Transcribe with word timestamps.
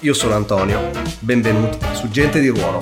Io 0.00 0.14
sono 0.14 0.34
Antonio, 0.34 0.90
benvenuti 1.20 1.78
su 1.94 2.08
Gente 2.08 2.40
di 2.40 2.48
Ruolo. 2.48 2.80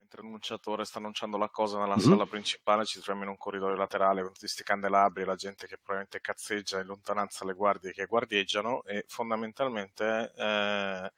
Mentre 0.00 0.22
l'annunciatore 0.22 0.84
sta 0.84 0.98
annunciando 0.98 1.36
la 1.36 1.48
cosa 1.48 1.78
nella 1.78 1.94
Mhm. 1.96 2.00
sala 2.00 2.26
principale, 2.26 2.84
ci 2.84 2.96
troviamo 2.98 3.24
in 3.24 3.28
un 3.30 3.36
corridoio 3.36 3.74
laterale 3.76 4.20
con 4.20 4.28
tutti 4.28 4.40
questi 4.40 4.62
candelabri, 4.62 5.24
la 5.24 5.34
gente 5.34 5.66
che 5.66 5.76
probabilmente 5.76 6.20
cazzeggia 6.20 6.80
in 6.80 6.86
lontananza 6.86 7.44
le 7.44 7.52
guardie 7.54 7.92
che 7.92 8.06
guardieggiano 8.06 8.82
e 8.84 9.04
fondamentalmente 9.08 10.32
eh, 10.36 11.12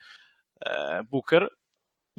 eh, 0.59 1.03
Booker 1.05 1.57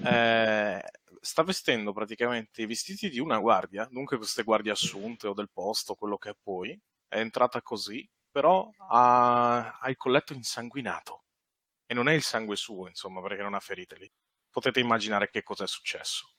eh, 0.03 0.81
sta 1.21 1.43
vestendo 1.43 1.93
praticamente 1.93 2.63
i 2.63 2.65
vestiti 2.65 3.09
di 3.09 3.19
una 3.19 3.37
guardia, 3.37 3.87
dunque 3.89 4.17
queste 4.17 4.43
guardie 4.43 4.71
assunte 4.71 5.27
o 5.27 5.33
del 5.33 5.49
posto, 5.51 5.93
quello 5.95 6.17
che 6.17 6.31
è 6.31 6.35
poi, 6.41 6.77
è 7.07 7.19
entrata 7.19 7.61
così, 7.61 8.07
però 8.31 8.69
ha, 8.89 9.77
ha 9.79 9.89
il 9.89 9.97
colletto 9.97 10.33
insanguinato 10.33 11.23
e 11.85 11.93
non 11.93 12.07
è 12.09 12.13
il 12.13 12.23
sangue 12.23 12.55
suo, 12.55 12.87
insomma, 12.87 13.21
perché 13.21 13.43
non 13.43 13.53
ha 13.53 13.59
ferite 13.59 13.95
lì. 13.97 14.11
Potete 14.49 14.79
immaginare 14.79 15.29
che 15.29 15.43
cosa 15.43 15.65
è 15.65 15.67
successo. 15.67 16.29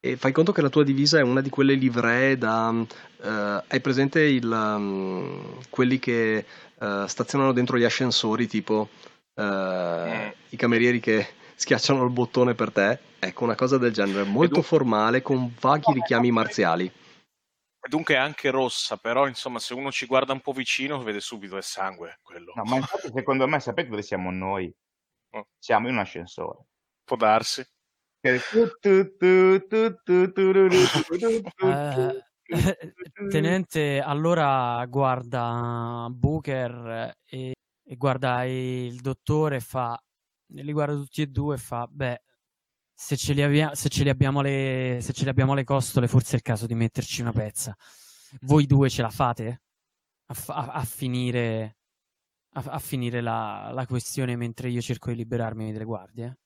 E 0.00 0.16
fai 0.16 0.30
conto 0.32 0.52
che 0.52 0.62
la 0.62 0.68
tua 0.68 0.84
divisa 0.84 1.18
è 1.18 1.22
una 1.22 1.40
di 1.40 1.50
quelle 1.50 1.74
livree 1.74 2.38
da... 2.38 2.72
eh, 3.20 3.64
hai 3.66 3.80
presente 3.80 4.20
il, 4.20 4.46
um, 4.46 5.58
quelli 5.70 5.98
che 5.98 6.46
eh, 6.78 7.04
stazionano 7.08 7.52
dentro 7.52 7.76
gli 7.76 7.84
ascensori, 7.84 8.46
tipo 8.46 8.88
eh, 9.34 9.42
Mm. 9.42 10.30
i 10.50 10.56
camerieri 10.56 11.00
che 11.00 11.26
schiacciano 11.54 12.04
il 12.04 12.10
bottone 12.10 12.54
per 12.54 12.72
te? 12.72 12.98
Ecco, 13.20 13.44
una 13.44 13.56
cosa 13.56 13.78
del 13.78 13.92
genere, 13.92 14.22
molto 14.22 14.54
dun- 14.54 14.62
formale, 14.62 15.22
con 15.22 15.52
vaghi 15.58 15.92
richiami 15.92 16.30
marziali. 16.30 16.86
E 16.86 17.88
dunque 17.88 18.14
è 18.14 18.18
anche 18.18 18.50
rossa, 18.50 18.96
però 18.96 19.26
insomma 19.26 19.58
se 19.58 19.74
uno 19.74 19.90
ci 19.90 20.06
guarda 20.06 20.32
un 20.32 20.40
po' 20.40 20.52
vicino 20.52 21.02
vede 21.02 21.20
subito 21.20 21.56
è 21.56 21.62
sangue 21.62 22.18
quello. 22.22 22.52
No, 22.54 22.64
ma 22.64 22.76
infatti 22.76 23.10
secondo 23.12 23.46
me 23.48 23.60
sapete 23.60 23.88
dove 23.88 24.02
siamo 24.02 24.30
noi? 24.30 24.72
Oh. 25.30 25.48
Siamo 25.58 25.88
in 25.88 25.94
un 25.94 26.00
ascensore. 26.00 26.66
Può 27.04 27.16
darsi. 27.16 27.64
Eh, 28.20 28.40
tenente, 33.28 34.00
allora 34.00 34.84
guarda 34.86 36.08
Booker 36.10 37.16
e, 37.24 37.52
e 37.84 37.96
guarda 37.96 38.44
il 38.44 39.00
dottore 39.00 39.56
e 39.56 39.60
fa, 39.60 40.00
e 40.54 40.62
li 40.62 40.72
guarda 40.72 40.94
tutti 40.94 41.22
e 41.22 41.26
due 41.26 41.54
e 41.54 41.58
fa, 41.58 41.86
beh, 41.88 42.22
se 43.00 43.16
ce 43.16 43.32
li, 43.32 43.42
avvia- 43.42 43.76
se 43.76 43.88
ce 43.88 44.02
li 44.02 44.08
abbiamo 44.08 44.40
le, 44.40 44.98
se 45.00 45.12
ce 45.12 45.22
li 45.22 45.30
abbiamo 45.30 45.54
le 45.54 45.62
costole, 45.62 46.08
forse 46.08 46.32
è 46.32 46.34
il 46.36 46.42
caso 46.42 46.66
di 46.66 46.74
metterci 46.74 47.20
una 47.20 47.30
pezza. 47.32 47.76
Voi 48.40 48.66
due 48.66 48.90
ce 48.90 49.02
la 49.02 49.10
fate 49.10 49.62
a, 50.26 50.34
a- 50.48 50.72
a 50.72 50.84
finire, 50.84 51.76
a, 52.54 52.64
a 52.66 52.78
finire 52.80 53.20
la, 53.20 53.70
la 53.72 53.86
questione 53.86 54.34
mentre 54.34 54.68
io 54.68 54.80
cerco 54.80 55.10
di 55.10 55.16
liberarmi 55.16 55.70
delle 55.70 55.84
guardie? 55.84 56.38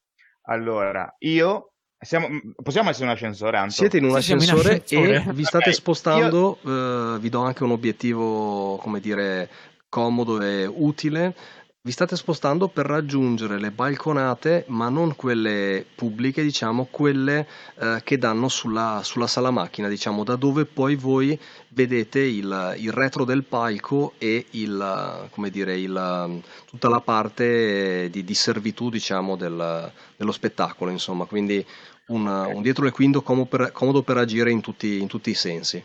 Allora, 0.42 1.14
io... 1.20 1.68
Siamo, 2.02 2.26
possiamo 2.60 2.90
essere 2.90 3.06
un 3.06 3.12
ascensore, 3.12 3.56
Anto? 3.56 3.74
Siete 3.74 3.98
in 3.98 4.04
un 4.04 4.16
Sì, 4.16 4.22
siamo 4.22 4.42
in 4.42 4.50
ascensore 4.50 4.82
ascensore. 4.82 5.24
e 5.30 5.32
vi 5.32 5.44
state 5.44 5.72
spostando, 5.72 6.58
eh, 6.64 7.18
vi 7.20 7.28
do 7.28 7.42
anche 7.44 7.62
un 7.62 7.70
obiettivo, 7.70 8.76
come 8.78 8.98
dire, 8.98 9.48
comodo 9.88 10.42
e 10.42 10.66
utile. 10.66 11.36
Vi 11.84 11.90
state 11.90 12.14
spostando 12.14 12.68
per 12.68 12.86
raggiungere 12.86 13.58
le 13.58 13.72
balconate, 13.72 14.66
ma 14.68 14.88
non 14.88 15.16
quelle 15.16 15.84
pubbliche, 15.96 16.40
diciamo, 16.40 16.86
quelle 16.88 17.48
eh, 17.76 18.00
che 18.04 18.18
danno 18.18 18.48
sulla, 18.48 19.00
sulla 19.02 19.26
sala 19.26 19.50
macchina, 19.50 19.88
diciamo, 19.88 20.22
da 20.22 20.36
dove 20.36 20.64
poi 20.64 20.94
voi 20.94 21.36
vedete 21.70 22.20
il, 22.20 22.76
il 22.78 22.92
retro 22.92 23.24
del 23.24 23.42
palco 23.42 24.12
e 24.18 24.46
il, 24.50 25.28
come 25.30 25.50
dire, 25.50 25.76
il, 25.76 26.40
tutta 26.66 26.88
la 26.88 27.00
parte 27.00 28.08
di, 28.12 28.22
di 28.22 28.34
servitù, 28.34 28.88
diciamo, 28.88 29.34
del- 29.34 29.92
dello 30.16 30.30
spettacolo, 30.30 30.92
insomma. 30.92 31.24
Quindi 31.24 31.66
un, 32.10 32.28
un 32.28 32.62
dietro 32.62 32.84
le 32.84 32.92
quinto 32.92 33.22
comodo 33.22 33.48
per, 33.48 33.72
comodo 33.72 34.04
per 34.04 34.18
agire 34.18 34.52
in 34.52 34.60
tutti, 34.60 35.00
in 35.00 35.08
tutti 35.08 35.30
i 35.30 35.34
sensi. 35.34 35.84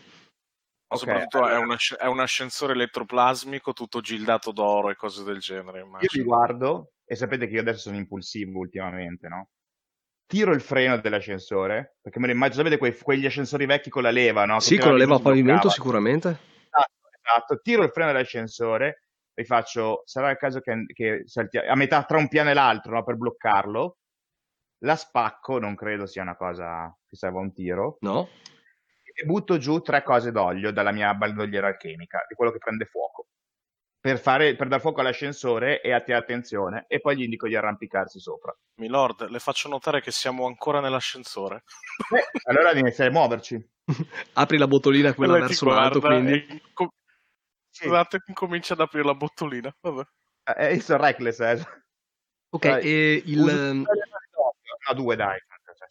Ma 0.90 0.96
Ok, 0.96 1.02
soprattutto 1.02 1.38
è, 1.38 1.50
allora- 1.50 1.58
un 1.60 1.70
asc- 1.72 1.96
è 1.96 2.06
un 2.06 2.20
ascensore 2.20 2.72
elettroplasmico 2.72 3.72
tutto 3.74 4.00
gildato 4.00 4.52
d'oro 4.52 4.88
e 4.88 4.96
cose 4.96 5.22
del 5.22 5.38
genere. 5.38 5.80
Io 5.80 5.84
vi 5.84 5.88
Immagino. 5.90 6.24
guardo 6.24 6.92
e 7.04 7.14
sapete 7.14 7.46
che 7.46 7.54
io 7.54 7.60
adesso 7.60 7.80
sono 7.80 7.96
impulsivo 7.96 8.58
ultimamente, 8.58 9.28
no? 9.28 9.50
Tiro 10.26 10.52
il 10.52 10.60
freno 10.62 10.98
dell'ascensore, 10.98 11.96
perché 12.00 12.18
me 12.18 12.26
lo 12.26 12.32
immagino, 12.32 12.62
sapete 12.62 12.78
quei- 12.78 12.98
quegli 12.98 13.26
ascensori 13.26 13.66
vecchi 13.66 13.90
con 13.90 14.02
la 14.02 14.10
leva, 14.10 14.46
no? 14.46 14.56
Che 14.58 14.64
Sì, 14.64 14.78
con 14.78 14.92
la 14.92 14.96
leva 14.96 15.16
a 15.16 15.20
pavimento 15.20 15.68
sicuramente. 15.68 16.28
Esatto, 16.28 17.08
esatto. 17.22 17.60
Tiro 17.60 17.82
il 17.84 17.90
freno 17.90 18.12
dell'ascensore 18.12 19.02
e 19.34 19.44
faccio, 19.44 20.02
sarà 20.06 20.30
il 20.30 20.36
caso 20.38 20.60
che, 20.60 20.84
che 20.92 21.22
salti 21.26 21.58
a 21.58 21.74
metà 21.74 22.02
tra 22.04 22.16
un 22.16 22.28
piano 22.28 22.48
e 22.50 22.54
l'altro, 22.54 22.92
no? 22.92 23.04
Per 23.04 23.16
bloccarlo. 23.16 23.96
La 24.82 24.96
spacco, 24.96 25.58
non 25.58 25.74
credo 25.74 26.06
sia 26.06 26.22
una 26.22 26.36
cosa 26.36 26.94
che 27.06 27.16
serva 27.16 27.38
a 27.40 27.42
un 27.42 27.52
tiro. 27.52 27.96
No? 28.00 28.28
E 29.20 29.24
butto 29.24 29.58
giù 29.58 29.80
tre 29.80 30.04
cose 30.04 30.30
d'olio 30.30 30.70
dalla 30.70 30.92
mia 30.92 31.12
baldogliera 31.12 31.66
alchemica, 31.66 32.24
di 32.28 32.36
quello 32.36 32.52
che 32.52 32.58
prende 32.58 32.84
fuoco. 32.84 33.26
Per, 34.00 34.16
fare, 34.20 34.54
per 34.54 34.68
dar 34.68 34.80
fuoco 34.80 35.00
all'ascensore 35.00 35.80
e 35.80 35.92
attirare 35.92 36.22
attenzione, 36.22 36.84
e 36.86 37.00
poi 37.00 37.16
gli 37.16 37.22
indico 37.22 37.48
di 37.48 37.56
arrampicarsi 37.56 38.20
sopra. 38.20 38.56
Milord, 38.76 39.28
le 39.28 39.40
faccio 39.40 39.68
notare 39.68 40.00
che 40.00 40.12
siamo 40.12 40.46
ancora 40.46 40.78
nell'ascensore. 40.78 41.64
Eh, 42.16 42.40
allora 42.44 42.70
iniziare 42.78 43.10
a 43.10 43.12
muoverci. 43.12 43.70
Apri 44.34 44.56
la 44.56 44.68
botolina 44.68 45.12
quella 45.14 45.34
ti 45.34 45.40
verso 45.40 45.66
l'alto, 45.66 46.00
quindi... 46.00 46.46
e 46.46 46.62
com- 46.72 46.88
Sì. 47.70 47.84
Scusate, 47.86 48.22
comincia 48.34 48.74
ad 48.74 48.80
aprire 48.80 49.04
la 49.04 49.14
bottolina. 49.14 49.74
Vabbè. 49.80 50.02
Eh, 50.56 50.74
io 50.74 50.80
sono 50.80 51.02
reckless, 51.02 51.40
eh. 51.40 51.66
Ok, 52.50 52.68
Dai, 52.68 52.82
e 52.84 53.22
il, 53.26 53.40
Uso 53.40 53.50
ehm. 53.50 53.84
No, 54.88 54.94
due 54.94 55.16
dai. 55.16 55.38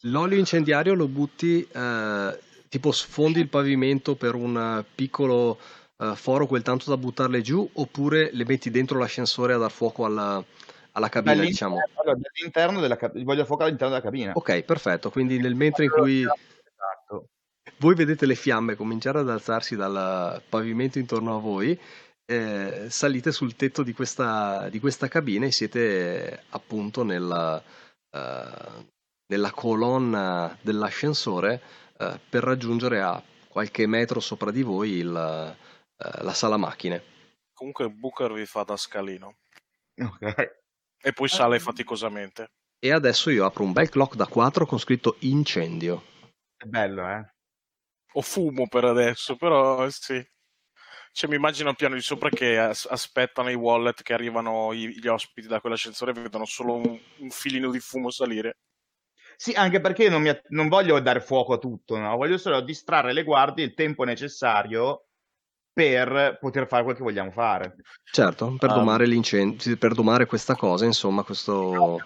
l'olio 0.04 0.38
incendiario 0.40 0.96
lo 0.96 1.08
butti, 1.08 1.62
eh, 1.62 2.40
tipo 2.70 2.92
sfondi 2.92 3.40
il 3.40 3.50
pavimento 3.50 4.16
per 4.16 4.36
un 4.36 4.58
eh, 4.58 4.86
piccolo 4.96 5.58
eh, 5.98 6.14
foro, 6.16 6.46
quel 6.48 6.62
tanto 6.64 6.90
da 6.90 6.98
buttarle 6.98 7.42
giù, 7.42 7.68
oppure 7.74 8.30
le 8.34 8.46
metti 8.46 8.70
dentro 8.70 9.00
l'ascensore 9.00 9.54
a 9.54 9.58
dar 9.58 9.72
fuoco 9.72 10.06
alla, 10.06 10.44
alla 10.92 11.10
cabina, 11.10 11.36
Dall'interno- 11.36 11.76
diciamo. 11.76 12.00
allora, 12.02 12.18
dall'interno 12.22 12.80
della 12.82 12.96
cabina, 12.98 13.24
voglio 13.26 13.46
fuoco 13.46 13.64
all'interno 13.64 13.94
della 13.94 14.04
cabina. 14.04 14.32
Ok, 14.34 14.62
perfetto, 14.64 15.10
quindi 15.10 15.40
nel 15.40 15.56
mentre 15.56 15.86
in 15.86 15.92
cui 15.92 16.22
Esatto. 16.22 17.28
voi 17.78 17.96
vedete 17.96 18.26
le 18.26 18.36
fiamme 18.36 18.76
cominciare 18.76 19.20
ad 19.20 19.30
alzarsi 19.30 19.76
dal 19.76 20.42
pavimento 20.48 21.00
intorno 21.00 21.36
a 21.36 21.40
voi, 21.40 21.80
eh, 22.30 22.88
salite 22.90 23.32
sul 23.32 23.56
tetto 23.56 23.84
di 23.84 23.94
questa, 23.94 24.68
di 24.70 24.80
questa 24.82 25.08
cabina 25.08 25.46
e 25.46 25.52
siete 25.52 26.44
appunto 26.50 27.04
nella, 27.04 27.64
eh, 28.12 28.86
nella 29.28 29.52
colonna 29.52 30.58
dell'ascensore 30.62 31.62
eh, 31.98 32.20
per 32.30 32.44
raggiungere 32.44 33.02
a 33.02 33.22
qualche 33.48 33.88
metro 33.88 34.20
sopra 34.20 34.52
di 34.52 34.62
voi 34.62 34.92
il, 34.92 35.16
eh, 35.98 36.24
la 36.24 36.34
sala 36.34 36.58
macchine. 36.58 37.04
Comunque 37.54 37.90
Booker 37.90 38.34
vi 38.34 38.46
fa 38.46 38.64
da 38.64 38.78
scalino. 38.78 39.38
Ok. 40.00 40.56
E 41.00 41.14
poi 41.14 41.28
sale 41.28 41.60
faticosamente. 41.60 42.52
E 42.80 42.92
adesso 42.92 43.30
io 43.30 43.46
apro 43.46 43.64
un 43.64 43.72
bel 43.72 43.90
clock 43.90 44.16
da 44.16 44.28
4 44.28 44.66
con 44.66 44.78
scritto 44.78 45.16
incendio. 45.20 46.04
È 46.56 46.66
bello, 46.66 47.08
eh. 47.08 47.26
O 48.14 48.22
fumo 48.22 48.68
per 48.68 48.86
adesso, 48.86 49.36
però 49.36 49.90
sì. 49.90 50.24
Cioè, 51.12 51.30
mi 51.30 51.36
immagino 51.36 51.70
al 51.70 51.76
piano 51.76 51.96
di 51.96 52.02
sopra 52.02 52.30
che 52.30 52.60
as- 52.60 52.86
aspettano 52.90 53.50
i 53.50 53.56
wallet 53.56 54.04
che 54.04 54.14
arrivano 54.14 54.72
i- 54.74 55.00
gli 55.00 55.08
ospiti 55.08 55.48
da 55.48 55.60
quell'ascensore 55.60 56.12
e 56.12 56.22
vedono 56.22 56.46
solo 56.46 56.76
un, 56.76 57.00
un 57.18 57.30
filino 57.32 57.72
di 57.72 57.80
fumo 57.80 58.12
salire. 58.12 58.58
Sì, 59.40 59.54
anche 59.54 59.80
perché 59.80 60.10
non, 60.10 60.24
mi 60.24 60.36
non 60.50 60.68
voglio 60.68 61.00
dare 61.00 61.22
fuoco 61.22 61.54
a 61.54 61.58
tutto, 61.60 61.96
no? 61.96 62.18
Voglio 62.18 62.40
solo 62.40 62.60
distrarre 62.62 63.14
le 63.14 63.24
guardie 63.24 63.66
il 63.66 63.76
tempo 63.76 64.04
necessario 64.04 65.06
per 65.72 66.40
poter 66.42 66.68
fare 66.68 66.84
quel 66.84 66.96
che 66.96 67.04
vogliamo 67.04 67.30
fare. 67.30 67.76
Certo, 68.04 68.56
per 68.58 68.72
Ah. 68.72 68.74
domare 68.74 69.06
l'incendio, 69.06 69.78
per 69.78 69.94
domare 69.94 70.26
questa 70.26 70.56
cosa, 70.56 70.86
insomma, 70.86 71.22
questo... 71.22 72.00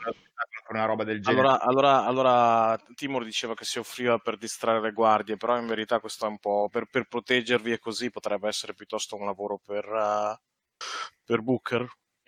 Una 0.71 0.85
roba 0.85 1.03
del 1.03 1.21
genere. 1.21 1.41
Allora, 1.41 1.61
allora, 1.61 2.05
allora 2.05 2.79
Timur 2.95 3.25
diceva 3.25 3.53
che 3.53 3.65
si 3.65 3.77
offriva 3.77 4.17
per 4.19 4.37
distrarre 4.37 4.81
le 4.81 4.91
guardie, 4.91 5.35
però 5.35 5.57
in 5.57 5.67
verità 5.67 5.99
questo 5.99 6.25
è 6.25 6.29
un 6.29 6.39
po' 6.39 6.69
per, 6.69 6.85
per 6.89 7.07
proteggervi 7.09 7.73
e 7.73 7.79
così 7.79 8.09
potrebbe 8.09 8.47
essere 8.47 8.73
piuttosto 8.73 9.17
un 9.17 9.25
lavoro 9.25 9.59
per, 9.61 9.85
uh, 9.85 10.37
per 11.25 11.41
Booker. 11.41 11.85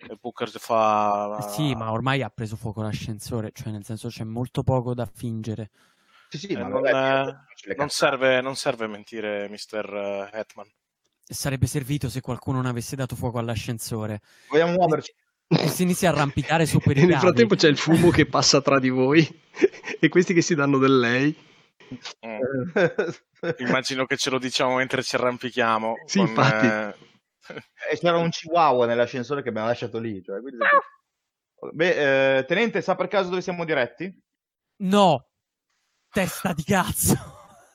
E 0.08 0.16
Booker 0.20 0.48
fa... 0.50 1.38
Eh 1.40 1.48
sì, 1.50 1.74
ma 1.74 1.92
ormai 1.92 2.22
ha 2.22 2.30
preso 2.30 2.56
fuoco 2.56 2.82
l'ascensore, 2.82 3.50
cioè 3.52 3.72
nel 3.72 3.84
senso 3.84 4.08
c'è 4.08 4.24
molto 4.24 4.62
poco 4.62 4.94
da 4.94 5.06
fingere. 5.06 5.70
Sì, 6.28 6.38
sì, 6.38 6.46
Eh, 6.48 6.58
ma 6.58 6.68
non, 6.68 6.82
vabbè, 6.82 7.28
eh, 7.68 7.74
non 7.76 7.88
serve, 7.88 8.40
non 8.40 8.56
serve 8.56 8.86
mentire, 8.86 9.48
Mr. 9.48 10.30
Hetman. 10.32 10.68
Sarebbe 11.26 11.66
servito 11.66 12.08
se 12.10 12.20
qualcuno 12.20 12.58
non 12.58 12.66
avesse 12.66 12.96
dato 12.96 13.16
fuoco 13.16 13.38
all'ascensore. 13.38 14.20
Vogliamo 14.48 14.72
muoverci? 14.72 15.14
E 15.46 15.68
si 15.68 15.82
inizia 15.82 16.10
a 16.10 16.12
arrampicare 16.12 16.66
su 16.66 16.78
per 16.80 16.96
i 16.96 17.06
nel 17.06 17.18
frattempo 17.18 17.54
c'è 17.54 17.68
il 17.68 17.76
fumo 17.76 18.10
che 18.10 18.26
passa 18.26 18.60
tra 18.60 18.78
di 18.78 18.88
voi 18.88 19.26
e 20.00 20.08
questi 20.08 20.34
che 20.34 20.42
si 20.42 20.54
danno 20.54 20.78
del 20.78 20.98
lei. 20.98 21.36
Mm. 22.26 22.38
Immagino 23.58 24.06
che 24.06 24.16
ce 24.16 24.30
lo 24.30 24.38
diciamo 24.38 24.76
mentre 24.76 25.02
ci 25.02 25.16
arrampichiamo. 25.16 25.94
Sì, 26.06 26.18
con, 26.18 26.28
infatti. 26.28 26.66
eh, 26.66 26.94
E 27.90 27.98
c'era 27.98 28.16
un 28.16 28.30
chihuahua 28.30 28.86
nell'ascensore 28.86 29.42
che 29.42 29.48
abbiamo 29.50 29.66
lasciato 29.68 29.98
lì. 29.98 30.22
Cioè, 30.22 30.40
quindi... 30.40 30.64
Beh, 31.72 32.38
eh, 32.38 32.44
tenente, 32.44 32.80
sa 32.82 32.94
per 32.94 33.08
caso 33.08 33.28
dove 33.30 33.40
siamo 33.40 33.64
diretti? 33.64 34.12
No! 34.82 35.26
Testa 36.10 36.52
di 36.52 36.62
cazzo! 36.64 37.14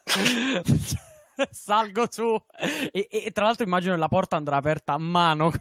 Salgo 1.52 2.08
su 2.10 2.38
e, 2.92 3.08
e 3.10 3.32
tra 3.32 3.46
l'altro 3.46 3.64
immagino 3.66 3.94
che 3.94 4.00
la 4.00 4.08
porta 4.10 4.36
andrà 4.36 4.58
aperta 4.58 4.94
a 4.94 4.98
mano. 4.98 5.52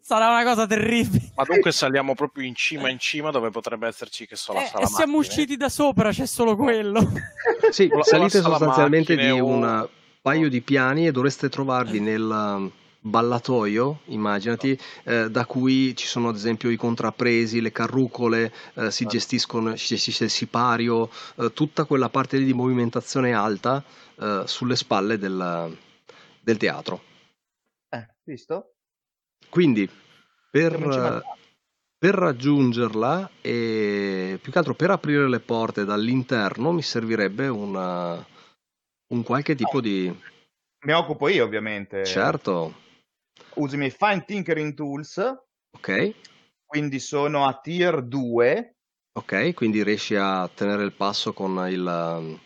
Sarà 0.00 0.28
una 0.30 0.44
cosa 0.44 0.66
terribile. 0.66 1.32
Ma 1.34 1.44
dunque 1.44 1.72
saliamo 1.72 2.14
proprio 2.14 2.46
in 2.46 2.54
cima 2.54 2.88
in 2.90 2.98
cima 2.98 3.30
dove 3.30 3.50
potrebbe 3.50 3.86
esserci 3.86 4.26
che 4.26 4.36
so 4.36 4.52
la 4.52 4.62
Eh, 4.62 4.66
sala 4.66 4.84
e 4.84 4.86
siamo 4.86 5.16
macchine. 5.16 5.34
usciti 5.34 5.56
da 5.56 5.68
sopra, 5.68 6.10
c'è 6.10 6.26
solo 6.26 6.56
quello. 6.56 7.00
Sì, 7.70 7.88
salite 8.02 8.40
sostanzialmente 8.40 9.14
di 9.16 9.22
macchine 9.26 9.40
un 9.40 9.88
paio 10.20 10.48
di 10.48 10.60
piani 10.62 11.06
e 11.06 11.12
dovreste 11.12 11.48
trovarvi 11.48 12.00
nel 12.00 12.22
um, 12.22 12.70
ballatoio, 13.04 14.00
immaginati, 14.06 14.78
eh, 15.02 15.28
da 15.28 15.44
cui 15.44 15.94
ci 15.96 16.06
sono 16.06 16.28
ad 16.28 16.36
esempio 16.36 16.70
i 16.70 16.76
contrappresi, 16.76 17.60
le 17.60 17.72
carrucole, 17.72 18.52
eh, 18.74 18.90
si 18.92 19.06
gestiscono, 19.06 19.76
si 19.76 19.94
gestisce 19.94 20.24
il 20.24 20.30
sipario, 20.30 21.10
eh, 21.36 21.52
tutta 21.52 21.84
quella 21.84 22.08
parte 22.08 22.38
di 22.38 22.52
movimentazione 22.52 23.32
alta 23.32 23.82
eh, 24.18 24.42
sulle 24.46 24.76
spalle 24.76 25.18
del, 25.18 25.76
del 26.40 26.56
teatro. 26.56 27.02
Eh, 27.88 28.06
visto? 28.22 28.74
Quindi 29.48 29.90
per, 30.50 31.24
per 31.98 32.14
raggiungerla 32.14 33.30
e 33.40 34.38
più 34.40 34.52
che 34.52 34.58
altro 34.58 34.74
per 34.74 34.90
aprire 34.90 35.28
le 35.28 35.40
porte 35.40 35.84
dall'interno 35.84 36.70
mi 36.70 36.82
servirebbe 36.82 37.48
una- 37.48 38.24
un 39.08 39.22
qualche 39.24 39.54
tipo 39.54 39.80
di... 39.80 40.10
Mi 40.84 40.92
occupo 40.92 41.28
io, 41.28 41.44
ovviamente. 41.44 42.04
Certo, 42.04 42.74
Uso 43.54 43.74
i 43.74 43.78
miei 43.78 43.90
Fine 43.90 44.24
Tinkering 44.24 44.74
Tools, 44.74 45.18
ok, 45.70 46.14
quindi 46.64 46.98
sono 46.98 47.46
a 47.46 47.58
tier 47.60 48.02
2. 48.02 48.76
ok, 49.12 49.52
quindi 49.54 49.82
riesci 49.82 50.14
a 50.16 50.48
tenere 50.48 50.84
il 50.84 50.92
passo 50.92 51.32
con 51.32 51.68
il, 51.68 52.40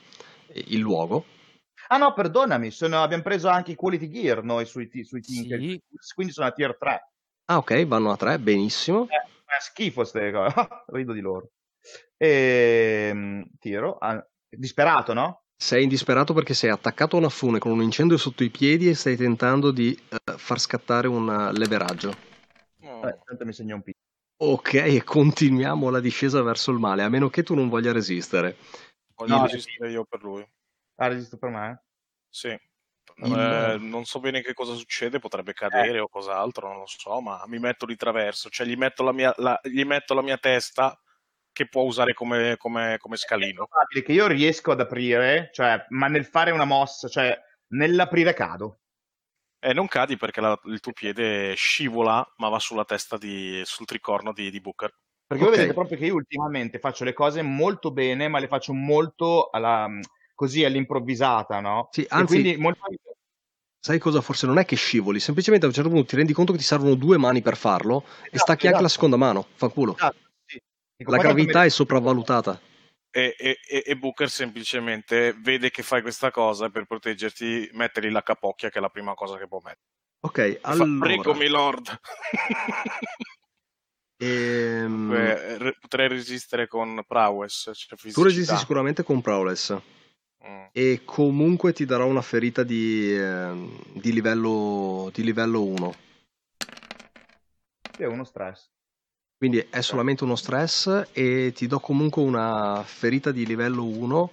il 0.48 0.78
luogo. 0.78 1.24
Ah 1.88 1.98
no, 1.98 2.12
perdonami, 2.12 2.70
sono- 2.72 3.02
abbiamo 3.02 3.22
preso 3.22 3.48
anche 3.48 3.72
i 3.72 3.74
Quality 3.76 4.08
Gear 4.08 4.42
noi 4.42 4.64
sui, 4.66 4.90
sui 5.04 5.20
Tinkering 5.20 5.70
Sì. 5.70 5.82
Tools, 5.88 6.12
quindi 6.12 6.32
sono 6.32 6.48
a 6.48 6.52
tier 6.52 6.76
3. 6.76 7.12
Ah 7.44 7.58
ok, 7.58 7.86
vanno 7.86 8.10
a 8.10 8.16
tre, 8.16 8.40
benissimo. 8.40 9.04
Eh, 9.04 9.28
fa 9.44 9.60
schifo 9.60 10.02
ste 10.02 10.32
cose. 10.32 10.54
Rido 10.88 11.12
di 11.12 11.20
loro. 11.20 11.50
E 12.16 13.46
tiro. 13.60 13.98
ah, 13.98 14.26
disperato, 14.48 15.12
no? 15.12 15.44
Sei 15.58 15.82
indisperato 15.84 16.34
perché 16.34 16.52
sei 16.52 16.68
attaccato 16.70 17.16
a 17.16 17.18
una 17.18 17.30
fune 17.30 17.58
con 17.58 17.72
un 17.72 17.82
incendio 17.82 18.18
sotto 18.18 18.44
i 18.44 18.50
piedi 18.50 18.88
e 18.90 18.94
stai 18.94 19.16
tentando 19.16 19.70
di 19.70 19.98
eh, 20.10 20.36
far 20.36 20.60
scattare 20.60 21.08
un 21.08 21.50
leveraggio. 21.54 22.14
Vabbè, 22.78 23.18
tanto 23.24 23.44
mi 23.46 23.52
segno 23.54 23.76
un 23.76 23.82
pizzo. 23.82 23.98
Ok, 24.38 24.74
e 24.74 25.02
continuiamo 25.02 25.88
la 25.88 26.00
discesa 26.00 26.42
verso 26.42 26.70
il 26.70 26.78
male, 26.78 27.02
a 27.02 27.08
meno 27.08 27.30
che 27.30 27.42
tu 27.42 27.54
non 27.54 27.70
voglia 27.70 27.90
resistere. 27.90 28.58
Voglio 29.14 29.38
No, 29.38 29.46
resistere 29.46 29.90
io 29.90 30.04
per 30.04 30.22
lui. 30.22 30.46
Ah, 30.96 31.08
resisto 31.08 31.38
per 31.38 31.48
me? 31.48 31.84
Sì. 32.28 32.48
Il- 32.48 33.32
Eh, 33.32 33.78
non 33.78 34.04
so 34.04 34.20
bene 34.20 34.42
che 34.42 34.52
cosa 34.52 34.74
succede, 34.74 35.18
potrebbe 35.18 35.54
cadere 35.54 36.00
o 36.00 36.08
cos'altro, 36.08 36.68
non 36.68 36.80
lo 36.80 36.86
so, 36.86 37.18
ma 37.22 37.42
mi 37.46 37.58
metto 37.58 37.86
di 37.86 37.96
traverso, 37.96 38.50
cioè 38.50 38.66
gli 38.66 38.76
metto 38.76 39.02
la 39.02 39.12
mia, 39.12 39.32
la- 39.38 39.58
gli 39.62 39.84
metto 39.84 40.12
la 40.12 40.20
mia 40.20 40.36
testa 40.36 41.00
che 41.56 41.68
può 41.68 41.84
usare 41.84 42.12
come, 42.12 42.56
come- 42.58 42.98
come 43.00 43.14
È 43.14 43.18
scalino. 43.18 43.66
probabile 43.66 44.02
che 44.02 44.12
io 44.12 44.26
riesco 44.26 44.72
ad 44.72 44.80
aprire, 44.80 45.48
cioè, 45.54 45.86
ma 45.88 46.06
nel 46.06 46.26
fare 46.26 46.50
una 46.50 46.66
mossa, 46.66 47.08
cioè, 47.08 47.34
nell'aprire 47.68 48.34
cado. 48.34 48.80
E 49.58 49.72
non 49.72 49.88
cadi 49.88 50.18
perché 50.18 50.42
la- 50.42 50.60
il 50.64 50.80
tuo 50.80 50.92
piede 50.92 51.54
scivola, 51.54 52.22
ma 52.36 52.50
va 52.50 52.58
sulla 52.58 52.84
testa 52.84 53.16
di, 53.16 53.62
sul 53.64 53.86
tricorno 53.86 54.34
di, 54.34 54.50
di 54.50 54.60
Booker. 54.60 54.94
Perché 55.26 55.42
Ok. 55.44 55.48
voi 55.48 55.58
vedete 55.58 55.74
proprio 55.74 55.96
che 55.98 56.04
io 56.04 56.14
ultimamente 56.14 56.78
faccio 56.78 57.04
le 57.04 57.14
cose 57.14 57.40
molto 57.40 57.90
bene, 57.90 58.28
ma 58.28 58.38
le 58.38 58.48
faccio 58.48 58.74
molto 58.74 59.48
alla, 59.48 59.88
così 60.34 60.62
all'improvvisata, 60.62 61.60
no? 61.60 61.88
Sì, 61.90 62.02
E 62.02 62.06
anzi, 62.10 62.38
quindi 62.38 62.56
molto... 62.58 62.80
sai 63.80 63.98
cosa? 63.98 64.20
Forse 64.20 64.46
non 64.46 64.58
è 64.58 64.66
che 64.66 64.76
scivoli, 64.76 65.20
semplicemente 65.20 65.64
a 65.64 65.68
un 65.70 65.74
certo 65.74 65.88
punto 65.88 66.04
ti 66.06 66.16
rendi 66.16 66.34
conto 66.34 66.52
che 66.52 66.58
ti 66.58 66.64
servono 66.64 66.94
due 66.96 67.16
mani 67.16 67.40
per 67.40 67.56
farlo 67.56 68.04
e 68.06 68.28
Esatto, 68.32 68.38
stacchi 68.40 68.66
anche 68.66 68.80
la 68.82 68.86
esatto. 68.88 68.88
seconda 68.88 69.16
mano, 69.16 69.46
fa 69.54 69.68
culo. 69.68 69.94
Esatto. 69.96 70.24
Dico, 70.96 71.10
La 71.10 71.18
gravità 71.18 71.60
mi- 71.60 71.66
è 71.66 71.68
sopravvalutata. 71.68 72.58
E, 73.10 73.34
e- 73.38 73.58
e- 73.86 73.96
Booker 73.96 74.28
semplicemente 74.30 75.34
vede 75.38 75.70
che 75.70 75.82
fai 75.82 76.02
questa 76.02 76.30
cosa 76.30 76.68
per 76.70 76.84
proteggerti 76.86 77.70
mette 77.72 78.00
lì 78.00 78.10
la 78.10 78.22
capocchia, 78.22 78.68
che 78.70 78.78
è 78.78 78.80
la 78.80 78.88
prima 78.90 79.14
cosa 79.14 79.38
che 79.38 79.46
può 79.46 79.58
mettere. 79.62 79.84
Ok, 80.20 80.58
fa, 80.60 80.68
allora... 80.68 81.06
Prego, 81.06 81.34
milord. 81.34 82.00
ehm, 84.18 85.08
Beh, 85.08 85.58
re- 85.58 85.76
potrei 85.78 86.08
resistere 86.08 86.66
con 86.66 87.02
prowess, 87.06 87.70
cioè 87.74 87.98
tu 88.12 88.22
resisti 88.22 88.56
sicuramente 88.56 89.02
con 89.02 89.20
Prowless 89.20 89.78
Mm. 90.46 90.66
e 90.70 91.02
comunque 91.04 91.72
ti 91.72 91.84
darò 91.86 92.06
una 92.06 92.22
ferita 92.22 92.62
di, 92.62 93.12
ehm, 93.18 93.82
di 93.94 94.12
livello, 94.12 95.10
di 95.12 95.24
livello 95.24 95.62
1. 95.64 95.94
Sì, 97.96 98.02
è 98.02 98.06
uno 98.06 98.22
stress. 98.22 98.68
Quindi 99.38 99.66
è 99.68 99.82
solamente 99.82 100.24
uno 100.24 100.34
stress 100.34 101.08
e 101.12 101.52
ti 101.54 101.66
do 101.66 101.78
comunque 101.78 102.22
una 102.22 102.82
ferita 102.84 103.32
di 103.32 103.44
livello 103.44 103.84
1 103.84 104.30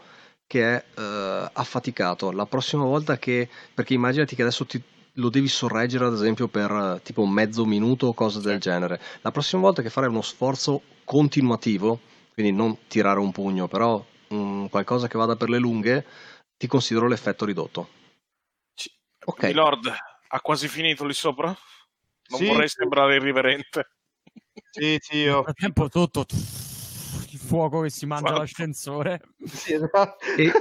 che 0.48 0.76
è 0.76 0.86
eh, 0.98 1.50
affaticato. 1.52 2.32
La 2.32 2.46
prossima 2.46 2.84
volta 2.84 3.18
che... 3.18 3.50
perché 3.74 3.94
immaginati 3.94 4.36
che 4.36 4.44
adesso 4.44 4.66
ti, 4.66 4.82
lo 5.14 5.30
devi 5.30 5.48
sorreggere 5.50 6.06
ad 6.06 6.14
esempio 6.14 6.48
per 6.48 7.02
tipo 7.04 7.26
mezzo 7.26 7.66
minuto 7.66 8.08
o 8.08 8.14
cose 8.14 8.40
del 8.40 8.60
genere. 8.60 9.02
La 9.22 9.32
prossima 9.32 9.62
volta 9.62 9.82
che 9.82 9.90
farai 9.90 10.10
uno 10.10 10.22
sforzo 10.22 10.82
continuativo, 11.04 12.00
quindi 12.34 12.54
non 12.54 12.88
tirare 12.88 13.20
un 13.20 13.32
pugno, 13.34 13.68
però 13.68 14.04
mm, 14.34 14.68
qualcosa 14.68 15.08
che 15.08 15.18
vada 15.18 15.36
per 15.36 15.50
le 15.50 15.58
lunghe, 15.58 16.06
ti 16.56 16.68
considero 16.68 17.08
l'effetto 17.08 17.44
ridotto. 17.44 17.90
Ci- 18.74 18.92
Ok. 19.26 19.44
Milord, 19.44 19.94
ha 20.28 20.40
quasi 20.40 20.70
finito 20.70 21.06
lì 21.06 21.14
sopra? 21.14 21.48
Non 21.48 22.40
Sì, 22.40 22.46
vorrei 22.46 22.70
sembrare 22.70 23.16
irriverente. 23.16 23.90
Sì, 24.72 24.98
sì, 25.00 25.18
Nel 25.18 25.26
io... 25.26 25.44
frattempo 25.44 25.90
tutto 25.90 26.26
il 26.30 27.40
fuoco 27.40 27.82
che 27.82 27.90
si 27.90 28.06
mangia 28.06 28.24
Guarda. 28.24 28.40
l'ascensore. 28.40 29.22
Sì, 29.46 29.74
esatto. 29.74 30.26
E 30.38 30.52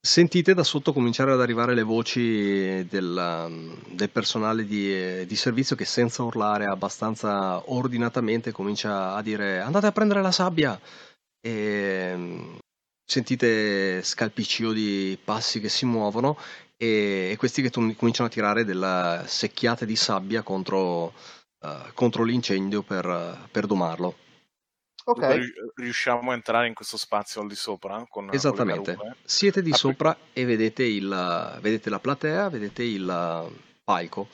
sentite 0.00 0.54
da 0.54 0.62
sotto 0.62 0.92
cominciare 0.92 1.32
ad 1.32 1.40
arrivare 1.40 1.74
le 1.74 1.82
voci 1.82 2.86
del, 2.86 3.72
del 3.88 4.10
personale 4.10 4.64
di, 4.64 5.26
di 5.26 5.36
servizio 5.36 5.76
che 5.76 5.84
senza 5.84 6.22
urlare 6.22 6.66
abbastanza 6.66 7.62
ordinatamente 7.70 8.52
comincia 8.52 9.14
a 9.14 9.22
dire 9.22 9.60
andate 9.60 9.86
a 9.86 9.92
prendere 9.92 10.22
la 10.22 10.30
sabbia 10.30 10.80
e 11.40 12.12
mm, 12.16 12.56
sentite 13.04 14.02
scalpiccio 14.02 14.72
di 14.72 15.18
passi 15.22 15.60
che 15.60 15.68
si 15.68 15.84
muovono 15.84 16.38
e, 16.76 17.30
e 17.32 17.36
questi 17.36 17.60
che 17.60 17.70
tu- 17.70 17.94
cominciano 17.96 18.28
a 18.28 18.32
tirare 18.32 18.64
delle 18.64 19.24
secchiate 19.26 19.84
di 19.84 19.96
sabbia 19.96 20.42
contro, 20.42 21.12
eh, 21.60 21.90
contro 21.94 22.22
l'incendio 22.24 22.82
per, 22.82 23.48
per 23.50 23.66
domarlo. 23.66 24.16
Ok. 25.04 25.20
Dunque, 25.20 25.36
ri- 25.38 25.52
riusciamo 25.76 26.30
a 26.30 26.34
entrare 26.34 26.66
in 26.66 26.74
questo 26.74 26.96
spazio 26.96 27.40
al 27.40 27.48
di 27.48 27.54
sopra 27.54 28.04
con 28.08 28.30
con 28.34 28.34
Esattamente. 28.34 28.94
carrume? 28.94 29.16
Siete 29.24 29.62
di 29.62 29.72
Ah, 29.72 29.76
sopra 29.76 30.16
e 30.32 30.44
vedete, 30.44 30.84
il, 30.84 31.58
vedete 31.60 31.90
la 31.90 31.98
platea, 32.00 32.48
vedete 32.50 32.82
il 32.82 33.50
palco. 33.84 34.28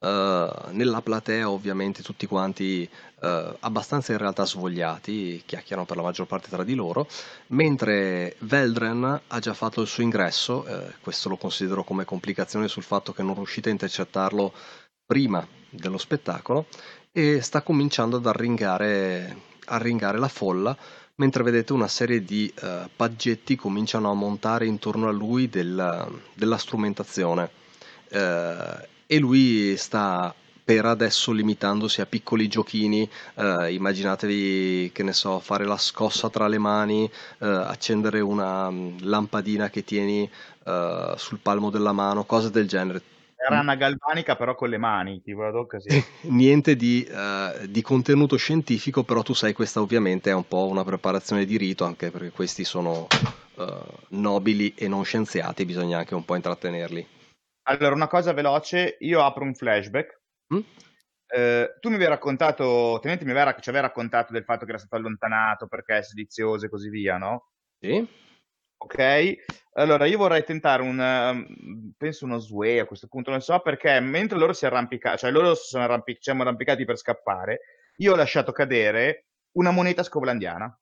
Eh, 0.00 0.50
nella 0.70 1.02
platea 1.02 1.50
ovviamente 1.50 2.02
tutti 2.02 2.26
quanti 2.26 2.88
eh, 3.20 3.56
abbastanza 3.60 4.12
in 4.12 4.18
realtà 4.18 4.44
svogliati, 4.46 5.42
chiacchierano 5.44 5.86
per 5.86 5.96
la 5.96 6.02
maggior 6.02 6.26
parte 6.26 6.48
tra 6.48 6.62
di 6.62 6.74
loro, 6.74 7.08
mentre 7.48 8.36
Veldren 8.40 9.22
ha 9.26 9.38
già 9.40 9.54
fatto 9.54 9.80
il 9.80 9.88
suo 9.88 10.02
ingresso, 10.04 10.66
eh, 10.66 10.94
questo 11.00 11.28
lo 11.28 11.36
considero 11.36 11.82
come 11.84 12.04
complicazione 12.04 12.68
sul 12.68 12.84
fatto 12.84 13.12
che 13.12 13.22
non 13.22 13.34
riuscite 13.34 13.70
a 13.70 13.72
intercettarlo 13.72 14.52
prima 15.08 15.44
dello 15.70 15.96
spettacolo 15.96 16.66
e 17.12 17.40
sta 17.40 17.62
cominciando 17.62 18.18
ad 18.18 18.26
arringare, 18.26 19.36
arringare 19.64 20.18
la 20.18 20.28
folla 20.28 20.76
mentre 21.14 21.42
vedete 21.42 21.72
una 21.72 21.88
serie 21.88 22.22
di 22.22 22.52
uh, 22.60 22.90
paggetti 22.94 23.56
cominciano 23.56 24.10
a 24.10 24.14
montare 24.14 24.66
intorno 24.66 25.08
a 25.08 25.10
lui 25.10 25.48
del, 25.48 26.20
della 26.34 26.58
strumentazione. 26.58 27.50
Uh, 28.10 28.86
e 29.06 29.18
lui 29.18 29.74
sta 29.78 30.32
per 30.62 30.84
adesso 30.84 31.32
limitandosi 31.32 32.02
a 32.02 32.06
piccoli 32.06 32.46
giochini, 32.46 33.08
uh, 33.34 33.64
immaginatevi 33.64 34.90
che 34.92 35.02
ne 35.02 35.14
so, 35.14 35.40
fare 35.40 35.64
la 35.64 35.78
scossa 35.78 36.28
tra 36.28 36.46
le 36.46 36.58
mani, 36.58 37.10
accendere 37.38 38.20
una 38.20 38.68
um, 38.68 38.94
lampadina 39.00 39.70
che 39.70 39.82
tieni 39.82 40.30
sul 41.16 41.38
palmo 41.40 41.70
della 41.70 41.92
mano, 41.92 42.24
cose 42.24 42.50
del 42.50 42.68
genere 42.68 43.00
era 43.40 43.60
una 43.60 43.76
galvanica 43.76 44.34
però 44.34 44.54
con 44.56 44.68
le 44.68 44.78
mani, 44.78 45.22
tipo 45.22 45.66
così. 45.66 45.88
Niente 46.28 46.74
di, 46.74 47.06
uh, 47.08 47.66
di, 47.66 47.82
contenuto 47.82 48.36
scientifico, 48.36 49.04
però 49.04 49.22
tu 49.22 49.32
sai 49.32 49.52
questa 49.52 49.80
ovviamente 49.80 50.30
è 50.30 50.34
un 50.34 50.46
po' 50.46 50.66
una 50.66 50.82
preparazione 50.82 51.44
di 51.44 51.56
rito, 51.56 51.84
anche 51.84 52.10
perché 52.10 52.30
questi 52.30 52.64
sono 52.64 53.06
uh, 53.54 53.64
nobili 54.08 54.74
e 54.74 54.88
non 54.88 55.04
scienziati, 55.04 55.64
bisogna 55.64 55.98
anche 55.98 56.16
un 56.16 56.24
po' 56.24 56.34
intrattenerli. 56.34 57.06
Allora, 57.68 57.94
una 57.94 58.08
cosa 58.08 58.32
veloce, 58.32 58.96
io 59.00 59.22
apro 59.22 59.44
un 59.44 59.54
flashback. 59.54 60.20
Mm? 60.52 60.60
Eh, 61.30 61.76
tu 61.78 61.90
mi 61.90 61.96
avevi 61.96 62.10
raccontato, 62.10 62.98
Tenente 63.00 63.24
mi 63.24 63.32
aveva, 63.32 63.54
ci 63.54 63.68
aveva 63.68 63.86
raccontato 63.86 64.32
del 64.32 64.44
fatto 64.44 64.64
che 64.64 64.70
era 64.70 64.78
stato 64.78 64.96
allontanato 64.96 65.68
perché 65.68 65.98
è 65.98 66.02
sedizioso 66.02 66.64
e 66.64 66.70
così 66.70 66.88
via, 66.88 67.18
no? 67.18 67.50
Sì. 67.78 68.26
Ok, 68.80 69.36
allora 69.74 70.06
io 70.06 70.18
vorrei 70.18 70.44
tentare 70.44 70.82
un, 70.82 70.98
um, 70.98 71.92
penso 71.96 72.24
uno 72.24 72.38
sway 72.38 72.78
a 72.78 72.86
questo 72.86 73.08
punto, 73.08 73.30
non 73.30 73.40
so 73.40 73.58
perché 73.60 73.98
mentre 74.00 74.38
loro 74.38 74.52
si 74.52 74.66
arrampicano, 74.66 75.16
cioè 75.16 75.30
loro 75.30 75.54
si 75.54 75.68
sono 75.68 75.84
arrampic- 75.84 76.22
siamo 76.22 76.42
arrampicati 76.42 76.84
per 76.84 76.96
scappare, 76.96 77.60
io 77.96 78.12
ho 78.12 78.16
lasciato 78.16 78.52
cadere 78.52 79.26
una 79.52 79.70
moneta 79.70 80.02
scovlandiana. 80.02 80.78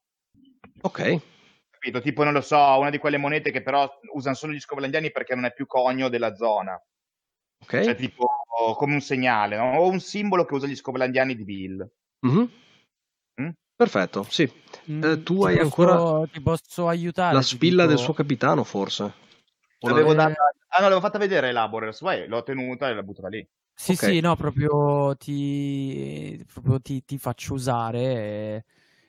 Ok. 0.81 1.21
Capito? 1.69 2.01
Tipo, 2.01 2.23
non 2.23 2.33
lo 2.33 2.41
so, 2.41 2.57
una 2.57 2.89
di 2.89 2.97
quelle 2.97 3.17
monete 3.17 3.51
che 3.51 3.61
però 3.61 3.89
usano 4.13 4.35
solo 4.35 4.53
gli 4.53 4.59
scovlandiani 4.59 5.11
perché 5.11 5.35
non 5.35 5.45
è 5.45 5.53
più 5.53 5.65
cogno 5.65 6.09
della 6.09 6.35
zona. 6.35 6.73
Ok. 7.59 7.81
Cioè 7.81 7.95
tipo 7.95 8.27
come 8.75 8.93
un 8.93 9.01
segnale, 9.01 9.57
no? 9.57 9.77
O 9.77 9.89
un 9.89 9.99
simbolo 9.99 10.45
che 10.45 10.53
usa 10.53 10.67
gli 10.67 10.75
scovlandiani 10.75 11.35
di 11.35 11.43
Bill. 11.43 11.91
Mm-hmm. 12.25 12.45
Mm? 13.41 13.49
Perfetto, 13.77 14.25
sì. 14.27 14.51
Mm, 14.89 15.03
eh, 15.03 15.23
tu 15.23 15.43
hai 15.43 15.57
posso, 15.57 15.63
ancora 15.63 16.27
ti 16.31 16.41
posso 16.41 16.87
aiutare, 16.87 17.35
la 17.35 17.41
spilla 17.43 17.83
tipo... 17.83 17.87
del 17.93 17.97
suo 18.03 18.13
capitano, 18.13 18.63
forse? 18.63 19.13
L'avevo 19.81 20.15
data... 20.15 20.33
Ah 20.69 20.79
no, 20.79 20.83
l'avevo 20.85 20.99
fatta 20.99 21.19
vedere 21.19 21.51
Laborers, 21.51 22.01
vai, 22.01 22.27
l'ho 22.27 22.41
tenuta 22.41 22.89
e 22.89 22.93
l'ho 22.95 23.03
buttata 23.03 23.27
lì. 23.27 23.47
Sì, 23.75 23.91
okay. 23.91 24.15
sì, 24.15 24.19
no, 24.19 24.35
proprio 24.35 25.15
ti, 25.15 26.43
proprio 26.51 26.81
ti, 26.81 27.05
ti 27.05 27.19
faccio 27.19 27.53
usare, 27.53 27.99
eh, 28.01 28.65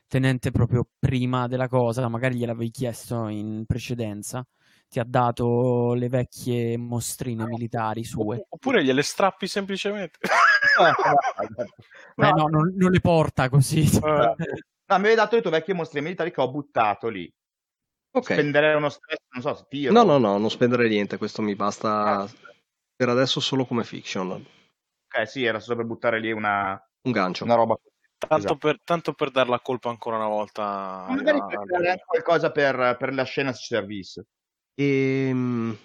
tenente 0.07 0.51
proprio 0.51 0.87
prima 0.99 1.47
della 1.47 1.69
cosa, 1.69 2.07
magari 2.09 2.37
gliel'avevi 2.37 2.71
chiesto 2.71 3.29
in 3.29 3.65
precedenza 3.67 4.47
ti 4.89 4.99
ha 4.99 5.05
dato 5.05 5.93
le 5.95 6.09
vecchie 6.09 6.77
mostrine 6.79 7.45
militari 7.47 8.05
sue. 8.05 8.47
Oppure 8.49 8.83
gliele 8.83 9.03
strappi 9.03 9.47
semplicemente. 9.47 10.19
Beh, 12.15 12.33
no, 12.33 12.47
non, 12.47 12.75
non, 12.75 12.91
le 12.91 13.01
porta 13.01 13.49
così. 13.49 13.83
Eh. 13.83 13.99
no, 14.01 14.35
mi 14.35 14.35
avevi 14.89 15.15
dato 15.15 15.37
le 15.37 15.43
tue 15.43 15.51
vecchie 15.51 15.75
mostrine 15.75 16.05
militari 16.05 16.33
che 16.33 16.41
ho 16.41 16.51
buttato 16.51 17.09
lì. 17.09 17.31
Ok. 18.11 18.33
Spenderei 18.33 18.75
uno 18.75 18.89
stress, 18.89 19.19
non 19.31 19.43
so 19.43 19.55
se 19.55 19.67
tiro. 19.69 19.93
No, 19.93 20.03
no, 20.03 20.19
no, 20.19 20.39
non 20.39 20.51
spendere 20.51 20.89
niente, 20.89 21.19
questo 21.19 21.43
mi 21.43 21.55
basta 21.55 22.21
ah. 22.21 22.29
per 22.97 23.11
adesso 23.11 23.41
solo 23.41 23.67
come 23.67 23.85
fiction. 23.85 24.31
Ok, 24.31 25.29
sì, 25.29 25.45
era 25.45 25.61
solo 25.61 25.77
per 25.77 25.87
buttare 25.87 26.19
lì 26.19 26.33
una... 26.33 26.83
Un 27.03 27.13
gancio. 27.13 27.45
Una 27.45 27.55
roba 27.55 27.79
Tanto, 28.19 28.37
esatto. 28.37 28.57
per, 28.57 28.81
tanto, 28.83 29.13
per, 29.13 29.31
dar 29.31 29.49
la 29.49 29.61
colpa 29.61 29.91
ancora 29.91 30.17
una 30.17 30.27
volta. 30.27 31.07
Magari 31.09 31.39
per 31.47 31.65
creare 31.65 32.03
qualcosa 32.05 32.51
per, 32.51 32.97
per 32.99 33.15
la 33.15 33.23
scena 33.23 33.53
si 33.53 33.67
servisse. 33.67 34.27
Ehm, 34.81 35.77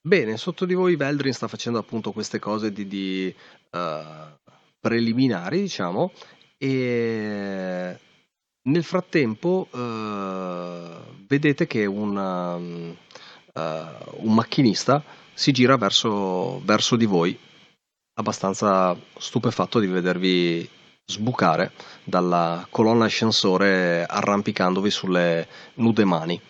bene, 0.00 0.36
sotto 0.36 0.64
di 0.64 0.74
voi 0.74 0.96
Veldrin 0.96 1.32
sta 1.32 1.46
facendo 1.46 1.78
appunto 1.78 2.10
queste 2.10 2.40
cose 2.40 2.72
di, 2.72 2.88
di 2.88 3.32
uh, 3.70 4.36
preliminari, 4.80 5.60
diciamo, 5.60 6.12
e 6.58 7.98
nel 8.62 8.82
frattempo 8.82 9.68
uh, 9.70 11.24
vedete 11.28 11.68
che 11.68 11.86
una, 11.86 12.56
uh, 12.56 12.90
un 13.54 14.34
macchinista 14.34 15.04
si 15.32 15.52
gira 15.52 15.76
verso, 15.76 16.60
verso 16.64 16.96
di 16.96 17.06
voi, 17.06 17.38
abbastanza 18.14 18.96
stupefatto 19.18 19.78
di 19.78 19.86
vedervi 19.86 20.68
sbucare 21.04 21.72
dalla 22.02 22.66
colonna 22.70 23.04
ascensore 23.04 24.04
arrampicandovi 24.04 24.90
sulle 24.90 25.46
nude 25.74 26.04
mani. 26.04 26.40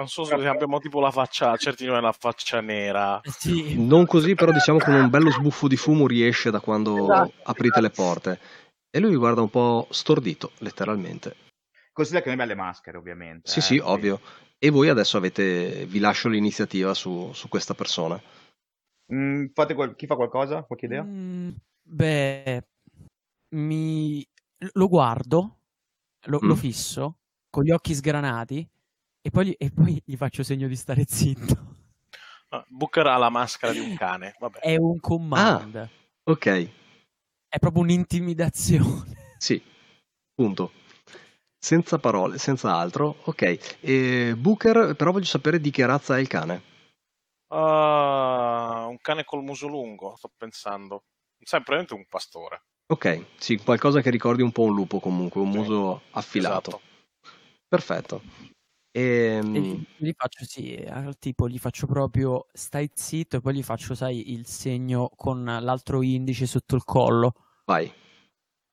Non 0.00 0.08
so 0.08 0.24
se 0.24 0.32
abbiamo 0.32 0.78
tipo 0.78 0.98
la 0.98 1.10
faccia, 1.10 1.54
certi 1.58 1.84
noi 1.84 2.00
la 2.00 2.12
faccia 2.12 2.62
nera. 2.62 3.20
Eh 3.20 3.30
sì. 3.30 3.78
Non 3.86 4.06
così, 4.06 4.34
però 4.34 4.50
diciamo 4.50 4.78
con 4.78 4.94
un 4.94 5.10
bello 5.10 5.30
sbuffo 5.30 5.68
di 5.68 5.76
fumo 5.76 6.06
riesce 6.06 6.50
da 6.50 6.58
quando 6.60 7.02
esatto, 7.02 7.32
aprite 7.42 7.80
esatto. 7.80 7.80
le 7.82 7.90
porte. 7.90 8.40
E 8.88 8.98
lui 8.98 9.10
vi 9.10 9.16
guarda 9.16 9.42
un 9.42 9.50
po' 9.50 9.86
stordito, 9.90 10.52
letteralmente. 10.60 11.36
Considera 11.92 12.22
che 12.22 12.30
noi 12.30 12.40
abbiamo 12.40 12.58
le 12.58 12.66
maschere, 12.66 12.96
ovviamente. 12.96 13.50
Sì, 13.50 13.58
eh, 13.58 13.62
sì, 13.62 13.76
ovvio. 13.76 14.20
E 14.56 14.70
voi 14.70 14.88
adesso 14.88 15.18
avete, 15.18 15.84
vi 15.84 15.98
lascio 15.98 16.30
l'iniziativa 16.30 16.94
su, 16.94 17.30
su 17.34 17.50
questa 17.50 17.74
persona. 17.74 18.18
Mm, 19.12 19.48
qual- 19.52 19.94
chi 19.96 20.06
fa 20.06 20.14
qualcosa? 20.14 20.62
Qualche 20.62 20.86
idea? 20.86 21.02
Mm, 21.02 21.50
beh, 21.82 22.66
mi... 23.50 24.26
lo 24.72 24.88
guardo, 24.88 25.58
lo, 26.24 26.38
mm. 26.42 26.46
lo 26.46 26.56
fisso, 26.56 27.18
con 27.50 27.64
gli 27.64 27.70
occhi 27.70 27.94
sgranati 27.94 28.66
e 29.22 29.30
poi, 29.30 29.52
e 29.52 29.70
poi 29.70 30.02
gli 30.04 30.16
faccio 30.16 30.42
segno 30.42 30.66
di 30.66 30.76
stare 30.76 31.04
zitto. 31.06 31.78
Ah, 32.48 32.64
Booker 32.68 33.06
ha 33.06 33.16
la 33.16 33.28
maschera 33.28 33.72
di 33.72 33.78
un 33.78 33.94
cane. 33.94 34.34
Vabbè. 34.38 34.58
È 34.58 34.76
un 34.76 34.98
command. 34.98 35.76
Ah, 35.76 35.88
ok. 36.24 36.70
È 37.48 37.58
proprio 37.58 37.82
un'intimidazione. 37.82 39.18
Sì, 39.40 39.58
punto. 40.34 40.72
Senza 41.58 41.98
parole, 41.98 42.36
senza 42.36 42.74
altro. 42.74 43.16
Ok. 43.24 43.78
E 43.80 44.34
Booker, 44.36 44.94
però 44.96 45.12
voglio 45.12 45.24
sapere 45.24 45.60
di 45.60 45.70
che 45.70 45.86
razza 45.86 46.18
è 46.18 46.20
il 46.20 46.28
cane. 46.28 46.62
Uh, 47.48 47.56
un 47.56 48.98
cane 49.00 49.24
col 49.24 49.42
muso 49.42 49.66
lungo, 49.66 50.14
sto 50.16 50.30
pensando. 50.36 51.04
Sempre 51.42 51.86
un 51.88 52.04
pastore. 52.06 52.64
Ok, 52.92 53.26
sì, 53.38 53.56
qualcosa 53.56 54.02
che 54.02 54.10
ricordi 54.10 54.42
un 54.42 54.52
po' 54.52 54.64
un 54.64 54.74
lupo 54.74 55.00
comunque, 55.00 55.40
un 55.40 55.48
muso 55.48 56.02
affilato. 56.10 56.68
Esatto. 56.68 56.80
Perfetto. 57.66 58.22
Ehm... 58.92 59.54
E 59.54 59.60
gli, 59.60 59.86
gli 59.96 60.12
faccio 60.16 60.44
sì, 60.44 60.74
al 60.88 61.18
tipo 61.18 61.48
gli 61.48 61.58
faccio 61.58 61.86
proprio 61.86 62.46
stai 62.52 62.90
zitto 62.92 63.36
e 63.36 63.40
poi 63.40 63.54
gli 63.54 63.62
faccio, 63.62 63.94
sai, 63.94 64.32
il 64.32 64.46
segno 64.46 65.10
con 65.14 65.44
l'altro 65.44 66.02
indice 66.02 66.46
sotto 66.46 66.74
il 66.74 66.84
collo. 66.84 67.34
Vai. 67.64 67.92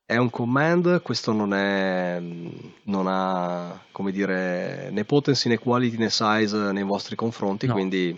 È 0.05 0.15
un 0.15 0.29
command, 0.29 1.01
questo 1.01 1.33
non 1.33 1.53
è 1.53 2.17
non 2.19 3.07
ha 3.07 3.83
come 3.91 4.13
dire 4.13 4.89
né 4.89 5.03
potency 5.03 5.49
né 5.49 5.57
quality 5.57 5.97
né 5.97 6.09
size 6.09 6.71
nei 6.71 6.83
vostri 6.83 7.17
confronti, 7.17 7.67
no. 7.67 7.73
quindi 7.73 8.17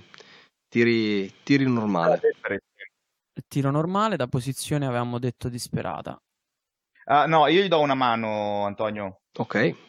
tiri, 0.67 1.33
tiri 1.41 1.65
normale. 1.65 2.21
Tiro 3.47 3.71
normale, 3.71 4.17
da 4.17 4.27
posizione 4.27 4.85
avevamo 4.85 5.17
detto 5.17 5.49
disperata. 5.49 6.21
Uh, 7.05 7.27
no, 7.27 7.47
io 7.47 7.63
gli 7.63 7.67
do 7.67 7.79
una 7.79 7.95
mano, 7.95 8.65
Antonio. 8.65 9.21
Ok. 9.37 9.88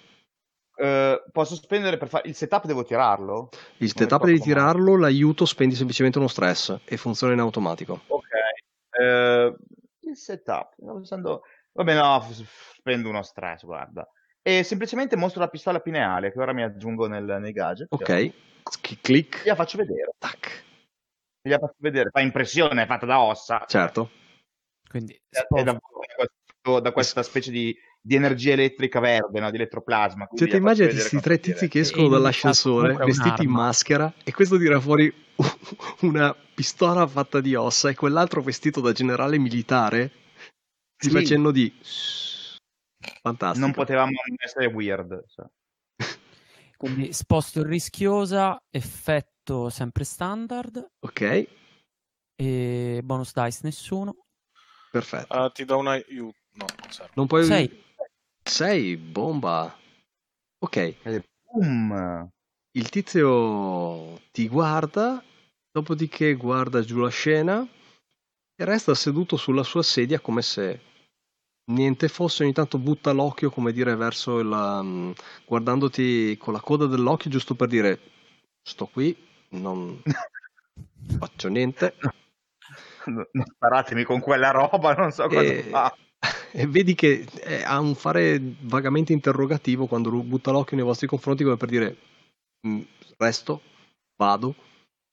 Uh, 0.81 1.31
posso 1.31 1.55
spendere 1.57 1.99
per 1.99 2.09
fare 2.09 2.27
il 2.29 2.35
setup 2.35 2.65
devo 2.65 2.85
tirarlo? 2.85 3.51
Il 3.79 3.93
setup 3.95 4.25
devi 4.25 4.41
tirarlo, 4.41 4.97
l'aiuto 4.97 5.45
spendi 5.45 5.75
semplicemente 5.75 6.19
uno 6.19 6.29
stress 6.29 6.79
e 6.85 6.97
funziona 6.97 7.35
in 7.35 7.41
automatico. 7.41 8.01
Ok. 8.07 8.27
Uh, 8.99 9.55
il 10.09 10.17
setup, 10.17 10.73
stavo 10.77 10.95
pensando 10.95 11.43
Vabbè, 11.73 11.95
no, 11.95 12.27
spendo 12.77 13.09
uno 13.09 13.23
stress, 13.23 13.65
guarda. 13.65 14.07
E 14.43 14.63
semplicemente 14.63 15.17
mostro 15.17 15.41
la 15.41 15.49
pistola 15.49 15.81
pineale 15.81 16.33
che 16.33 16.41
ora 16.41 16.53
mi 16.53 16.63
aggiungo 16.63 17.07
nel, 17.07 17.39
nei 17.41 17.53
gadget. 17.53 17.87
Ok. 17.91 18.33
Click. 19.01 19.45
la 19.47 19.55
faccio 19.55 19.79
vedere. 19.79 20.13
Tac. 20.19 20.65
la 21.43 21.59
faccio 21.59 21.77
vedere. 21.79 22.11
Fa 22.11 22.21
impressione, 22.21 22.83
è 22.83 22.87
fatta 22.87 23.07
da 23.07 23.21
ossa. 23.21 23.65
Certo. 23.67 24.11
Quindi 24.89 25.19
è 25.29 25.63
da, 25.63 25.79
da 26.63 26.93
questa 26.93 27.23
specie 27.23 27.51
di 27.51 27.75
di 28.03 28.15
energia 28.15 28.53
elettrica 28.53 28.99
verde, 28.99 29.41
no? 29.41 29.51
di 29.51 29.57
elettroplasma. 29.57 30.29
Cioè, 30.35 30.49
ti 30.49 30.57
immagini 30.57 30.91
questi 30.91 31.21
tre 31.21 31.39
tizi 31.39 31.69
che 31.69 31.81
escono 31.81 32.07
e 32.07 32.11
dall'ascensore 32.11 32.95
vestiti 32.95 33.45
in 33.45 33.51
maschera 33.51 34.13
e 34.25 34.33
questo 34.33 34.57
tira 34.57 34.81
fuori 34.81 35.13
una 36.01 36.35
pistola 36.55 37.07
fatta 37.07 37.41
di 37.41 37.55
ossa 37.55 37.91
e 37.91 37.95
quell'altro 37.95 38.43
vestito 38.43 38.81
da 38.81 38.93
generale 38.93 39.39
militare 39.39 40.11
ti 40.97 41.09
sì. 41.09 41.11
facendo 41.11 41.51
di 41.51 41.73
fantastico. 43.23 43.65
Non 43.65 43.75
potevamo 43.75 44.13
essere 44.37 44.67
weird. 44.67 45.25
Cioè. 45.29 45.47
Quindi 46.77 47.13
sposto 47.13 47.63
rischiosa, 47.63 48.59
effetto 48.71 49.69
sempre 49.69 50.05
standard. 50.05 50.87
Ok. 51.01 51.49
E 52.37 53.01
bonus 53.05 53.33
dice 53.35 53.61
nessuno. 53.63 54.17
Perfetto. 54.91 55.39
Uh, 55.39 55.51
ti 55.51 55.65
do 55.65 55.79
una 55.79 55.93
aiuto. 55.93 56.39
No, 56.61 56.67
non 56.67 57.09
Non 57.15 57.27
puoi... 57.27 57.45
Sei. 57.45 57.83
Sei, 58.43 58.97
bomba. 58.97 59.77
Ok, 60.63 60.77
E 61.03 61.25
boom! 61.51 62.29
il 62.73 62.89
tizio 62.89 64.21
ti 64.31 64.47
guarda, 64.49 65.23
dopodiché 65.73 66.35
guarda 66.35 66.83
giù 66.83 66.99
la 67.01 67.09
scena 67.09 67.67
e 68.55 68.65
resta 68.65 68.95
seduto 68.95 69.37
sulla 69.37 69.63
sua 69.63 69.83
sedia 69.83 70.21
come 70.21 70.43
se 70.43 70.81
niente 71.71 72.09
fosse, 72.09 72.43
ogni 72.43 72.53
tanto 72.53 72.79
butta 72.79 73.13
l'occhio 73.13 73.51
come 73.51 73.73
dire 73.73 73.95
verso 73.97 74.39
il... 74.39 74.51
um, 74.51 75.15
guardandoti 75.47 76.37
con 76.39 76.53
la 76.53 76.61
coda 76.61 76.87
dell'occhio 76.87 77.31
giusto 77.31 77.55
per 77.55 77.69
dire 77.69 78.01
sto 78.63 78.87
qui, 78.87 79.17
non 79.51 80.03
faccio 81.19 81.49
niente 81.49 81.95
non 83.07 83.27
sparatemi 83.55 84.05
con 84.05 84.21
quella 84.21 84.51
roba, 84.51 84.95
non 84.95 85.11
so 85.11 85.27
cosa 85.27 85.41
e, 85.43 85.63
fa. 85.63 85.97
E 86.53 86.67
vedi 86.67 86.95
che 86.95 87.27
eh, 87.43 87.63
ha 87.63 87.79
un 87.79 87.95
fare 87.95 88.41
vagamente 88.63 89.13
interrogativo 89.13 89.87
quando 89.87 90.11
butta 90.23 90.51
l'occhio 90.51 90.77
nei 90.77 90.85
vostri 90.85 91.07
confronti 91.07 91.45
come 91.45 91.57
per 91.57 91.69
dire 91.69 91.97
"Mm, 92.67 92.81
resto, 93.17 93.63
vado 94.17 94.55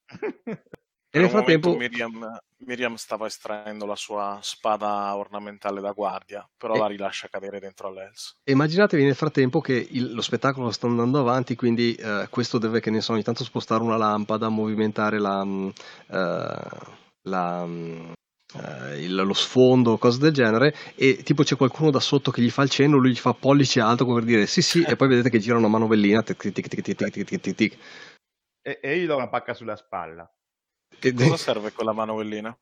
e 1.09 1.19
nel 1.19 1.29
frattempo 1.29 1.75
Miriam, 1.75 2.37
Miriam 2.65 2.95
stava 2.95 3.27
estraendo 3.27 3.85
la 3.85 3.95
sua 3.95 4.39
spada 4.41 5.15
ornamentale 5.15 5.79
da 5.81 5.91
guardia, 5.91 6.47
però 6.57 6.75
e- 6.75 6.79
la 6.79 6.87
rilascia 6.87 7.27
cadere 7.27 7.59
dentro 7.59 7.87
all'Els. 7.87 8.35
Immaginatevi 8.49 9.03
nel 9.03 9.15
frattempo 9.15 9.59
che 9.61 9.73
il- 9.73 10.13
lo 10.13 10.21
spettacolo 10.21 10.71
sta 10.71 10.87
andando 10.87 11.19
avanti, 11.19 11.55
quindi 11.55 11.93
eh, 11.95 12.27
questo 12.29 12.57
deve, 12.57 12.79
che 12.79 12.89
ne 12.89 13.01
so, 13.01 13.13
ogni 13.13 13.23
tanto 13.23 13.43
spostare 13.43 13.83
una 13.83 13.97
lampada, 13.97 14.49
movimentare 14.49 15.19
la, 15.19 15.43
mm, 15.43 15.69
eh, 16.09 16.67
la, 17.23 17.65
mm, 17.65 18.11
eh, 18.55 19.03
il- 19.03 19.15
lo 19.15 19.33
sfondo, 19.33 19.97
cose 19.97 20.19
del 20.19 20.31
genere, 20.31 20.73
e 20.95 21.21
tipo 21.23 21.43
c'è 21.43 21.55
qualcuno 21.55 21.91
da 21.91 21.99
sotto 21.99 22.31
che 22.31 22.41
gli 22.41 22.49
fa 22.49 22.63
il 22.63 22.69
cenno, 22.69 22.97
lui 22.97 23.11
gli 23.11 23.15
fa 23.15 23.33
pollice 23.33 23.79
alto 23.81 24.05
come 24.05 24.19
per 24.19 24.27
dire 24.27 24.45
sì 24.47 24.61
sì, 24.61 24.83
e 24.83 24.95
poi 24.95 25.07
vedete 25.07 25.29
che 25.29 25.39
gira 25.39 25.57
una 25.57 25.67
manovellina, 25.67 26.23
tic, 26.23 26.51
tic, 26.51 26.67
tic, 26.67 26.81
tic, 26.81 26.95
tic, 26.95 27.25
tic, 27.25 27.39
tic, 27.39 27.55
tic. 27.55 27.77
E, 28.61 28.79
e 28.81 28.95
io 28.95 29.03
gli 29.03 29.07
do 29.07 29.15
una 29.15 29.29
pacca 29.29 29.53
sulla 29.53 29.75
spalla. 29.75 30.29
Ed- 30.99 31.21
Cosa 31.21 31.37
serve 31.37 31.71
quella 31.71 31.93
manovellina? 31.93 32.57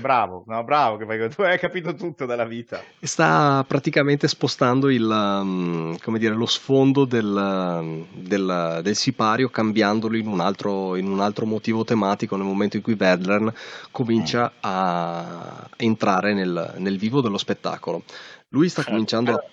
Bravo, 0.00 0.44
no, 0.46 0.64
bravo, 0.64 0.96
che 0.96 1.28
tu 1.28 1.42
hai 1.42 1.58
capito 1.58 1.94
tutto 1.94 2.24
della 2.24 2.44
vita. 2.46 2.82
sta 3.00 3.62
praticamente 3.68 4.26
spostando 4.26 4.88
il, 4.88 5.04
um, 5.04 5.96
come 5.98 6.18
dire, 6.18 6.34
lo 6.34 6.46
sfondo 6.46 7.04
del, 7.04 7.26
um, 7.26 8.06
del- 8.12 8.80
del 8.82 8.96
sipario 8.96 9.50
cambiandolo 9.50 10.16
in 10.16 10.26
un, 10.26 10.40
altro, 10.40 10.96
in 10.96 11.06
un 11.06 11.20
altro 11.20 11.44
motivo 11.44 11.84
tematico 11.84 12.36
nel 12.36 12.46
momento 12.46 12.76
in 12.76 12.82
cui 12.82 12.94
Vedran 12.94 13.52
comincia 13.90 14.52
a 14.60 15.68
entrare 15.76 16.32
nel, 16.32 16.74
nel 16.78 16.96
vivo 16.98 17.20
dello 17.20 17.38
spettacolo. 17.38 18.04
Lui 18.48 18.68
sta 18.68 18.82
cominciando 18.84 19.34
a... 19.34 19.44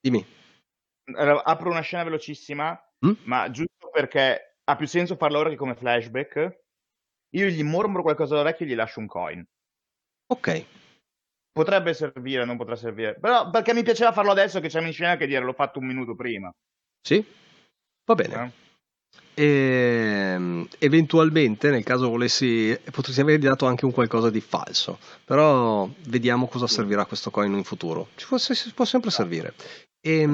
Dimmi. 0.00 0.24
Allora, 1.16 1.44
apro 1.44 1.70
una 1.70 1.80
scena 1.80 2.04
velocissima, 2.04 2.80
Mm? 3.06 3.12
ma 3.24 3.48
giusto 3.50 3.90
perché 3.92 4.58
ha 4.64 4.74
più 4.74 4.88
senso 4.88 5.14
farlo 5.16 5.38
ora 5.38 5.50
che 5.50 5.56
come 5.56 5.76
flashback. 5.76 6.66
Io 7.30 7.46
gli 7.48 7.62
mormoro 7.62 8.02
qualcosa 8.02 8.34
all'orecchio 8.34 8.66
e 8.66 8.68
gli 8.68 8.74
lascio 8.74 9.00
un 9.00 9.06
coin. 9.06 9.44
Ok, 10.28 10.64
Potrebbe 11.58 11.92
servire, 11.92 12.44
non 12.44 12.56
potrà 12.56 12.76
servire. 12.76 13.16
Però 13.18 13.50
perché 13.50 13.74
mi 13.74 13.82
piaceva 13.82 14.12
farlo 14.12 14.30
adesso 14.30 14.60
che 14.60 14.68
c'è 14.68 14.80
in 14.80 14.92
scena 14.92 15.16
che 15.16 15.26
dire 15.26 15.42
l'ho 15.42 15.52
fatto 15.52 15.80
un 15.80 15.86
minuto 15.86 16.14
prima. 16.14 16.52
sì, 17.00 17.24
va 18.04 18.14
bene. 18.14 18.44
eh? 18.44 18.66
E, 19.42 20.68
eventualmente, 20.78 21.70
nel 21.70 21.82
caso 21.82 22.10
volessi, 22.10 22.78
potresti 22.92 23.22
avergli 23.22 23.46
dato 23.46 23.66
anche 23.66 23.86
un 23.86 23.90
qualcosa 23.90 24.30
di 24.30 24.40
falso, 24.40 25.00
però 25.24 25.88
vediamo 26.06 26.46
cosa 26.46 26.68
servirà 26.68 27.06
questo 27.06 27.30
coin 27.30 27.52
in 27.52 27.64
futuro. 27.64 28.10
Ci 28.14 28.26
può, 28.28 28.38
si 28.38 28.72
può 28.72 28.84
sempre 28.84 29.10
servire. 29.10 29.54
E, 30.00 30.28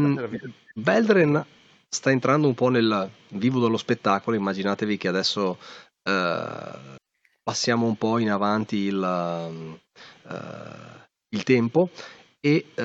Beldren 0.75 1.43
sta 1.89 2.11
entrando 2.11 2.49
un 2.49 2.55
po' 2.55 2.69
nel 2.69 3.09
vivo 3.29 3.61
dello 3.61 3.79
spettacolo. 3.79 4.37
Immaginatevi 4.37 4.99
che 4.99 5.09
adesso 5.09 5.57
eh, 6.05 6.97
passiamo 7.43 7.87
un 7.87 7.97
po' 7.97 8.19
in 8.19 8.31
avanti 8.31 8.77
il, 8.77 9.03
eh, 10.29 11.03
il 11.31 11.43
tempo 11.43 11.91
e 12.41 12.67
eh, 12.75 12.83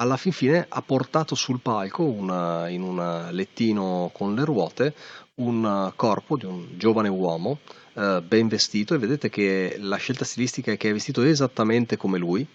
alla 0.00 0.16
fin 0.16 0.32
fine 0.32 0.64
ha 0.68 0.82
portato 0.82 1.34
sul 1.34 1.60
palco 1.60 2.04
una- 2.04 2.68
in 2.68 2.82
un 2.82 3.28
lettino 3.32 4.10
con 4.12 4.34
le 4.34 4.44
ruote 4.44 4.94
un 5.36 5.92
corpo 5.96 6.36
di 6.36 6.44
un 6.46 6.66
giovane 6.76 7.08
uomo 7.08 7.58
eh, 7.94 8.22
ben 8.26 8.48
vestito 8.48 8.94
e 8.94 8.98
vedete 8.98 9.28
che 9.28 9.76
la 9.80 9.96
scelta 9.96 10.24
stilistica 10.24 10.72
è 10.72 10.76
che 10.76 10.90
è 10.90 10.92
vestito 10.92 11.22
esattamente 11.22 11.96
come 11.96 12.18
lui 12.18 12.46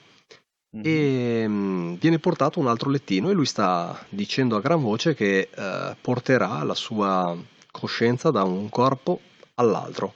Mhm. 0.76 0.82
e 0.84 1.46
mm, 1.48 1.94
viene 2.00 2.18
portato 2.18 2.60
un 2.60 2.68
altro 2.68 2.90
lettino 2.90 3.30
e 3.30 3.34
lui 3.34 3.46
sta 3.46 4.04
dicendo 4.10 4.56
a 4.56 4.62
gran 4.62 4.82
voce 4.82 5.14
che 5.14 5.48
eh, 5.54 5.96
porterà 6.02 6.64
la 6.64 6.74
sua 6.74 7.38
coscienza 7.74 8.30
da 8.30 8.44
un 8.44 8.70
corpo 8.70 9.20
all'altro. 9.56 10.14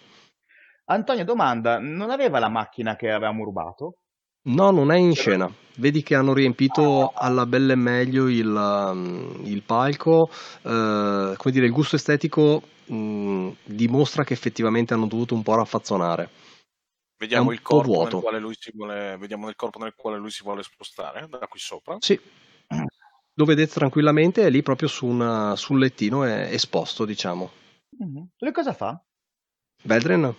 Antonio, 0.85 1.25
domanda, 1.25 1.79
non 1.79 2.11
aveva 2.11 2.39
la 2.39 2.47
macchina 2.47 2.95
che 2.95 3.11
avevamo 3.11 3.43
rubato? 3.43 3.97
No, 4.43 4.71
non 4.71 4.91
è 4.91 4.97
in 4.97 5.13
scena. 5.13 5.51
Vedi 5.75 6.01
che 6.01 6.15
hanno 6.15 6.33
riempito 6.33 7.11
alla 7.13 7.45
belle 7.45 7.73
e 7.73 7.75
meglio 7.75 8.29
il, 8.29 8.47
um, 8.47 9.41
il 9.43 9.61
palco. 9.63 10.29
eh, 10.61 11.33
come 11.35 11.53
dire, 11.53 11.65
il 11.65 11.71
gusto 11.71 11.97
estetico 11.97 12.61
mm, 12.91 13.49
dimostra 13.65 14.23
che 14.23 14.33
effettivamente 14.33 14.93
hanno 14.93 15.07
dovuto 15.07 15.35
un 15.35 15.43
po' 15.43 15.55
raffazzonare. 15.55 16.29
Vediamo 17.17 17.51
il 17.51 17.61
po' 17.61 17.77
corpo 17.77 17.91
vuoto. 17.91 18.11
nel 18.13 18.21
quale 18.21 18.39
lui 18.39 18.55
si 18.57 18.71
vuole, 18.73 19.17
vediamo 19.17 19.49
il 19.49 19.55
corpo 19.55 19.79
nel 19.79 19.93
quale 19.95 20.17
lui 20.17 20.29
si 20.29 20.43
vuole 20.43 20.63
spostare, 20.63 21.27
da 21.27 21.47
qui 21.47 21.59
sopra. 21.59 21.97
Sì, 21.99 22.17
lo 23.37 23.45
vedete 23.45 23.73
tranquillamente, 23.73 24.45
è 24.45 24.49
lì 24.49 24.61
proprio 24.63 24.87
su 24.87 25.05
una- 25.05 25.55
sul 25.55 25.79
lettino, 25.79 26.23
è 26.23 26.49
esposto, 26.51 27.05
diciamo. 27.05 27.51
Mhm. 27.99 28.27
Lui 28.39 28.51
cosa 28.51 28.73
fa? 28.73 28.99
Veldren? 29.83 30.33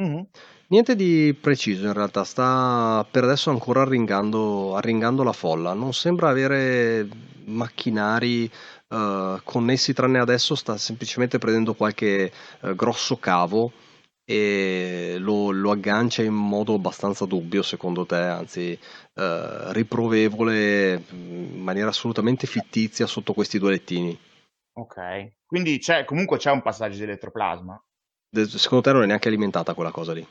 Mhm. 0.00 0.26
Niente 0.68 0.96
di 0.96 1.36
preciso 1.38 1.86
in 1.86 1.92
realtà, 1.92 2.24
sta 2.24 3.06
per 3.10 3.24
adesso 3.24 3.50
ancora 3.50 3.82
arringando, 3.82 4.74
arringando 4.76 5.22
la 5.22 5.32
folla, 5.32 5.74
non 5.74 5.92
sembra 5.92 6.30
avere 6.30 7.06
macchinari 7.44 8.50
eh, 8.88 9.40
connessi 9.44 9.92
tranne 9.92 10.18
adesso, 10.18 10.54
sta 10.54 10.78
semplicemente 10.78 11.38
prendendo 11.38 11.74
qualche 11.74 12.32
eh, 12.62 12.74
grosso 12.74 13.18
cavo 13.18 13.72
e 14.24 15.16
lo, 15.18 15.50
lo 15.50 15.70
aggancia 15.70 16.22
in 16.22 16.34
modo 16.34 16.74
abbastanza 16.74 17.24
dubbio 17.26 17.62
secondo 17.62 18.06
te, 18.06 18.16
anzi 18.16 18.78
eh, 19.14 19.72
riprovevole 19.72 21.02
in 21.10 21.60
maniera 21.62 21.88
assolutamente 21.88 22.46
fittizia 22.46 23.06
sotto 23.06 23.32
questi 23.32 23.58
due 23.58 23.70
lettini. 23.72 24.18
Ok, 24.74 25.32
quindi 25.44 25.78
c'è, 25.78 26.04
comunque 26.04 26.38
c'è 26.38 26.50
un 26.50 26.62
passaggio 26.62 26.96
di 26.96 27.02
elettroplasma. 27.02 27.82
De- 28.30 28.46
Secondo 28.46 28.84
te 28.84 28.92
non 28.92 29.02
è 29.02 29.06
neanche 29.06 29.28
alimentata 29.28 29.74
quella 29.74 29.90
cosa 29.90 30.12
lì? 30.14 30.26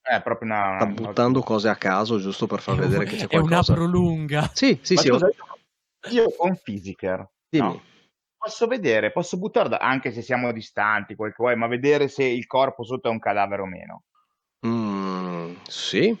È 0.00 0.20
proprio 0.22 0.48
una... 0.48 0.74
Sta 0.74 0.84
una- 0.84 0.92
buttando 0.94 1.40
cose 1.40 1.68
a 1.68 1.76
caso 1.76 2.18
giusto 2.18 2.46
per 2.46 2.60
far 2.60 2.76
È 2.76 2.80
vedere 2.80 3.04
un- 3.04 3.10
che 3.10 3.16
c'è 3.16 3.26
È 3.28 3.36
una 3.36 3.62
qualcosa. 3.62 3.74
prolunga. 3.74 4.50
Sì, 4.52 4.78
sì, 4.82 4.94
Ma 4.94 5.00
sì, 5.00 5.08
ho- 5.08 5.18
io 6.10 6.30
con 6.36 6.56
Physiker, 6.62 7.28
dimmi. 7.48 7.66
no, 7.68 7.82
posso 8.46 8.68
vedere, 8.68 9.10
posso 9.10 9.38
buttare, 9.38 9.76
anche 9.76 10.12
se 10.12 10.22
siamo 10.22 10.52
distanti, 10.52 11.16
quel 11.16 11.30
che 11.30 11.36
vuoi, 11.38 11.56
ma 11.56 11.66
vedere 11.66 12.06
se 12.06 12.22
il 12.22 12.46
corpo 12.46 12.84
sotto 12.84 13.08
è 13.08 13.10
un 13.10 13.18
cadavere 13.18 13.62
o 13.62 13.66
meno. 13.66 14.02
Mm, 14.64 15.54
sì, 15.66 16.16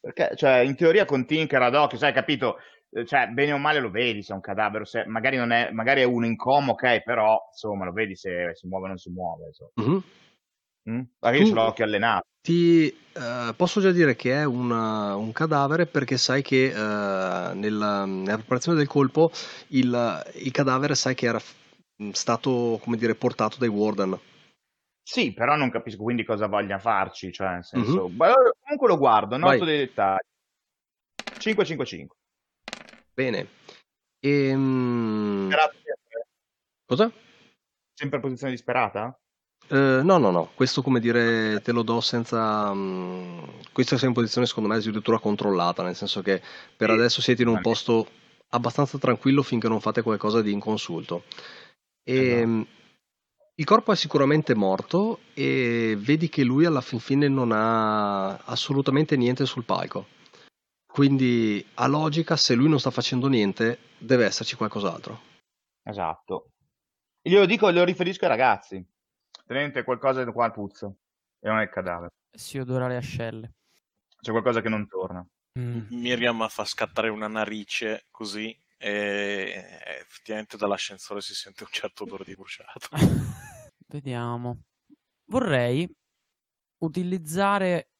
Perché, 0.00 0.32
cioè, 0.34 0.60
in 0.60 0.74
teoria 0.74 1.04
con 1.04 1.26
Tinker 1.26 1.60
ad 1.60 1.74
occhio, 1.74 1.98
sai, 1.98 2.12
capito? 2.14 2.56
Eh, 2.90 3.04
Cioè, 3.04 3.28
bene 3.28 3.52
o 3.52 3.58
male 3.58 3.80
lo 3.80 3.90
vedi 3.90 4.22
se 4.22 4.32
è 4.32 4.34
un 4.34 4.40
cadavere, 4.40 4.86
se 4.86 5.04
magari, 5.06 5.36
non 5.36 5.52
è, 5.52 5.70
magari 5.72 6.00
è 6.00 6.04
uno 6.04 6.24
in 6.24 6.36
coma, 6.36 6.72
ok, 6.72 7.02
però, 7.02 7.38
insomma, 7.50 7.84
lo 7.84 7.92
vedi 7.92 8.16
se 8.16 8.50
si 8.54 8.66
muove 8.66 8.86
o 8.86 8.88
non 8.88 8.96
si 8.96 9.10
muove, 9.10 9.46
insomma. 9.46 9.70
Mhm. 10.84 10.96
Mm? 10.96 11.02
Magari 11.20 11.42
io 11.42 11.48
ce 11.48 11.54
l'ho 11.54 11.62
occhio 11.62 11.84
allenato. 11.84 12.26
Ti 12.42 12.86
eh, 13.12 13.54
posso 13.56 13.80
già 13.80 13.92
dire 13.92 14.16
che 14.16 14.32
è 14.32 14.44
una- 14.44 15.14
un 15.16 15.32
cadavere 15.32 15.86
perché 15.86 16.16
sai 16.16 16.42
che 16.42 16.66
eh, 16.70 17.54
nella, 17.54 18.04
nella 18.04 18.36
preparazione 18.36 18.78
del 18.78 18.88
colpo 18.88 19.30
il, 19.68 20.32
il 20.34 20.50
cadavere 20.50 20.94
sai 20.94 21.14
che 21.14 21.26
era 21.26 21.38
f- 21.38 21.54
stato, 22.12 22.80
come 22.82 22.96
dire, 22.96 23.14
portato 23.14 23.58
dai 23.58 23.68
Warden. 23.68 24.18
Sì, 25.04 25.32
però 25.32 25.56
non 25.56 25.70
capisco 25.70 26.02
quindi 26.02 26.24
cosa 26.24 26.46
voglia 26.46 26.78
farci, 26.78 27.32
cioè, 27.32 27.50
nel 27.52 27.64
senso... 27.64 28.08
Mhm. 28.08 28.16
Beh, 28.16 28.32
comunque 28.62 28.88
lo 28.88 28.98
guardo, 28.98 29.36
noto 29.36 29.58
Vai. 29.58 29.66
dei 29.66 29.78
dettagli. 29.86 30.18
555. 31.38 32.16
Bene. 33.14 33.46
Ehm, 34.20 35.48
Grazie. 35.48 35.96
cosa? 36.86 37.10
Sempre 37.94 38.16
in 38.16 38.22
posizione 38.22 38.52
disperata? 38.52 39.16
Eh, 39.72 40.02
no, 40.02 40.18
no, 40.18 40.30
no, 40.30 40.50
questo 40.54 40.82
come 40.82 41.00
dire 41.00 41.62
te 41.62 41.72
lo 41.72 41.82
do 41.82 42.02
senza... 42.02 42.74
mm, 42.74 43.38
questa 43.72 43.96
è 43.96 44.04
in 44.04 44.12
posizione 44.12 44.46
secondo 44.46 44.68
me 44.68 44.76
addirittura 44.76 45.18
controllata, 45.18 45.82
nel 45.82 45.96
senso 45.96 46.20
che 46.20 46.42
per 46.76 46.90
Sì, 46.90 46.94
adesso 46.94 47.22
siete 47.22 47.40
in 47.40 47.48
un 47.48 47.60
posto 47.62 48.06
abbastanza 48.50 48.98
tranquillo 48.98 49.42
finché 49.42 49.68
non 49.68 49.80
fate 49.80 50.02
qualcosa 50.02 50.42
di 50.42 50.52
inconsulto. 50.52 51.24
E, 52.04 52.14
Esatto. 52.14 52.46
mm, 52.46 52.62
Il 53.54 53.64
corpo 53.64 53.92
è 53.92 53.96
sicuramente 53.96 54.54
morto 54.54 55.20
e 55.32 55.96
vedi 55.98 56.28
che 56.28 56.42
lui 56.44 56.66
alla 56.66 56.80
fin 56.82 56.98
fine 56.98 57.28
non 57.28 57.50
ha 57.52 58.36
assolutamente 58.44 59.16
niente 59.16 59.46
sul 59.46 59.64
palco. 59.64 60.06
Quindi 60.86 61.64
a 61.74 61.86
logica, 61.86 62.36
se 62.36 62.54
lui 62.54 62.68
non 62.68 62.78
sta 62.78 62.90
facendo 62.90 63.26
niente, 63.28 63.78
deve 63.96 64.26
esserci 64.26 64.56
qualcos'altro. 64.56 65.20
Esatto. 65.82 66.50
Io 67.22 67.38
lo 67.38 67.46
dico, 67.46 67.70
lo 67.70 67.84
riferisco 67.84 68.24
ai 68.24 68.30
ragazzi. 68.30 68.84
Tenente 69.44 69.82
qualcosa 69.84 70.24
qua 70.32 70.46
al 70.46 70.52
puzzo. 70.52 70.98
E 71.40 71.48
non 71.48 71.58
è 71.58 71.62
il 71.62 71.70
cadavere. 71.70 72.12
Si 72.30 72.58
odora 72.58 72.86
le 72.86 72.96
ascelle. 72.96 73.54
C'è 74.20 74.30
qualcosa 74.30 74.60
che 74.60 74.68
non 74.68 74.86
torna. 74.86 75.26
Mm. 75.58 75.88
Miriam 75.90 76.48
fa 76.48 76.64
scattare 76.64 77.08
una 77.08 77.28
narice 77.28 78.06
così 78.10 78.56
e 78.78 79.80
effettivamente 80.00 80.56
dall'ascensore 80.56 81.20
si 81.20 81.34
sente 81.34 81.64
un 81.64 81.70
certo 81.70 82.04
odore 82.04 82.24
di 82.24 82.34
bruciato. 82.34 82.88
Vediamo. 83.86 84.62
Vorrei 85.26 85.88
utilizzare 86.78 87.90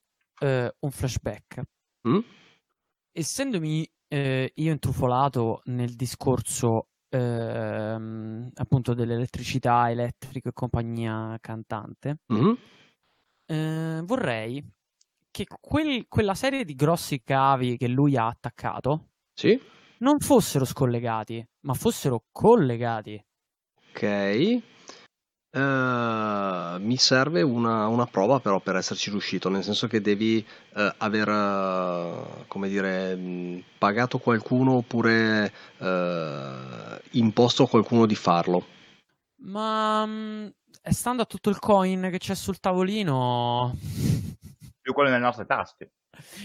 eh, 0.40 0.74
un 0.78 0.90
flashback. 0.90 1.62
Mm? 2.09 2.18
Essendomi 3.12 3.88
eh, 4.09 4.52
io 4.55 4.72
intrufolato 4.72 5.62
nel 5.66 5.94
discorso 5.94 6.88
ehm, 7.12 8.51
appunto 8.55 8.94
dell'elettricità, 8.94 9.90
elettrico 9.90 10.48
e 10.48 10.53
compagnia 10.53 11.37
cantante, 11.40 12.18
Mhm. 12.29 12.57
eh, 13.46 14.01
vorrei 14.05 14.64
che 15.31 15.46
quel- 15.61 16.07
quella 16.09 16.35
serie 16.35 16.64
di 16.64 16.75
grossi 16.75 17.22
cavi 17.22 17.77
che 17.77 17.88
lui 17.88 18.16
ha 18.16 18.27
attaccato 18.27 19.11
Sì, 19.35 19.61
non 19.98 20.20
fossero 20.20 20.64
scollegati, 20.64 21.44
ma 21.62 21.75
fossero 21.75 22.27
collegati. 22.33 23.22
ok. 23.94 24.03
Eh, 25.55 26.79
mi 26.81 26.97
serve 26.97 27.43
una, 27.43 27.87
una 27.88 28.07
prova 28.07 28.41
però 28.41 28.61
per 28.61 28.77
esserci 28.77 29.11
riuscito, 29.11 29.49
nel 29.51 29.62
senso 29.62 29.87
che 29.87 30.01
devi 30.01 30.38
eh, 30.75 30.95
aver, 30.99 31.29
eh, 31.29 32.45
come 32.47 32.69
dire, 32.69 33.15
mh, 33.15 33.65
pagato 33.79 34.19
qualcuno 34.19 34.73
oppure 34.77 35.53
imposto 37.12 37.65
a 37.65 37.69
qualcuno 37.69 38.07
di 38.07 38.15
farlo. 38.15 38.67
Ma 39.45 40.07
mm, 40.07 40.47
stando 40.91 41.23
a 41.23 41.27
tutto 41.27 41.51
il 41.51 41.59
coin 41.59 42.09
che 42.11 42.19
c'è 42.19 42.35
sul 42.35 42.61
tavolino, 42.61 43.77
Più 44.81 44.93
quello 44.93 45.11
nelle 45.11 45.23
nostre 45.23 45.47
tasche. 45.47 45.93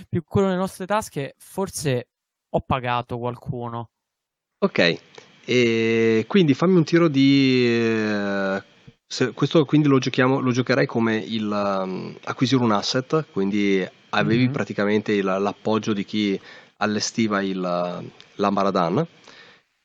più 0.09 0.23
quello 0.23 0.47
nelle 0.47 0.59
nostre 0.59 0.85
tasche, 0.85 1.35
forse 1.37 2.09
ho 2.49 2.61
pagato 2.61 3.17
qualcuno. 3.17 3.91
Ok, 4.59 4.99
e 5.45 6.25
quindi 6.27 6.53
fammi 6.53 6.77
un 6.77 6.83
tiro 6.83 7.07
di... 7.07 7.65
se- 9.07 9.31
questo 9.33 9.65
quindi 9.65 9.87
lo 9.87 9.99
giochiamo, 9.99 10.39
lo 10.39 10.51
giocherei 10.51 10.85
come 10.85 11.15
il 11.17 11.45
um, 11.49 12.15
acquisire 12.25 12.61
un 12.63 12.71
asset, 12.71 13.25
quindi 13.31 13.87
avevi 14.09 14.45
Mhm. 14.45 14.51
praticamente 14.51 15.13
il- 15.13 15.23
l'appoggio 15.25 15.93
di 15.93 16.03
chi 16.05 16.39
allestiva 16.77 17.41
il, 17.41 17.59
l'Ambaradan 18.35 19.05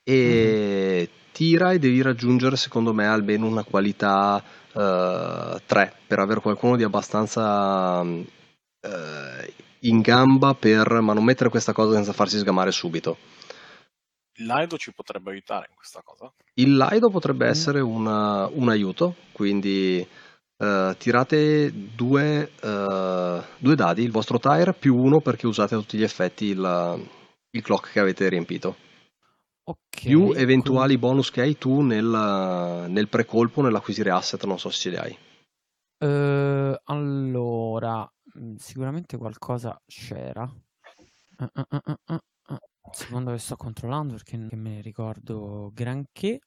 e 0.05 1.09
tira 1.33 1.73
e 1.73 1.79
devi 1.79 2.03
raggiungere 2.03 2.57
secondo 2.57 2.93
me 2.93 3.07
almeno 3.07 3.47
una 3.47 3.65
qualità 3.65 4.43
3 4.73 5.93
per 6.07 6.19
avere 6.19 6.41
qualcuno 6.41 6.77
di 6.77 6.83
abbastanza 6.83 8.03
mm, 8.03 8.21
eh, 8.81 9.53
in 9.81 10.01
gamba 10.01 10.55
per 10.55 11.01
ma 11.01 11.13
non 11.13 11.25
mettere 11.25 11.51
questa 11.51 11.73
cosa 11.73 11.95
senza 11.95 12.13
farsi 12.13 12.39
sgamare 12.39 12.71
subito. 12.73 13.19
Il 14.37 14.47
Laido 14.47 14.77
ci 14.79 14.93
potrebbe 14.93 15.31
aiutare 15.31 15.67
in 15.69 15.77
questa 15.77 16.01
cosa? 16.03 16.33
Il 16.55 16.77
Laido 16.77 17.11
potrebbe 17.11 17.47
Mm. 17.47 17.51
essere 17.51 17.81
una- 17.81 18.47
un 18.49 18.69
aiuto, 18.69 19.17
quindi 19.33 20.07
eh, 20.59 20.95
tirate 20.97 21.73
due, 21.97 22.53
eh, 22.63 23.43
due 23.59 23.75
dadi, 23.75 24.03
il 24.05 24.13
vostro 24.13 24.39
tire 24.39 24.73
più 24.75 24.97
uno 24.97 25.21
perché 25.21 25.49
usate 25.49 25.75
a 25.75 25.79
tutti 25.79 25.99
gli 25.99 26.05
effetti 26.05 26.45
il, 26.47 27.09
il 27.51 27.63
clock 27.63 27.91
che 27.91 27.99
avete 28.01 28.29
riempito. 28.29 28.77
Ok. 29.65 29.79
più 30.03 30.33
eventuali 30.33 30.97
quindi- 30.97 30.97
bonus 30.99 31.31
che 31.31 31.41
hai 31.41 31.57
tu 31.59 31.81
nel, 31.83 32.87
nel 32.89 33.09
precolpo, 33.09 33.61
nell'acquisire 33.63 34.11
asset, 34.11 34.45
non 34.45 34.59
so 34.59 34.71
se 34.71 34.79
ce 34.81 34.91
li 34.91 34.97
hai. 34.97 35.19
Eh, 35.99 36.81
allora, 36.85 38.09
mm, 38.39 38.55
sicuramente 38.57 39.17
qualcosa 39.17 39.81
c'era. 39.87 40.43
Ah, 41.39 41.51
ah, 42.07 42.23
secondo 42.93 43.33
che 43.33 43.39
sto 43.39 43.57
controllando 43.57 44.15
perché 44.15 44.37
non 44.37 44.49
me 44.53 44.71
ne 44.71 44.81
ricordo 44.81 45.71
granché. 45.73 46.41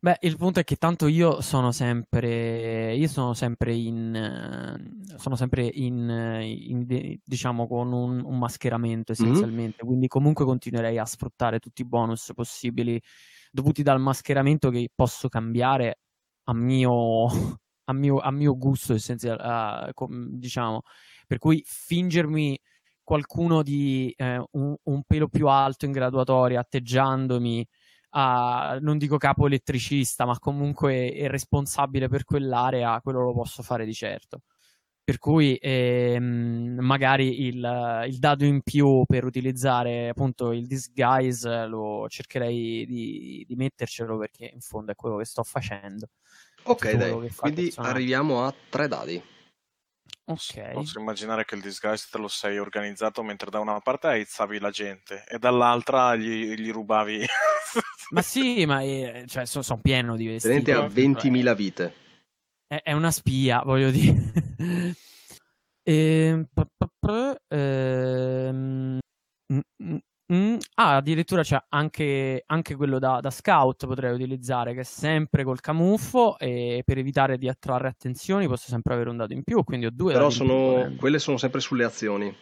Beh, 0.00 0.18
il 0.20 0.36
punto 0.36 0.60
è 0.60 0.64
che 0.64 0.76
tanto 0.76 1.06
io 1.06 1.40
sono 1.40 1.72
sempre, 1.72 2.94
io 2.94 3.08
sono 3.08 3.32
sempre 3.32 3.74
in, 3.74 4.14
eh, 4.14 5.18
sono 5.18 5.34
sempre 5.34 5.66
in, 5.66 6.08
eh, 6.10 6.46
in 6.46 6.84
diciamo, 7.24 7.66
con 7.66 7.92
un, 7.92 8.22
un 8.22 8.38
mascheramento 8.38 9.12
essenzialmente, 9.12 9.84
quindi 9.84 10.08
comunque 10.08 10.44
continuerei 10.44 10.98
a 10.98 11.06
sfruttare 11.06 11.58
tutti 11.58 11.80
i 11.82 11.86
bonus 11.86 12.32
possibili 12.34 13.00
dovuti 13.50 13.82
dal 13.82 14.00
mascheramento 14.00 14.68
che 14.70 14.90
posso 14.94 15.28
cambiare 15.28 16.00
a 16.44 16.54
mio, 16.54 17.26
a 17.84 17.92
mio, 17.92 18.18
a 18.18 18.30
mio 18.30 18.56
gusto 18.56 18.94
essenziale, 18.94 19.92
diciamo, 20.32 20.82
per 21.26 21.38
cui 21.38 21.62
fingermi 21.64 22.58
qualcuno 23.06 23.62
di 23.62 24.12
eh, 24.16 24.44
un, 24.50 24.74
un 24.82 25.02
pelo 25.06 25.28
più 25.28 25.46
alto 25.46 25.84
in 25.84 25.92
graduatoria, 25.92 26.58
atteggiandomi 26.58 27.64
a, 28.10 28.78
non 28.80 28.98
dico 28.98 29.16
capo 29.16 29.46
elettricista, 29.46 30.26
ma 30.26 30.36
comunque 30.40 31.12
è 31.12 31.28
responsabile 31.28 32.08
per 32.08 32.24
quell'area, 32.24 33.00
quello 33.00 33.22
lo 33.22 33.32
posso 33.32 33.62
fare 33.62 33.84
di 33.84 33.94
certo. 33.94 34.40
Per 35.04 35.18
cui 35.18 35.56
ehm, 35.60 36.78
magari 36.80 37.46
il, 37.46 38.04
il 38.08 38.18
dado 38.18 38.44
in 38.44 38.62
più 38.62 39.04
per 39.06 39.24
utilizzare 39.24 40.08
appunto 40.08 40.50
il 40.50 40.66
disguise 40.66 41.64
lo 41.66 42.08
cercherei 42.08 42.84
di, 42.86 43.44
di 43.46 43.54
mettercelo 43.54 44.18
perché 44.18 44.50
in 44.52 44.60
fondo 44.60 44.90
è 44.90 44.96
quello 44.96 45.18
che 45.18 45.24
sto 45.24 45.44
facendo. 45.44 46.08
Ok, 46.64 46.90
dai, 46.94 47.30
quindi 47.36 47.72
arriviamo 47.76 48.44
a 48.44 48.52
tre 48.68 48.88
dadi. 48.88 49.22
Ok. 50.28 50.72
Posso 50.72 50.98
immaginare 50.98 51.44
che 51.44 51.54
il 51.54 51.60
disguise 51.60 52.08
te 52.10 52.18
lo 52.18 52.26
sei 52.28 52.58
organizzato 52.58 53.22
mentre 53.22 53.48
da 53.50 53.60
una 53.60 53.78
parte 53.80 54.08
aizzavi 54.08 54.58
la 54.58 54.70
gente 54.70 55.24
e 55.28 55.38
dall'altra 55.38 56.16
gli, 56.16 56.54
gli 56.54 56.72
rubavi. 56.72 57.24
Ma 58.10 58.22
sì, 58.22 58.64
ma 58.66 58.82
eh, 58.82 59.24
cioè, 59.26 59.46
sono 59.46 59.80
pieno 59.80 60.16
di 60.16 60.26
vestiti. 60.26 60.62
Tenente 60.62 60.72
a 60.72 60.88
Cioè, 60.88 61.30
20.000 61.30 61.54
vite. 61.54 61.94
È, 62.66 62.80
è 62.82 62.92
una 62.92 63.10
spia, 63.10 63.62
voglio 63.64 63.90
dire. 63.90 64.14
Ehm, 65.88 66.48
pa- 66.52 66.68
pa- 66.76 66.90
pa- 66.98 67.38
ehm, 67.46 68.98
mm, 70.32 70.56
ah, 70.74 70.96
addirittura 70.96 71.42
c'è 71.42 71.62
anche, 71.70 72.42
anche 72.46 72.74
quello 72.74 72.98
da, 72.98 73.20
da 73.20 73.30
scout 73.30 73.86
potrei 73.86 74.12
utilizzare, 74.12 74.74
che 74.74 74.80
è 74.80 74.84
sempre 74.84 75.44
col 75.44 75.60
camuffo 75.60 76.38
e 76.38 76.82
per 76.84 76.98
evitare 76.98 77.38
di 77.38 77.48
attrarre 77.48 77.88
attenzioni 77.88 78.46
posso 78.46 78.68
sempre 78.68 78.94
avere 78.94 79.10
un 79.10 79.16
dato 79.16 79.32
in 79.32 79.42
più, 79.42 79.62
quindi 79.64 79.86
ho 79.86 79.90
due 79.90 80.12
Però 80.12 80.30
sono, 80.30 80.92
quelle 80.96 81.18
sono 81.18 81.36
sempre 81.36 81.60
sulle 81.60 81.84
azioni. 81.84 82.34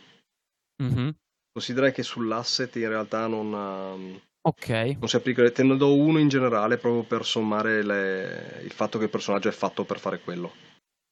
Mhm. 0.79 1.15
Considera 1.53 1.91
che 1.91 2.03
sull'asset 2.03 2.77
in 2.77 2.89
realtà 2.89 3.27
non, 3.27 3.53
ehm, 3.53 4.21
Ok, 4.47 4.69
non 4.99 5.09
si 5.09 5.17
applica. 5.17 5.51
Te 5.51 5.63
ne 5.63 5.77
do 5.77 5.95
uno 5.95 6.19
in 6.19 6.29
generale 6.29 6.79
proprio 6.79 7.05
per 7.05 7.25
sommare 7.25 7.83
le- 7.83 8.61
il 8.65 8.73
fatto 8.73 8.99
che 8.99 9.05
il 9.05 9.11
personaggio 9.11 9.49
è 9.49 9.53
fatto 9.53 9.85
per 9.85 9.99
fare 9.99 10.21
quello. 10.21 10.53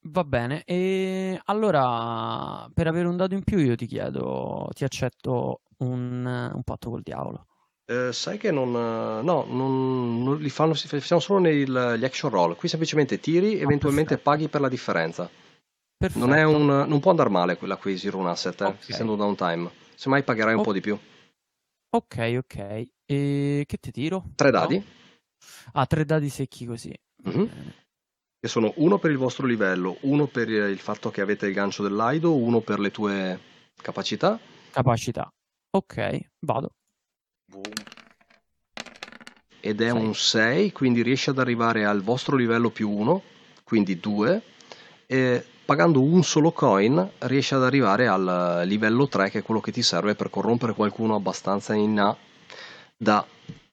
va 0.07 0.25
bene. 0.25 0.65
E 0.65 1.41
allora, 1.45 2.69
per 2.73 2.87
avere 2.87 3.09
un 3.09 3.17
dato 3.17 3.35
in 3.35 3.43
più 3.45 3.59
io 3.59 3.75
ti 3.77 3.87
chiedo, 3.87 4.69
ti 4.75 4.85
accetto 4.85 5.63
un, 5.85 6.51
un 6.55 6.63
patto 6.63 6.91
col 6.91 7.03
diavolo. 7.03 7.47
Eh, 7.85 8.13
sai 8.13 8.39
che 8.39 8.51
non. 8.51 8.69
eh, 8.75 9.23
No, 9.23 9.45
non, 9.49 10.23
non 10.23 10.39
li 10.39 10.49
fanno, 10.51 10.75
si 10.75 10.87
fanno 10.89 11.21
solo 11.21 11.41
negli 11.41 12.05
action 12.05 12.31
roll. 12.31 12.57
Qui 12.57 12.69
semplicemente 12.69 13.19
tiri, 13.21 13.59
eventualmente 13.59 14.17
perfetto. 14.17 14.31
paghi 14.31 14.49
per 14.49 14.61
la 14.61 14.69
differenza. 14.69 15.29
Perfetto. 15.97 16.25
Non, 16.27 16.35
è 16.35 16.43
un, 16.45 16.67
non 16.67 17.01
può 17.01 17.11
andare 17.11 17.29
male 17.29 17.57
quell'acquisire 17.57 18.17
un 18.17 18.27
asset, 18.27 18.61
eh, 18.61 18.65
Ok. 18.65 18.89
essendo 18.91 19.15
downtime. 19.17 19.71
Semmai 19.95 20.23
pagherai 20.23 20.55
un 20.55 20.61
Oh. 20.61 20.65
po' 20.65 20.73
di 20.73 20.81
più. 20.81 20.99
Ok, 21.95 22.35
ok. 22.39 22.87
E 23.05 23.65
che 23.67 23.77
ti 23.77 23.91
tiro? 23.91 24.25
Tre 24.35 24.51
No? 24.51 24.59
dadi, 24.59 24.85
Ah, 25.73 25.87
tre 25.87 26.05
dadi 26.05 26.29
secchi 26.29 26.65
così. 26.67 26.93
Mhm. 27.25 27.47
bene. 27.47 27.75
che 28.43 28.49
sono 28.49 28.73
uno 28.79 28.99
per 28.99 29.13
il 29.13 29.17
vostro 29.19 29.47
livello, 29.47 29.99
uno 30.01 30.27
per 30.27 30.49
il 30.49 30.79
fatto 30.81 31.11
che 31.13 31.21
avete 31.21 31.47
il 31.47 31.53
gancio 31.55 31.85
dell'aido, 31.85 32.35
uno 32.35 32.59
per 32.61 32.81
le 32.81 32.91
tue 32.91 33.39
capacità. 33.81 34.37
Capacità. 34.73 35.33
Ok, 35.75 36.21
vado. 36.41 36.75
Boom. 37.47 37.63
Ed 39.59 39.81
è 39.81 39.91
Sei. 39.91 39.99
un 40.05 40.15
6, 40.15 40.73
quindi 40.73 41.03
riesci 41.03 41.31
ad 41.31 41.39
arrivare 41.39 41.87
al 41.87 42.03
vostro 42.03 42.37
livello 42.37 42.69
più 42.69 42.91
1, 42.91 43.23
quindi 43.65 43.99
2. 43.99 44.43
E 45.07 45.47
pagando 45.65 46.03
un 46.03 46.23
solo 46.25 46.53
coin 46.53 47.11
riesci 47.21 47.55
ad 47.55 47.65
arrivare 47.65 48.07
al 48.07 48.65
livello 48.67 49.09
3, 49.09 49.31
che 49.31 49.39
è 49.39 49.43
quello 49.43 49.61
che 49.61 49.73
ti 49.73 49.81
serve 49.83 50.15
per 50.15 50.29
corrompere 50.29 50.75
qualcuno 50.75 51.15
abbastanza 51.15 51.73
in 51.73 51.99
A 51.99 52.15
da 52.95 53.25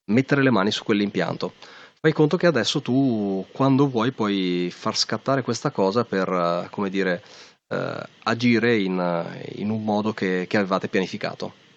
mettere 0.06 0.42
le 0.42 0.52
mani 0.52 0.72
su 0.72 0.86
quell'impianto. 0.86 1.52
Fai 2.00 2.14
conto 2.14 2.38
che 2.38 2.48
adesso 2.48 2.82
tu, 2.82 3.46
quando 3.52 3.90
vuoi, 3.90 4.14
puoi 4.14 4.72
far 4.72 4.96
scattare 4.96 5.42
questa 5.42 5.70
cosa 5.72 6.06
per, 6.06 6.30
eh, 6.30 6.70
come 6.70 6.90
dire, 6.90 7.22
eh, 7.68 8.04
agire 8.24 8.78
in, 8.78 9.26
in 9.56 9.70
un 9.70 9.84
modo 9.84 10.14
che, 10.14 10.46
che 10.48 10.56
avevate 10.56 10.88
pianificato. 10.88 11.68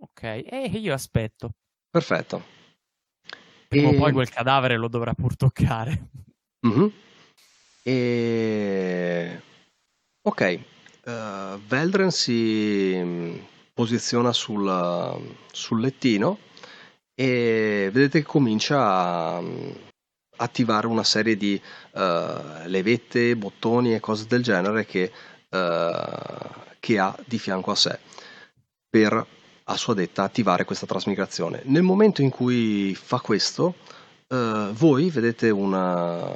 Ok, 0.00 0.22
e 0.22 0.70
io 0.74 0.94
aspetto. 0.94 1.54
Perfetto. 1.90 2.56
Prima 3.66 3.88
o 3.88 3.92
E- 3.92 3.96
poi 3.96 4.12
quel 4.12 4.28
cadavere 4.28 4.76
lo 4.76 4.88
dovrà 4.88 5.14
pur 5.14 5.36
toccare. 5.36 6.10
Mhm. 6.60 6.92
E... 7.82 9.42
Ok, 10.22 10.40
eh, 10.40 11.58
Veldren 11.66 12.10
si 12.10 12.92
mm, 12.94 13.38
posiziona 13.72 14.32
sul, 14.32 15.36
sul 15.50 15.80
lettino 15.80 16.38
e 17.14 17.88
vedete 17.92 18.20
che 18.20 18.26
comincia 18.26 19.36
a 19.36 19.40
mm, 19.40 19.70
attivare 20.36 20.86
una 20.86 21.04
serie 21.04 21.36
di 21.36 21.60
eh, 21.92 22.62
levette, 22.66 23.36
bottoni 23.36 23.94
e 23.94 24.00
cose 24.00 24.26
del 24.26 24.42
genere 24.42 24.84
che, 24.86 25.10
eh, 25.48 26.00
che 26.78 26.98
ha 26.98 27.16
di 27.26 27.38
fianco 27.38 27.70
a 27.70 27.74
sé 27.74 27.98
per, 28.88 29.26
a 29.70 29.76
sua 29.76 29.94
detta, 29.94 30.22
attivare 30.22 30.64
questa 30.64 30.86
trasmigrazione. 30.86 31.60
Nel 31.64 31.82
momento 31.82 32.22
in 32.22 32.30
cui 32.30 32.94
fa 32.94 33.20
questo, 33.20 33.74
eh, 34.26 34.70
voi 34.72 35.10
vedete 35.10 35.50
una, 35.50 36.34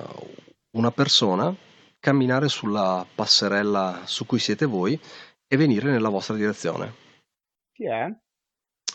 una 0.76 0.90
persona 0.90 1.54
camminare 1.98 2.48
sulla 2.48 3.06
passerella 3.14 4.02
su 4.04 4.26
cui 4.26 4.38
siete 4.38 4.66
voi 4.66 4.98
e 5.46 5.56
venire 5.56 5.90
nella 5.90 6.08
vostra 6.08 6.34
direzione. 6.34 6.94
Chi 7.72 7.86
è? 7.86 8.06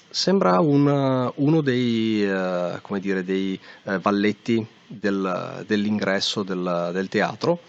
Sembra 0.10 0.60
un- 0.60 1.32
uno 1.36 1.62
dei, 1.62 2.24
eh, 2.24 2.80
come 2.82 3.00
dire, 3.00 3.24
dei 3.24 3.60
eh, 3.84 4.00
valletti 4.00 4.66
del- 4.88 5.64
dell'ingresso 5.66 6.44
del, 6.44 6.90
del 6.94 7.08
teatro 7.10 7.60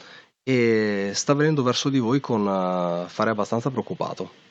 e 0.43 1.13
sta 1.15 1.35
venendo 1.35 1.63
verso 1.63 1.89
di 1.89 1.99
voi 1.99 2.21
con 2.21 2.43
eh, 2.47 3.09
fare 3.09 3.31
abbastanza 3.31 3.71
preoccupato. 3.71 4.47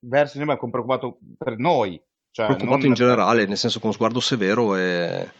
Verso 0.00 0.34
di 0.34 0.44
noi, 0.44 0.54
ma 0.54 0.56
con 0.56 0.70
preoccupato 0.70 1.18
per 1.36 1.58
noi. 1.58 2.00
Cioè, 2.30 2.46
Preoccupato 2.46 2.78
non- 2.78 2.86
in 2.88 2.94
generale, 2.94 3.46
nel 3.46 3.56
senso 3.56 3.80
con 3.80 3.92
sguardo 3.92 4.20
severo 4.20 4.76
e... 4.76 5.30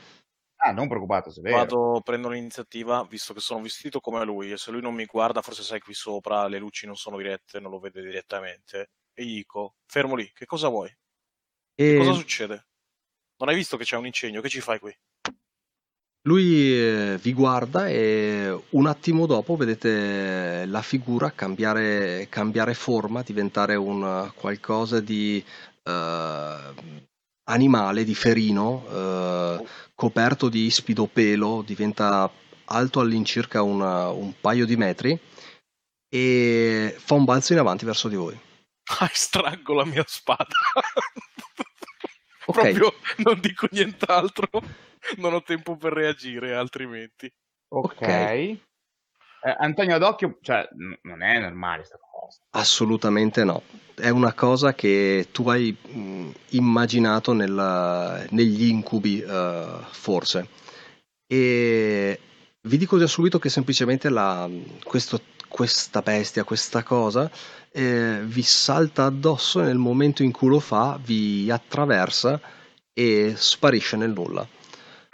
Ah, 0.61 0.73
non 0.73 0.89
preoccupato, 0.89 1.31
se. 1.31 1.41
Vado, 1.43 2.01
prendo 2.03 2.29
l'iniziativa, 2.29 3.07
visto 3.09 3.33
che 3.33 3.39
sono 3.41 3.63
vestito 3.63 4.01
come 4.01 4.25
lui, 4.25 4.51
e 4.51 4.57
se 4.57 4.73
lui 4.73 4.81
non 4.81 4.95
mi 4.95 5.05
guarda, 5.05 5.41
forse 5.41 5.63
sai 5.63 5.79
qui 5.79 5.95
sopra, 5.95 6.49
le 6.49 6.59
luci 6.59 6.87
non 6.87 6.97
sono 6.97 7.17
dirette, 7.17 7.61
non 7.61 7.71
lo 7.71 7.79
vede 7.79 8.03
direttamente. 8.03 8.91
E 9.15 9.25
gli 9.25 9.35
dico, 9.37 9.77
fermo 9.87 10.17
lì, 10.17 10.29
che 10.33 10.47
cosa 10.47 10.69
vuoi? 10.69 10.93
e 11.77 11.97
Cosa 11.97 12.13
succede? 12.13 12.67
Non 13.37 13.49
hai 13.51 13.55
visto 13.55 13.77
che 13.77 13.85
c'è 13.85 13.97
un 13.97 14.07
incendio? 14.07 14.41
Che 14.41 14.49
ci 14.49 14.61
fai 14.61 14.81
qui? 14.81 14.93
Lui 16.23 16.73
eh, 16.75 17.19
vi 17.23 17.33
guarda 17.33 17.89
e 17.89 18.55
un 18.71 18.87
attimo 18.87 19.25
dopo 19.27 19.57
vedete 19.57 20.65
la 20.67 20.83
figura 20.83 21.31
cambiare, 21.31 22.27
cambiare 22.29 22.75
forma, 22.75 23.23
diventare 23.23 23.77
un 23.77 24.31
qualcosa 24.35 25.01
di 25.01 25.43
eh, 25.85 26.57
animale, 27.45 28.05
di 28.05 28.15
ferino, 28.15 28.85
eh, 28.91 29.65
coperto 29.95 30.49
di 30.49 30.65
ispido 30.67 31.07
pelo, 31.07 31.63
diventa 31.65 32.31
alto 32.67 33.01
all'incirca 33.01 33.63
una- 33.63 34.11
un 34.11 34.35
paio 34.39 34.67
di 34.67 34.77
metri 34.77 35.19
e 36.11 36.95
fa 36.99 37.15
un 37.15 37.25
balzo 37.25 37.53
in 37.55 37.59
avanti 37.61 37.85
verso 37.85 38.09
di 38.09 38.17
voi. 38.17 38.39
Ah, 39.01 39.11
estraggo 39.13 39.75
la 39.75 39.85
mia 39.85 40.05
spada. 40.07 40.47
Ok. 42.47 42.55
Proprio 42.55 42.95
non 43.19 43.39
dico 43.41 43.69
nient'altro. 43.71 44.49
Non 45.19 45.35
ho 45.35 45.43
tempo 45.43 45.77
per 45.77 45.93
reagire, 45.93 46.55
altrimenti. 46.55 47.31
Ok. 47.69 47.95
Ok. 47.97 48.09
Eh, 49.41 49.55
Antonio 49.59 49.95
Adocchio, 49.95 50.39
cioè, 50.43 50.69
n- 50.77 50.99
non 51.03 51.23
è 51.23 51.39
normale 51.39 51.85
sta 51.85 51.97
cosa. 51.99 52.41
Assolutamente 52.51 53.45
no, 53.45 53.63
è 53.95 54.09
una 54.09 54.33
cosa 54.33 54.75
che 54.75 55.29
tu 55.31 55.49
hai 55.49 55.71
mh, 55.81 56.31
immaginato 56.51 57.33
nella- 57.33 58.25
negli 58.31 58.65
incubi, 58.67 59.21
eh, 59.21 59.79
forse. 59.91 60.49
E 61.27 62.21
vi 62.63 62.77
dico 62.77 62.99
già 62.99 63.07
subito 63.07 63.39
che 63.39 63.49
semplicemente 63.49 64.09
la- 64.09 64.49
questo- 64.83 65.21
questa 65.49 66.03
bestia, 66.03 66.45
questa 66.45 66.83
cosa, 66.83 67.31
eh, 67.71 68.21
vi 68.25 68.43
salta 68.43 69.05
addosso 69.05 69.61
e 69.61 69.65
nel 69.65 69.79
momento 69.79 70.23
in 70.23 70.33
cui 70.33 70.49
lo 70.49 70.61
fa, 70.61 70.99
vi 71.03 71.51
attraversa 71.51 72.41
e 72.93 73.35
sparisce 73.37 73.97
nel 73.97 74.11
nulla. 74.13 74.47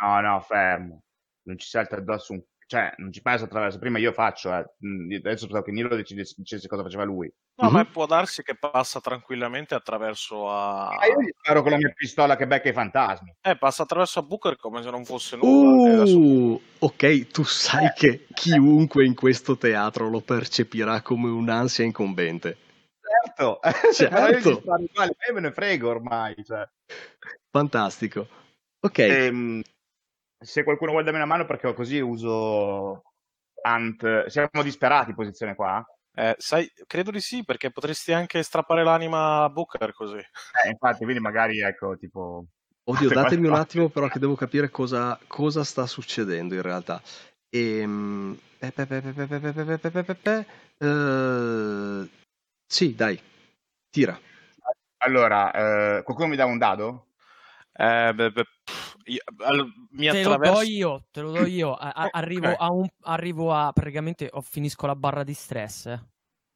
No, 0.05 0.21
no, 0.21 0.41
fermo. 0.41 1.03
Non 1.47 1.59
ci 1.59 1.67
salta 1.69 1.97
addosso 1.97 2.33
un... 2.33 2.43
Cioè, 2.67 2.95
non 2.97 3.13
ci 3.13 3.21
passa 3.21 3.45
attraverso. 3.45 3.79
Prima 3.79 3.99
io 3.99 4.13
faccio, 4.13 4.53
eh. 4.55 4.65
Mm, 4.85 5.13
Adesso 5.17 5.45
pensavo 5.47 5.63
che 5.65 5.71
Nilo 5.71 5.95
decidesse 5.95 6.35
dicesse 6.39 6.67
cosa 6.67 6.83
faceva 6.83 7.05
lui. 7.05 7.31
No, 7.57 7.69
Mhm. 7.69 7.75
ma 7.75 7.85
può 7.85 8.07
darsi 8.07 8.43
che 8.43 8.57
passa 8.57 9.01
tranquillamente 9.01 9.75
attraverso 9.75 10.51
a... 10.51 10.95
Ma 10.99 11.05
io 11.07 11.21
gli 11.21 11.31
sparo 11.39 11.61
con 11.63 11.71
la 11.73 11.77
mia 11.77 11.93
pistola 11.95 12.37
che 12.37 12.47
becca 12.47 12.69
i 12.71 12.73
fantasmi. 12.73 13.35
Eh, 13.43 13.57
passa 13.57 13.83
attraverso 13.85 14.19
a 14.19 14.23
Booker 14.23 14.57
come 14.57 14.83
se 14.83 14.91
non 14.91 15.05
fosse 15.05 15.37
nulla. 15.37 16.03
Uh, 16.05 16.61
ok, 16.81 17.27
tu 17.29 17.45
sai 17.45 17.93
che 17.95 18.27
chiunque 18.33 19.05
in 19.05 19.15
questo 19.15 19.57
teatro 19.59 20.09
lo 20.09 20.21
percepirà 20.21 21.01
come 21.03 21.29
un'ansia 21.29 21.85
incombente. 21.85 22.57
Certo, 23.27 23.61
Certo. 23.93 24.63
io 24.65 25.35
me 25.35 25.41
ne 25.41 25.53
frego 25.53 25.91
ormai. 25.91 26.35
Cioè. 26.45 26.67
Fantastico. 27.51 28.27
Ok, 28.81 28.99
Ehm, 28.99 29.63
se 30.45 30.63
qualcuno 30.63 30.91
vuole 30.91 31.05
darmi 31.05 31.19
una 31.19 31.29
mano 31.29 31.47
perché 31.47 31.73
così 31.75 31.99
uso 32.01 33.03
Ant. 33.63 34.27
Siamo 34.27 34.63
disperati 34.63 35.11
in 35.11 35.17
posizione 35.17 35.55
qua. 35.55 35.85
Eh, 36.17 36.37
sai, 36.39 36.71
credo 36.87 37.11
di 37.11 37.21
sì, 37.21 37.45
perché 37.45 37.71
potresti 37.73 38.13
anche 38.13 38.43
strappare 38.43 38.85
l'anima 38.85 39.43
a 39.43 39.49
Booker 39.49 39.93
così. 39.93 40.19
Eh, 40.19 40.69
infatti, 40.69 41.03
quindi 41.03 41.21
magari 41.21 41.61
ecco, 41.61 41.97
tipo... 41.97 42.45
Oddio, 42.85 43.09
datemi 43.09 43.49
un 43.49 43.55
attimo 43.55 43.89
però 43.89 44.09
che 44.09 44.19
devo 44.19 44.35
capire 44.35 44.69
cosa, 44.69 45.19
cosa 45.27 45.65
sta 45.65 45.87
succedendo 45.87 46.55
in 46.55 46.63
realtà. 46.63 47.01
Sì, 52.67 52.95
dai, 52.95 53.21
tira. 53.91 54.21
Allora, 54.99 55.51
eh, 55.53 56.03
qualcuno 56.03 56.29
mi 56.29 56.37
dà 56.37 56.45
un 56.45 56.59
dado? 56.59 57.07
Eh, 57.73 58.13
beh, 58.15 58.31
beh 58.31 58.45
io- 59.07 59.21
all- 59.45 59.73
mi 59.91 60.09
Te 60.09 60.23
lo 60.23 60.31
do 60.31 60.37
attraverso... 60.37 60.63
io, 60.63 61.05
te 61.11 61.21
lo 61.21 61.31
do 61.33 61.45
io. 61.47 61.75
A- 61.75 61.91
a- 61.91 62.05
Ok. 62.07 62.15
arrivo, 62.15 62.55
a 62.57 62.71
un, 62.71 62.87
arrivo 63.03 63.53
a 63.53 63.73
praticamente 63.73 64.29
ho 64.33 64.41
finisco 64.41 64.87
la 64.87 64.97
barra 64.97 65.25
di 65.25 65.35
stress. 65.35 65.87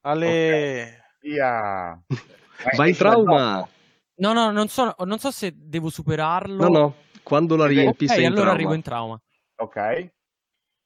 Ale... 0.02 1.04
Via. 1.20 1.92
Eh, 2.06 2.06
Vai 2.76 2.90
in 2.90 2.96
trauma. 2.96 3.68
No, 4.20 4.32
no, 4.32 4.50
non 4.50 4.68
so, 4.68 4.94
non 5.04 5.18
so 5.18 5.30
se 5.30 5.52
devo 5.54 5.90
superarlo. 5.90 6.68
No, 6.68 6.68
no, 6.78 6.94
quando 7.22 7.56
la 7.56 7.66
riempi 7.66 8.04
Ok, 8.06 8.10
sei 8.10 8.20
in 8.24 8.26
allora 8.26 8.42
trauma. 8.42 8.54
arrivo 8.58 8.74
in 8.74 8.82
trauma. 8.82 9.22
Ok. 9.56 9.76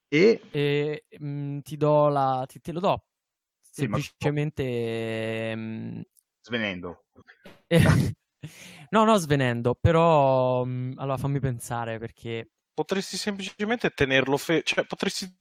E 0.08 0.40
E 0.50 1.04
mm, 1.22 1.60
ti 1.60 1.76
do 1.78 2.08
la. 2.08 2.44
Ti, 2.46 2.60
te 2.60 2.72
lo 2.72 2.80
do. 2.80 3.04
Sì, 3.60 3.86
ma- 3.86 3.96
Semplicemente. 3.98 5.54
mm, 5.56 6.00
Svenendo. 6.42 7.04
no, 8.90 9.04
no, 9.04 9.16
svenendo, 9.16 9.74
però. 9.74 10.64
mm, 10.64 10.92
allora 10.96 11.16
fammi 11.16 11.40
pensare 11.40 11.98
perché. 11.98 12.50
Potresti 12.74 13.16
semplicemente 13.16 13.90
tenerlo 13.90 14.36
fermo, 14.36 14.62
cioè 14.64 14.84
potresti 14.84 15.36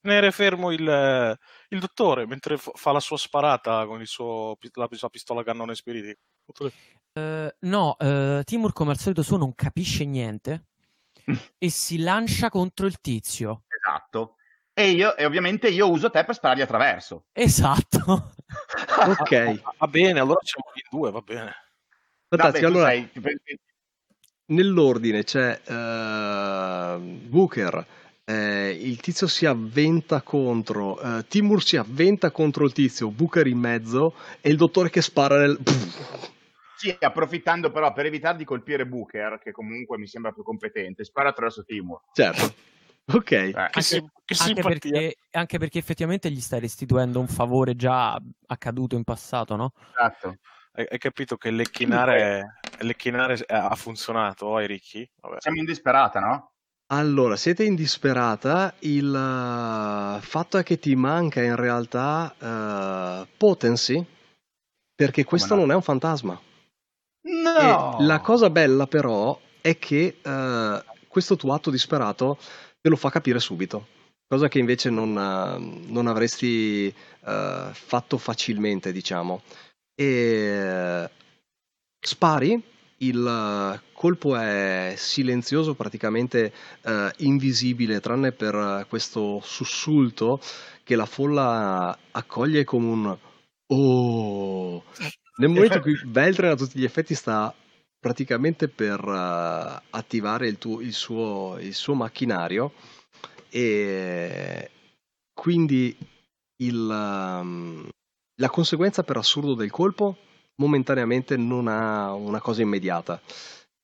tenere 0.00 0.30
fermo 0.30 0.70
il, 0.70 1.38
il 1.68 1.80
dottore 1.80 2.26
mentre 2.26 2.56
fa 2.56 2.70
fa 2.74 2.92
la 2.92 3.00
sua 3.00 3.16
sparata 3.16 3.84
con 3.86 4.00
il 4.00 4.06
suo, 4.06 4.56
la 4.74 4.88
sua 4.92 5.10
pistola 5.10 5.40
a 5.40 5.44
cannone 5.44 5.74
spiritico. 5.74 6.20
Potrebbe- 6.44 6.74
eh, 7.12 7.56
no, 7.60 7.96
eh, 7.98 8.42
Timur 8.44 8.72
come 8.72 8.92
al 8.92 8.98
solito 8.98 9.22
suo 9.22 9.36
non 9.36 9.54
capisce 9.54 10.04
niente 10.04 10.66
e 11.58 11.70
si 11.70 11.98
lancia 11.98 12.48
contro 12.48 12.86
il 12.86 13.00
tizio. 13.00 13.64
Esatto. 13.68 14.36
E 14.72 14.90
io, 14.90 15.16
e 15.16 15.24
ovviamente 15.24 15.68
io 15.68 15.90
uso 15.90 16.10
te 16.10 16.24
per 16.24 16.34
sparargli 16.34 16.62
attraverso. 16.62 17.26
Esatto. 17.32 18.32
ok, 19.20 19.76
Va 19.76 19.86
bene, 19.88 20.20
allora 20.20 20.40
siamo 20.42 20.70
in 20.74 20.82
due, 20.88 21.10
va 21.10 21.20
bene. 21.20 21.54
Fantastico. 22.30 22.66
Vabbè, 22.66 22.66
Allora, 22.66 22.88
sei- 22.88 23.58
nell'ordine 24.46 25.24
c'è 25.24 25.60
eh, 25.64 26.98
Booker, 26.98 27.86
eh, 28.24 28.70
il 28.70 29.00
tizio 29.00 29.26
si 29.26 29.46
avventa 29.46 30.22
contro, 30.22 31.00
eh, 31.00 31.26
Timur 31.26 31.62
si 31.62 31.76
avventa 31.76 32.30
contro 32.30 32.64
il 32.64 32.72
tizio, 32.72 33.10
Booker 33.10 33.46
in 33.46 33.58
mezzo 33.58 34.14
e 34.40 34.50
il 34.50 34.56
dottore 34.56 34.90
che 34.90 35.02
spara 35.02 35.38
nel... 35.38 35.58
Sì, 36.80 36.96
approfittando 36.98 37.70
però 37.70 37.92
per 37.92 38.06
evitare 38.06 38.38
di 38.38 38.44
colpire 38.46 38.86
Booker, 38.86 39.38
che 39.38 39.52
comunque 39.52 39.98
mi 39.98 40.06
sembra 40.06 40.32
più 40.32 40.42
competente, 40.42 41.04
spara 41.04 41.28
attraverso 41.28 41.62
Timur. 41.62 42.00
Certo, 42.14 42.54
ok. 43.12 43.30
Eh, 43.32 43.52
Che, 43.70 43.82
sim- 43.82 44.08
che 44.24 44.34
Anche 44.38 44.62
perché, 44.62 45.16
anche 45.32 45.58
perché 45.58 45.78
effettivamente 45.78 46.30
gli 46.30 46.40
stai 46.40 46.60
restituendo 46.60 47.20
un 47.20 47.28
favore 47.28 47.76
già 47.76 48.18
accaduto 48.46 48.96
in 48.96 49.04
passato, 49.04 49.56
no? 49.56 49.72
esatto. 49.90 50.38
Hai, 50.72 50.98
capito 50.98 51.36
che 51.36 51.50
lecchinare, 51.50 52.60
lecchinare 52.78 53.38
ha 53.46 53.74
funzionato 53.74 54.56
ai 54.56 54.66
ricchi? 54.66 55.08
Vabbè. 55.20 55.40
Siamo 55.40 55.58
in 55.58 55.64
disperata, 55.64 56.20
no? 56.20 56.52
Allora, 56.92 57.36
siete 57.36 57.64
in 57.64 57.74
disperata, 57.74 58.74
il 58.80 59.14
eh, 59.14 60.20
fatto 60.20 60.58
è 60.58 60.62
che 60.62 60.78
ti 60.78 60.96
manca 60.96 61.40
in 61.40 61.54
realtà 61.54 62.34
eh, 62.38 63.28
potency, 63.36 64.04
perché 64.94 65.24
questo 65.24 65.54
no? 65.54 65.60
non 65.60 65.70
è 65.70 65.74
un 65.74 65.82
fantasma. 65.82 66.40
No! 67.22 67.98
E 67.98 68.02
la 68.02 68.20
cosa 68.20 68.50
bella 68.50 68.86
però 68.86 69.38
è 69.60 69.78
che 69.78 70.18
eh, 70.20 70.84
questo 71.06 71.36
tuo 71.36 71.52
atto 71.52 71.70
disperato 71.70 72.38
te 72.80 72.88
lo 72.88 72.96
fa 72.96 73.10
capire 73.10 73.38
subito, 73.38 73.86
cosa 74.26 74.48
che 74.48 74.58
invece 74.58 74.90
non, 74.90 75.12
non 75.12 76.06
avresti 76.06 76.92
uh, 77.20 77.72
fatto 77.72 78.16
facilmente, 78.16 78.90
diciamo. 78.90 79.42
E 80.00 81.10
spari, 82.00 82.62
il 83.00 83.82
colpo 83.92 84.34
è 84.34 84.94
silenzioso, 84.96 85.74
praticamente 85.74 86.54
uh, 86.84 87.10
invisibile, 87.18 88.00
tranne 88.00 88.32
per 88.32 88.86
questo 88.88 89.40
sussulto 89.44 90.40
che 90.84 90.96
la 90.96 91.04
folla 91.04 91.98
accoglie 92.12 92.64
come 92.64 92.86
un 92.86 93.18
oh. 93.66 94.84
Nel 95.36 95.50
momento 95.50 95.76
in 95.76 95.82
cui 95.82 96.00
Beltran 96.08 96.52
a 96.52 96.56
tutti 96.56 96.78
gli 96.78 96.84
effetti 96.84 97.14
sta 97.14 97.54
praticamente 97.98 98.68
per 98.68 99.04
uh, 99.04 99.82
attivare 99.90 100.48
il, 100.48 100.56
tuo, 100.56 100.80
il, 100.80 100.94
suo, 100.94 101.58
il 101.60 101.74
suo 101.74 101.92
macchinario 101.92 102.72
e 103.50 104.70
quindi 105.34 105.94
il, 106.56 106.88
um, 106.88 107.86
la 108.40 108.48
conseguenza 108.48 109.02
per 109.04 109.18
assurdo 109.18 109.54
del 109.54 109.70
colpo 109.70 110.16
momentaneamente 110.56 111.36
non 111.36 111.68
ha 111.68 112.12
una 112.12 112.40
cosa 112.40 112.62
immediata. 112.62 113.20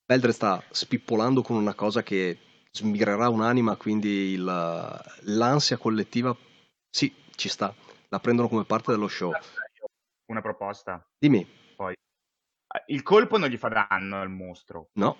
Beldre 0.04 0.32
sta 0.32 0.62
spippolando 0.70 1.42
con 1.42 1.56
una 1.56 1.74
cosa 1.74 2.02
che 2.02 2.38
smigrerà 2.70 3.28
un'anima, 3.28 3.76
quindi 3.76 4.32
il, 4.32 4.44
l'ansia 4.44 5.76
collettiva 5.76 6.36
sì, 6.90 7.14
ci 7.34 7.48
sta, 7.48 7.74
la 8.08 8.18
prendono 8.18 8.48
come 8.48 8.64
parte 8.64 8.92
dello 8.92 9.08
show. 9.08 9.32
Una 10.26 10.40
proposta. 10.40 11.06
Dimmi. 11.18 11.46
Poi. 11.76 11.94
Il 12.86 13.02
colpo 13.02 13.38
non 13.38 13.48
gli 13.48 13.56
fa 13.56 13.68
danno 13.68 14.20
al 14.20 14.30
mostro. 14.30 14.88
No. 14.94 15.18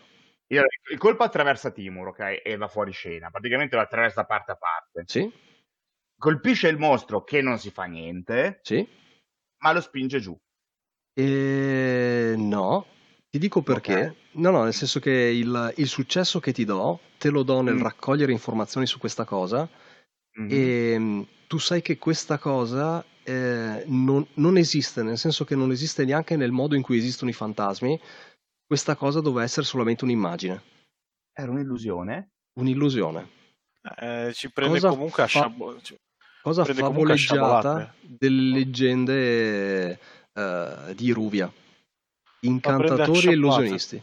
Il 0.49 0.99
colpo 0.99 1.25
attraversa 1.25 1.71
Timur, 1.71 2.09
ok? 2.09 2.43
E 2.45 2.57
va 2.57 2.69
fuori 2.69 2.93
scena. 2.93 3.31
Praticamente 3.31 3.77
lo 3.77 3.83
attraversa 3.83 4.25
parte 4.25 4.53
a 4.53 4.57
parte. 4.57 5.03
Sì. 5.07 5.31
Colpisce 6.19 6.69
il 6.69 6.79
mostro 6.79 7.25
che 7.25 7.43
non 7.43 7.59
si 7.59 7.71
fa 7.71 7.85
niente. 7.85 8.61
Sì. 8.63 9.05
Ma 9.67 9.73
lo 9.73 9.81
spinge 9.81 10.21
giù. 10.21 10.39
E... 11.13 12.35
No. 12.37 12.87
Ti 13.29 13.39
dico 13.39 13.63
perché. 13.63 13.95
Okay. 13.95 14.17
No, 14.35 14.51
no, 14.51 14.63
nel 14.63 14.73
senso 14.73 15.01
che 15.01 15.11
il, 15.11 15.73
il, 15.77 15.89
successo 15.89 16.39
che 16.39 16.53
ti 16.53 16.65
do, 16.65 17.01
te 17.19 17.31
lo 17.31 17.43
do 17.43 17.63
nel 17.63 17.75
mm. 17.75 17.83
raccogliere 17.83 18.31
informazioni 18.31 18.87
su 18.87 18.99
questa 18.99 19.25
cosa. 19.25 19.69
Mm-hmm. 20.41 20.49
E 20.51 21.27
tu 21.49 21.59
sai 21.59 21.83
che 21.83 21.99
questa 21.99 22.39
cosa 22.39 23.05
eh, 23.25 23.83
non, 23.87 24.25
non, 24.35 24.57
esiste, 24.57 25.03
nel 25.03 25.19
senso 25.19 25.45
che 25.45 25.57
non 25.57 25.73
esiste 25.73 26.05
neanche 26.05 26.37
nel 26.37 26.53
modo 26.53 26.77
in 26.77 26.83
cui 26.83 26.99
esistono 26.99 27.31
i 27.31 27.35
fantasmi. 27.35 28.01
Questa 28.65 28.95
cosa 28.95 29.21
doveva 29.21 29.43
essere 29.43 29.67
solamente 29.67 30.05
un'immagine. 30.05 30.63
Era 31.33 31.51
un'illusione? 31.51 32.31
Un'illusione. 32.61 33.31
Eh, 33.97 34.31
ci 34.33 34.51
prende 34.53 34.81
cosa 34.81 34.91
comunque 34.91 35.23
a 35.25 35.27
sciabo- 35.27 35.81
Cosa 36.47 36.63
prende 36.63 36.83
favoleggiata 36.83 37.93
delle 38.03 38.53
leggende 38.57 39.99
eh, 40.33 40.95
di 40.95 41.11
Ruvia. 41.11 41.53
Incantatori 42.43 43.27
e 43.27 43.33
illusionisti. 43.33 44.01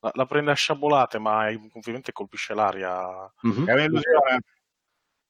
La, 0.00 0.10
la, 0.14 0.26
prende 0.26 0.50
a 0.50 0.54
sciabolate, 0.54 1.20
ma 1.20 1.46
ovviamente 1.74 2.10
colpisce 2.10 2.52
l'aria. 2.52 3.32
Mm-hmm. 3.46 3.68
È 3.68 3.72
un'illusione. 3.74 4.40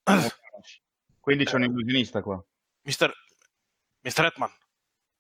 Quindi 1.21 1.45
c'è 1.45 1.57
un 1.57 1.65
illusionista 1.65 2.23
qua. 2.23 2.43
Mister, 2.87 3.13
Mister 4.01 4.25
Hetman 4.25 4.51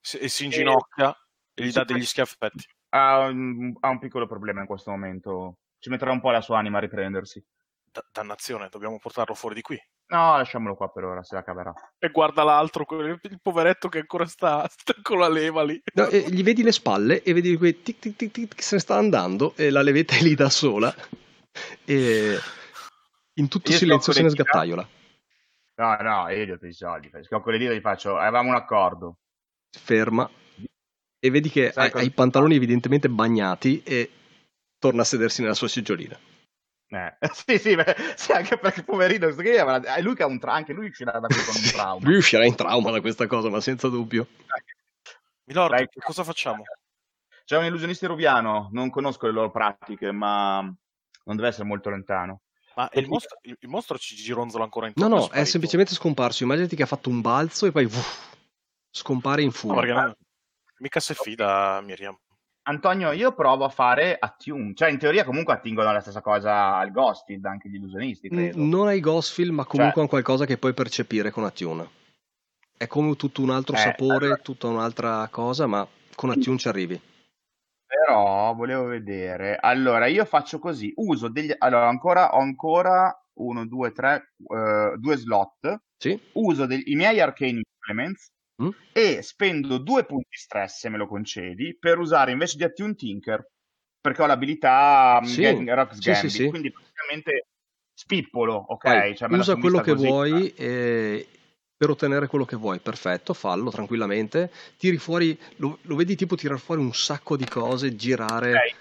si, 0.00 0.26
si 0.30 0.44
inginocchia 0.44 1.14
e, 1.52 1.62
e 1.62 1.66
gli 1.66 1.72
dà 1.72 1.84
degli 1.84 2.06
schiaffetti. 2.06 2.64
Ha 2.94 3.26
un, 3.26 3.76
ha 3.80 3.88
un 3.90 3.98
piccolo 3.98 4.26
problema 4.26 4.60
in 4.60 4.66
questo 4.66 4.90
momento. 4.92 5.58
Ci 5.78 5.90
metterà 5.90 6.10
un 6.10 6.20
po' 6.20 6.30
la 6.30 6.40
sua 6.40 6.58
anima 6.58 6.78
a 6.78 6.80
riprendersi. 6.80 7.44
Da- 7.84 8.08
dannazione, 8.10 8.70
dobbiamo 8.70 8.98
portarlo 8.98 9.34
fuori 9.34 9.56
di 9.56 9.60
qui. 9.60 9.78
No, 10.10 10.36
lasciamolo 10.38 10.74
qua 10.74 10.88
per 10.88 11.04
ora, 11.04 11.22
se 11.22 11.34
la 11.34 11.42
caverà. 11.42 11.72
E 11.98 12.08
guarda 12.08 12.42
l'altro, 12.42 12.86
il 13.02 13.40
poveretto 13.42 13.88
che 13.88 13.98
ancora 13.98 14.24
sta, 14.24 14.66
sta 14.68 14.94
con 15.02 15.18
la 15.18 15.28
leva 15.28 15.62
lì. 15.62 15.80
No, 15.94 16.08
gli 16.08 16.42
vedi 16.42 16.62
le 16.62 16.72
spalle 16.72 17.22
e 17.22 17.34
vedi 17.34 17.56
quei 17.56 17.82
tic 17.82 17.98
tic 17.98 18.16
tic 18.16 18.30
tic 18.30 18.54
che 18.54 18.62
se 18.62 18.76
ne 18.76 18.80
sta 18.80 18.96
andando 18.96 19.52
e 19.56 19.70
la 19.70 19.82
levetta 19.82 20.14
è 20.14 20.22
lì 20.22 20.34
da 20.34 20.48
sola. 20.48 20.94
E 21.84 22.38
in 23.34 23.48
tutto 23.48 23.70
Io 23.70 23.76
silenzio 23.76 24.12
se 24.12 24.22
ne 24.22 24.30
sgattaiola. 24.30 24.88
No, 25.76 25.96
no, 26.00 26.28
io 26.30 26.44
gli 26.44 26.50
ho 26.50 26.58
preso 26.58 26.66
i 26.66 26.72
soldi. 26.72 27.10
Schiocco 27.22 27.50
le 27.50 27.58
dita 27.58 27.72
e 27.72 27.76
gli 27.76 27.80
faccio, 27.80 28.16
avevamo 28.16 28.48
un 28.48 28.56
accordo. 28.56 29.18
Ferma. 29.70 30.28
E 31.20 31.30
vedi 31.30 31.50
che 31.50 31.70
ha, 31.70 31.90
ha 31.92 32.00
i 32.00 32.10
pantaloni 32.10 32.54
evidentemente 32.54 33.08
bagnati 33.10 33.82
e 33.82 34.10
torna 34.78 35.02
a 35.02 35.04
sedersi 35.04 35.42
nella 35.42 35.54
sua 35.54 35.68
seggiolina. 35.68 36.18
Eh, 36.90 37.16
sì, 37.32 37.58
sì, 37.58 37.74
beh, 37.74 37.96
sì, 38.16 38.32
anche 38.32 38.56
perché 38.56 38.82
poverino, 38.82 39.28
è 39.28 40.00
lui 40.00 40.14
che 40.14 40.22
ha 40.22 40.26
un 40.26 40.38
tra- 40.38 40.54
anche 40.54 40.72
lui 40.72 40.88
uscirà 40.88 41.18
da 41.18 41.26
qui 41.26 41.42
con 41.44 41.54
un 41.54 41.70
trauma. 41.70 42.06
lui 42.06 42.16
uscirà 42.16 42.44
in 42.46 42.54
trauma 42.54 42.90
da 42.90 43.00
questa 43.00 43.26
cosa, 43.26 43.50
ma 43.50 43.60
senza 43.60 43.88
dubbio. 43.88 44.26
Milord, 45.44 45.74
Dai, 45.74 45.88
cosa 46.00 46.24
facciamo? 46.24 46.62
C'è 47.44 47.56
un 47.56 47.64
illusionista 47.64 48.06
rubiano, 48.06 48.68
non 48.72 48.90
conosco 48.90 49.26
le 49.26 49.32
loro 49.32 49.50
pratiche, 49.50 50.12
ma 50.12 50.60
non 50.60 51.36
deve 51.36 51.48
essere 51.48 51.64
molto 51.64 51.90
lontano. 51.90 52.42
Ma 52.74 52.88
il 52.92 53.08
mostro, 53.08 53.38
il, 53.42 53.56
il 53.58 53.68
mostro, 53.68 53.98
ci 53.98 54.14
gironzola 54.14 54.64
ancora 54.64 54.86
intorno? 54.86 55.14
No, 55.14 55.20
no, 55.22 55.30
è 55.30 55.44
semplicemente 55.44 55.94
scomparso. 55.94 56.44
Immaginati 56.44 56.76
che 56.76 56.82
ha 56.82 56.86
fatto 56.86 57.08
un 57.08 57.20
balzo 57.20 57.66
e 57.66 57.72
poi 57.72 57.84
uff, 57.84 58.34
scompare 58.90 59.42
in 59.42 59.50
fumo. 59.50 59.82
No, 59.82 60.14
mica 60.78 61.00
si 61.00 61.14
fida 61.14 61.80
Miriam. 61.80 62.16
Antonio, 62.68 63.12
io 63.12 63.32
provo 63.32 63.64
a 63.64 63.70
fare 63.70 64.14
attune, 64.18 64.74
cioè 64.74 64.90
in 64.90 64.98
teoria 64.98 65.24
comunque 65.24 65.54
attingono 65.54 65.90
la 65.90 66.00
stessa 66.00 66.20
cosa 66.20 66.76
al 66.76 66.90
Ghostfield, 66.90 67.46
anche 67.46 67.70
gli 67.70 67.76
illusionisti, 67.76 68.28
credo. 68.28 68.62
Non 68.62 68.88
ai 68.88 69.00
Ghostfield, 69.00 69.52
ma 69.52 69.64
comunque 69.64 70.02
cioè... 70.02 70.08
qualcosa 70.10 70.44
che 70.44 70.58
puoi 70.58 70.74
percepire 70.74 71.30
con 71.30 71.44
attune. 71.44 71.88
È 72.76 72.86
come 72.86 73.16
tutto 73.16 73.40
un 73.40 73.50
altro 73.50 73.74
eh, 73.74 73.78
sapore, 73.78 74.26
allora... 74.26 74.36
tutta 74.36 74.66
un'altra 74.66 75.26
cosa, 75.30 75.66
ma 75.66 75.88
con 76.14 76.28
attune 76.28 76.58
ci 76.58 76.68
arrivi. 76.68 77.00
Però 77.86 78.52
volevo 78.52 78.84
vedere. 78.84 79.56
Allora, 79.56 80.06
io 80.06 80.26
faccio 80.26 80.58
così, 80.58 80.92
uso 80.96 81.28
degli... 81.28 81.54
Allora, 81.56 81.88
ancora, 81.88 82.34
ho 82.34 82.40
ancora 82.40 83.18
uno, 83.38 83.66
due, 83.66 83.92
tre, 83.92 84.34
uh, 84.36 84.94
due 84.98 85.16
slot. 85.16 85.80
Sì. 85.96 86.20
Uso 86.32 86.66
dei, 86.66 86.82
i 86.92 86.96
miei 86.96 87.18
arcane 87.18 87.62
implements 87.62 88.30
mm. 88.62 88.68
e 88.92 89.22
spendo 89.22 89.78
due 89.78 90.04
punti 90.04 90.36
stress, 90.36 90.78
se 90.78 90.88
me 90.88 90.98
lo 90.98 91.06
concedi, 91.06 91.76
per 91.78 91.98
usare 91.98 92.32
invece 92.32 92.56
di 92.56 92.64
Attune 92.64 92.94
Tinker, 92.94 93.46
perché 94.00 94.22
ho 94.22 94.26
l'abilità 94.26 95.20
mm, 95.22 95.26
sì. 95.26 95.40
Gang, 95.42 95.74
Rocks 95.74 95.98
sì, 95.98 96.10
Gambit, 96.10 96.30
sì, 96.30 96.48
quindi 96.48 96.72
praticamente 96.72 97.46
spippolo, 97.92 98.54
ok? 98.54 98.84
Vai, 98.84 99.16
cioè, 99.16 99.28
usa 99.30 99.56
quello 99.56 99.80
che 99.80 99.92
così. 99.92 100.06
vuoi 100.06 100.54
e 100.54 101.26
per 101.78 101.90
ottenere 101.90 102.26
quello 102.26 102.44
che 102.44 102.56
vuoi, 102.56 102.80
perfetto, 102.80 103.34
fallo 103.34 103.70
tranquillamente, 103.70 104.50
tiri 104.76 104.98
fuori, 104.98 105.38
lo, 105.56 105.78
lo 105.82 105.94
vedi 105.94 106.16
tipo 106.16 106.34
tirare 106.34 106.58
fuori 106.58 106.80
un 106.80 106.92
sacco 106.92 107.36
di 107.36 107.46
cose, 107.46 107.94
girare 107.94 108.50
okay. 108.50 108.74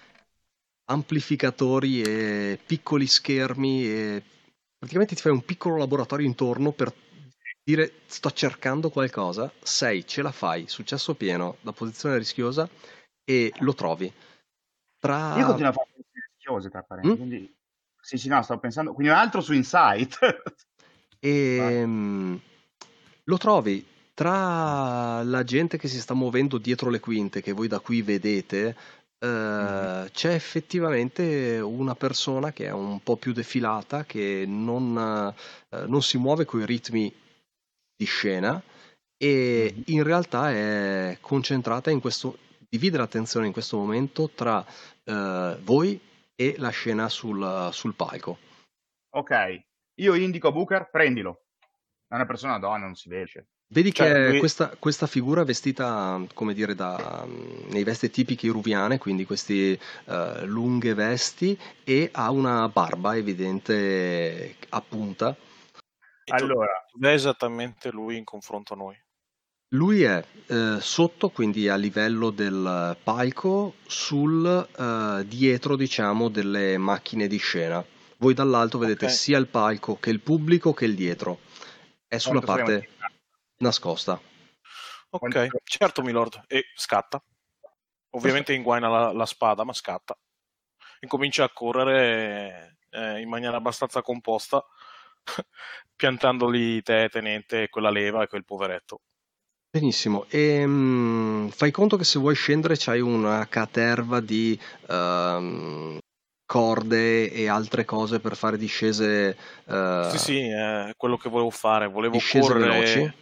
amplificatori 0.85 2.01
e 2.01 2.59
piccoli 2.65 3.05
schermi 3.05 3.85
e 3.85 4.23
praticamente 4.77 5.13
ti 5.13 5.21
fai 5.21 5.31
un 5.31 5.45
piccolo 5.45 5.77
laboratorio 5.77 6.25
intorno 6.25 6.71
per 6.71 6.91
dire 7.67 7.91
sto 8.05 8.31
cercando 8.31 8.89
qualcosa, 8.89 9.51
sei, 9.61 10.07
ce 10.07 10.21
la 10.21 10.31
fai, 10.31 10.69
successo 10.69 11.15
pieno, 11.15 11.57
da 11.59 11.73
posizione 11.73 12.17
rischiosa 12.17 12.67
e 13.25 13.51
lo 13.59 13.73
trovi. 13.73 14.11
Tra... 14.97 15.37
Io 15.37 15.45
continuo 15.45 15.71
a 15.71 15.73
fare 15.73 15.89
rischiose 16.29 16.69
tra 16.69 16.83
parenti, 16.83 17.09
mm? 17.09 17.15
quindi... 17.15 17.55
Sì, 17.99 18.17
sì, 18.17 18.29
no, 18.29 18.41
stavo 18.41 18.61
pensando... 18.61 18.93
Quindi 18.93 19.11
un 19.11 19.19
altro 19.19 19.41
su 19.41 19.51
Insight. 19.51 20.17
e 21.19 21.59
lo 23.25 23.37
trovi 23.37 23.85
tra 24.13 25.21
la 25.23 25.43
gente 25.43 25.77
che 25.77 25.89
si 25.89 25.99
sta 25.99 26.13
muovendo 26.13 26.57
dietro 26.57 26.89
le 26.89 27.01
quinte, 27.01 27.41
che 27.41 27.51
voi 27.51 27.67
da 27.67 27.79
qui 27.79 28.01
vedete, 28.01 28.77
mm-hmm. 29.25 30.05
c'è 30.13 30.33
effettivamente 30.33 31.59
una 31.59 31.95
persona 31.95 32.53
che 32.53 32.67
è 32.67 32.71
un 32.71 33.03
po' 33.03 33.17
più 33.17 33.33
defilata, 33.33 34.05
che 34.05 34.45
non, 34.47 35.33
eh, 35.69 35.85
non 35.85 36.01
si 36.01 36.17
muove 36.17 36.45
con 36.45 36.61
i 36.61 36.65
ritmi 36.65 37.25
di 37.97 38.05
scena 38.05 38.61
e 39.17 39.71
mm-hmm. 39.73 39.83
in 39.87 40.03
realtà 40.03 40.51
è 40.51 41.17
concentrata 41.19 41.89
in 41.89 41.99
questo, 41.99 42.37
divide 42.69 42.97
l'attenzione 42.97 43.47
in 43.47 43.51
questo 43.51 43.77
momento 43.77 44.29
tra 44.29 44.63
eh, 45.03 45.57
voi 45.63 45.99
e 46.35 46.55
la 46.57 46.69
scena 46.69 47.09
sul, 47.09 47.69
sul 47.71 47.95
palco. 47.95 48.37
Ok, 49.15 49.63
io 49.95 50.13
indico 50.13 50.51
Booker, 50.51 50.89
prendilo. 50.91 51.41
È 52.07 52.13
una 52.13 52.27
persona 52.27 52.59
donna, 52.59 52.85
non 52.85 52.95
si 52.95 53.09
vede. 53.09 53.47
Vedi 53.69 53.93
cioè, 53.93 54.13
che 54.13 54.29
lui... 54.29 54.39
questa, 54.39 54.75
questa, 54.79 55.07
figura 55.07 55.43
vestita, 55.43 56.23
come 56.33 56.53
dire, 56.53 56.73
da, 56.73 57.27
nei 57.69 57.83
vesti 57.83 58.09
tipiche 58.09 58.47
ruviane, 58.49 58.97
quindi 58.97 59.25
queste 59.25 59.77
uh, 60.05 60.45
lunghe 60.45 60.93
vesti, 60.93 61.57
e 61.83 62.09
ha 62.13 62.31
una 62.31 62.69
barba 62.69 63.17
evidente 63.17 64.55
a 64.69 64.81
punta. 64.81 65.35
Allora, 66.33 66.85
è 66.99 67.07
esattamente 67.07 67.91
lui 67.91 68.17
in 68.17 68.23
confronto 68.23 68.73
a 68.73 68.77
noi? 68.77 68.99
Lui 69.71 70.03
è 70.03 70.23
eh, 70.47 70.77
sotto, 70.79 71.29
quindi 71.29 71.67
a 71.67 71.75
livello 71.75 72.29
del 72.29 72.97
palco, 73.03 73.75
sul 73.85 74.45
eh, 74.45 75.27
dietro, 75.27 75.75
diciamo, 75.75 76.29
delle 76.29 76.77
macchine 76.77 77.27
di 77.27 77.37
scena 77.37 77.83
Voi 78.19 78.33
dall'alto 78.33 78.77
vedete 78.77 79.05
Ok. 79.05 79.11
sia 79.11 79.37
il 79.37 79.47
palco 79.47 79.99
che 79.99 80.09
il 80.09 80.21
pubblico 80.21 80.73
che 80.73 80.85
il 80.85 80.95
dietro. 80.95 81.39
È 82.07 82.17
sulla 82.17 82.39
Quanto 82.39 82.63
parte 82.63 82.89
nascosta. 83.57 84.19
Ok, 85.09 85.19
Quanto- 85.19 85.59
certo, 85.63 86.01
milord. 86.01 86.43
E 86.47 86.65
scatta. 86.75 87.21
Ovviamente 88.11 88.53
inguaina 88.53 88.87
la, 88.87 89.11
la 89.11 89.25
spada, 89.25 89.63
ma 89.63 89.73
scatta. 89.73 90.17
Incomincia 91.01 91.43
a 91.43 91.51
correre 91.51 92.77
eh, 92.89 93.19
in 93.19 93.29
maniera 93.29 93.57
abbastanza 93.57 94.01
composta, 94.01 94.63
piantandoli 95.95 96.81
te, 96.81 97.09
tenente, 97.11 97.63
e 97.63 97.69
quella 97.69 97.89
leva 97.89 98.23
e 98.23 98.27
quel 98.27 98.45
poveretto. 98.45 99.01
Benissimo, 99.69 100.25
e 100.29 100.65
mm, 100.65 101.49
fai 101.49 101.71
conto 101.71 101.97
che 101.97 102.03
se 102.03 102.19
vuoi 102.19 102.35
scendere 102.35 102.75
c'hai 102.77 103.01
una 103.01 103.45
caterva 103.47 104.21
di 104.21 104.57
ehm, 104.87 105.99
corde 106.45 107.29
e 107.29 107.47
altre 107.47 107.85
cose 107.85 108.19
per 108.19 108.35
fare 108.37 108.57
discese, 108.57 109.37
eh, 109.65 110.07
Sì, 110.11 110.17
sì, 110.17 110.39
è 110.47 110.93
quello 110.95 111.17
che 111.17 111.29
volevo 111.29 111.49
fare. 111.51 111.87
Volevo 111.87 112.17
correre, 112.17 112.59
veloci. 112.69 113.13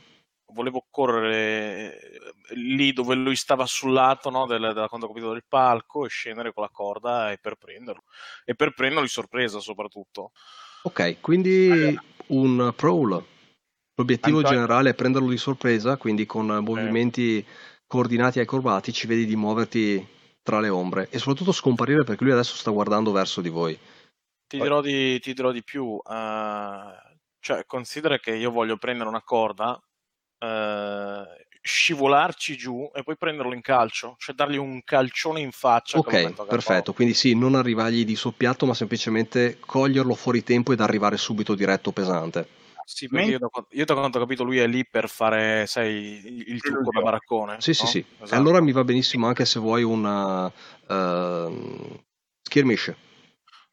volevo 0.53 0.85
correre 0.89 1.99
eh, 1.99 2.55
lì 2.55 2.93
dove 2.93 3.15
lui 3.15 3.35
stava 3.35 3.65
sul 3.65 3.91
lato 3.91 4.29
no, 4.29 4.45
del, 4.45 4.61
della 4.73 4.87
capito, 4.87 5.31
del 5.33 5.43
palco 5.47 6.05
e 6.05 6.09
scendere 6.09 6.53
con 6.53 6.63
la 6.63 6.69
corda 6.69 7.31
e 7.31 7.37
per 7.39 7.55
prenderlo. 7.55 8.03
E 8.45 8.53
per 8.55 8.73
prenderlo 8.73 9.03
di 9.03 9.09
sorpresa 9.09 9.59
soprattutto. 9.59 10.31
Ok, 10.85 11.19
quindi 11.19 11.97
un 12.27 12.73
prowl. 12.75 13.23
L'obiettivo 13.95 14.37
Antonio- 14.37 14.59
generale 14.59 14.89
è 14.91 14.93
prenderlo 14.93 15.29
di 15.29 15.37
sorpresa, 15.37 15.97
quindi 15.97 16.25
con 16.27 16.45
movimenti 16.45 17.43
coordinati 17.87 18.39
e 18.39 18.43
acrobatici 18.43 19.07
vedi 19.07 19.25
di 19.25 19.35
muoverti 19.35 20.05
tra 20.43 20.59
le 20.59 20.69
ombre 20.69 21.07
e 21.09 21.17
soprattutto 21.17 21.51
scomparire 21.51 22.03
perché 22.03 22.23
lui 22.23 22.33
adesso 22.33 22.55
sta 22.55 22.69
guardando 22.69 23.11
verso 23.11 23.41
di 23.41 23.49
voi. 23.49 23.77
Ti 24.47 24.59
dirò 24.59 24.81
di, 24.81 25.19
ti 25.19 25.33
dirò 25.33 25.51
di 25.51 25.63
più, 25.63 25.99
eh, 26.07 27.17
cioè 27.39 27.65
considera 27.65 28.19
che 28.19 28.35
io 28.35 28.51
voglio 28.51 28.77
prendere 28.77 29.09
una 29.09 29.23
corda, 29.23 29.81
eh, 30.37 31.44
scivolarci 31.65 32.55
giù 32.55 32.91
e 32.93 33.01
poi 33.01 33.17
prenderlo 33.17 33.51
in 33.51 33.61
calcio, 33.61 34.15
cioè 34.19 34.35
dargli 34.35 34.57
un 34.57 34.83
calcione 34.83 35.39
in 35.39 35.51
faccia. 35.51 35.97
Ok, 35.97 36.45
perfetto, 36.45 36.93
quindi 36.93 37.15
sì, 37.15 37.33
non 37.33 37.55
arrivargli 37.55 38.05
di 38.05 38.15
soppiatto, 38.15 38.67
ma 38.67 38.75
semplicemente 38.75 39.57
coglierlo 39.59 40.13
fuori 40.13 40.43
tempo 40.43 40.73
ed 40.73 40.79
arrivare 40.79 41.17
subito 41.17 41.55
diretto 41.55 41.91
pesante. 41.91 42.47
Sì, 42.85 43.07
perché 43.07 43.31
io 43.31 43.39
da, 43.39 43.47
quan- 43.47 43.65
io 43.71 43.83
da 43.83 43.95
quanto 43.95 44.19
ho 44.19 44.21
capito 44.21 44.43
lui 44.43 44.59
è 44.59 44.67
lì 44.67 44.85
per 44.87 45.09
fare, 45.09 45.65
sai, 45.65 46.45
il, 46.47 46.61
trucco 46.61 46.91
da 46.91 47.01
baraccone. 47.01 47.59
Sì, 47.59 47.73
sì, 47.73 47.83
no? 47.83 47.89
sì. 47.89 47.97
E 47.97 48.05
Esatto. 48.19 48.39
allora 48.39 48.61
mi 48.61 48.71
va 48.71 48.83
benissimo 48.83 49.25
anche 49.25 49.43
se 49.45 49.59
vuoi 49.59 49.81
una 49.81 50.51
ehm, 50.87 51.99
skirmish. 52.43 52.93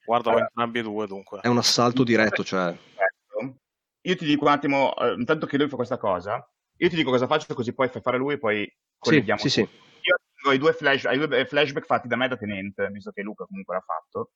Guarda, 0.03 0.31
Allora. 0.31 0.47
entrambi 0.47 0.79
e 0.79 0.83
due 0.83 1.07
dunque. 1.07 1.41
È 1.43 1.49
un 1.49 1.59
assalto 1.59 2.05
diretto, 2.05 2.43
cioè 2.43 2.75
Perfetto. 2.75 3.61
Io 4.01 4.17
ti 4.17 4.25
dico 4.25 4.47
un 4.47 4.51
attimo, 4.51 4.97
eh, 4.97 5.13
intanto 5.13 5.45
che 5.45 5.59
lui 5.59 5.69
fa 5.69 5.77
questa 5.77 5.99
cosa, 5.99 6.43
io 6.77 6.89
ti 6.89 6.97
dico 6.97 7.11
cosa 7.11 7.27
faccio 7.27 7.55
così 7.55 7.73
poi 7.75 7.89
fai 7.89 8.03
fare 8.03 8.19
lui 8.19 8.35
e 8.35 8.39
poi 8.39 8.65
sì, 8.65 8.77
colleghiamo. 8.99 9.41
sì, 9.41 9.49
sì. 9.51 9.61
Io 9.61 10.17
ho 10.45 10.53
i 10.53 10.59
due, 10.59 10.73
flash, 10.73 11.05
ai 11.05 11.19
due 11.19 11.45
flashback 11.47 11.87
fatti 11.87 12.09
da 12.09 12.17
me 12.17 12.29
da 12.29 12.37
tenente, 12.37 12.89
visto 12.89 13.13
che 13.13 13.23
Luca 13.23 13.45
comunque 13.45 13.75
l'ha 13.75 13.81
fatto. 13.81 14.33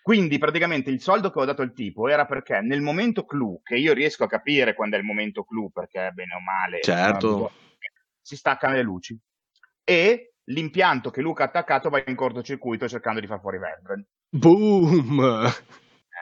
Quindi 0.00 0.38
praticamente 0.38 0.90
il 0.90 1.00
soldo 1.00 1.30
che 1.30 1.38
ho 1.38 1.44
dato 1.44 1.62
al 1.62 1.72
tipo 1.72 2.08
era 2.08 2.26
perché 2.26 2.60
nel 2.60 2.80
momento 2.80 3.24
clou, 3.24 3.62
che 3.62 3.76
io 3.76 3.92
riesco 3.92 4.24
a 4.24 4.28
capire 4.28 4.74
quando 4.74 4.96
è 4.96 4.98
il 4.98 5.04
momento 5.04 5.44
clou, 5.44 5.70
perché 5.70 6.10
bene 6.12 6.34
o 6.34 6.40
male 6.40 6.80
Certo. 6.82 7.52
si 8.20 8.36
staccano 8.36 8.74
le 8.74 8.82
luci, 8.82 9.16
e 9.84 10.34
l'impianto 10.46 11.10
che 11.10 11.20
Luca 11.20 11.44
ha 11.44 11.46
attaccato 11.46 11.88
va 11.88 12.02
in 12.04 12.16
cortocircuito 12.16 12.88
cercando 12.88 13.20
di 13.20 13.28
far 13.28 13.40
fuori 13.40 13.58
Veldren. 13.58 14.04
Boom! 14.28 15.20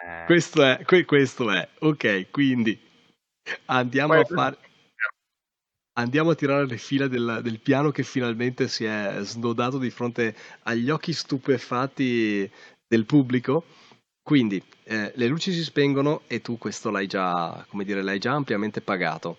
Eh, 0.04 0.24
Questo 0.26 0.62
è, 0.62 0.82
que- 0.84 1.04
questo 1.04 1.50
è. 1.50 1.66
Ok, 1.80 2.30
quindi 2.30 2.78
andiamo 3.66 4.12
poi- 4.14 4.20
a 4.22 4.24
fare... 4.24 4.56
Andiamo 6.00 6.30
a 6.30 6.34
tirare 6.34 6.66
le 6.66 6.78
fila 6.78 7.08
del, 7.08 7.40
del 7.42 7.60
piano 7.60 7.90
che 7.90 8.02
finalmente 8.04 8.68
si 8.68 8.84
è 8.84 9.18
snodato 9.20 9.76
di 9.76 9.90
fronte 9.90 10.34
agli 10.62 10.88
occhi 10.88 11.12
stupefatti 11.12 12.50
del 12.88 13.04
pubblico. 13.04 13.64
Quindi 14.22 14.62
eh, 14.84 15.12
le 15.14 15.26
luci 15.26 15.52
si 15.52 15.62
spengono 15.62 16.22
e 16.26 16.40
tu 16.40 16.56
questo 16.56 16.90
l'hai 16.90 17.06
già, 17.06 17.66
come 17.68 17.84
dire, 17.84 18.02
l'hai 18.02 18.18
già 18.18 18.32
ampiamente 18.32 18.80
pagato. 18.80 19.38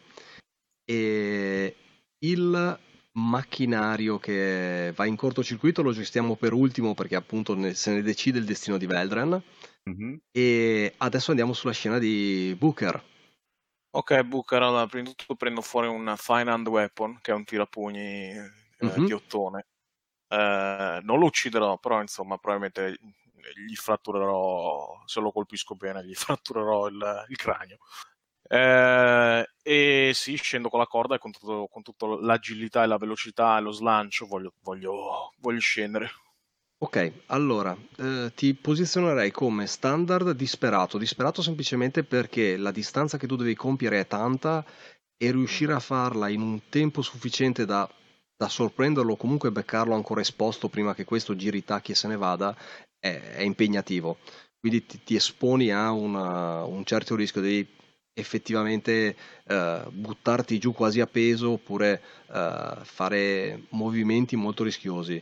E 0.86 1.76
il 2.20 2.80
macchinario 3.14 4.20
che 4.20 4.93
va 4.95 5.05
in 5.05 5.16
cortocircuito 5.16 5.82
lo 5.82 5.91
gestiamo 5.91 6.36
per 6.36 6.53
ultimo 6.53 6.93
perché 6.93 7.16
appunto 7.16 7.55
ne- 7.55 7.74
se 7.74 7.91
ne 7.93 8.03
decide 8.03 8.38
il 8.38 8.45
destino 8.45 8.78
di 8.78 8.86
Veldren. 8.86 9.41
mhm. 9.84 10.20
E 10.32 10.93
adesso 10.97 11.32
andiamo 11.32 11.53
sulla 11.53 11.74
scena 11.74 11.97
di 11.97 12.55
Booker. 12.57 13.01
Ok, 13.94 14.22
Booker, 14.24 14.62
allora, 14.62 14.86
prima 14.88 15.10
di 15.10 15.16
tutto 15.16 15.36
prendo 15.36 15.62
fuori 15.62 15.88
un 15.88 16.14
Fine 16.18 16.50
Hand 16.50 16.68
Weapon, 16.68 17.20
che 17.22 17.32
è 17.32 17.34
un 17.36 17.44
tirapugni 17.44 18.30
eh, 18.32 18.50
Mhm. 18.82 19.02
di 19.02 19.12
ottone. 19.12 19.68
Eh, 20.28 21.00
non 21.04 21.20
lo 21.20 21.26
ucciderò, 21.28 21.78
però 21.80 22.02
insomma, 22.02 22.38
probabilmente 22.38 22.98
gli 23.68 23.76
fratturerò, 23.76 25.04
se 25.06 25.20
lo 25.22 25.32
colpisco 25.32 25.76
bene, 25.76 26.06
gli 26.06 26.14
fratturerò 26.16 26.88
il, 26.88 27.26
il 27.30 27.38
cranio. 27.38 27.78
Eh, 28.44 29.46
e 29.64 30.12
sì, 30.16 30.36
scendo 30.38 30.70
con 30.70 30.80
la 30.80 30.88
corda 30.88 31.16
e 31.16 31.20
con 31.20 31.32
tutta 31.84 32.08
l'agilità 32.22 32.84
e 32.84 32.88
la 32.88 32.98
velocità 32.98 33.58
e 33.58 33.62
lo 33.62 33.72
slancio 33.72 34.28
voglio, 34.28 34.54
voglio, 34.62 35.34
voglio 35.39 35.60
scendere. 35.62 36.10
Ok, 36.84 37.12
allora 37.28 37.78
eh, 37.98 38.32
ti 38.36 38.56
posizionerei 38.56 39.30
come 39.30 39.68
standard 39.68 40.32
disperato, 40.32 40.98
disperato 40.98 41.44
semplicemente 41.44 42.04
perché 42.04 42.58
la 42.58 42.72
distanza 42.72 43.18
che 43.18 43.28
tu 43.28 43.36
devi 43.36 43.54
compiere 43.56 44.00
è 44.00 44.08
tanta 44.08 44.66
e 45.16 45.32
riuscire 45.32 45.74
a 45.74 45.80
farla 45.80 46.28
in 46.28 46.42
un 46.42 46.60
tempo 46.70 47.04
sufficiente 47.04 47.66
da, 47.66 47.88
da 48.36 48.50
sorprenderlo 48.50 49.14
o 49.14 49.16
comunque 49.18 49.52
beccarlo 49.52 49.94
ancora 49.94 50.22
esposto 50.22 50.70
prima 50.70 50.96
che 50.96 51.06
questo 51.06 51.36
giri 51.36 51.64
tacchi 51.64 51.92
e 51.92 51.96
se 51.96 52.08
ne 52.08 52.18
vada 52.18 52.56
è, 52.98 53.36
è 53.36 53.42
impegnativo. 53.42 54.18
Quindi 54.60 54.84
ti, 54.88 55.04
ti 55.04 55.16
esponi 55.16 55.72
a 55.72 55.92
una- 55.92 56.64
un 56.64 56.84
certo 56.84 57.16
rischio, 57.16 57.42
devi 57.42 57.68
effettivamente 58.14 59.16
eh, 59.48 59.84
buttarti 59.90 60.58
giù 60.60 60.74
quasi 60.74 61.00
a 61.00 61.08
peso 61.08 61.52
oppure 61.52 62.02
eh, 62.32 62.76
fare 62.84 63.64
movimenti 63.70 64.36
molto 64.36 64.64
rischiosi. 64.64 65.22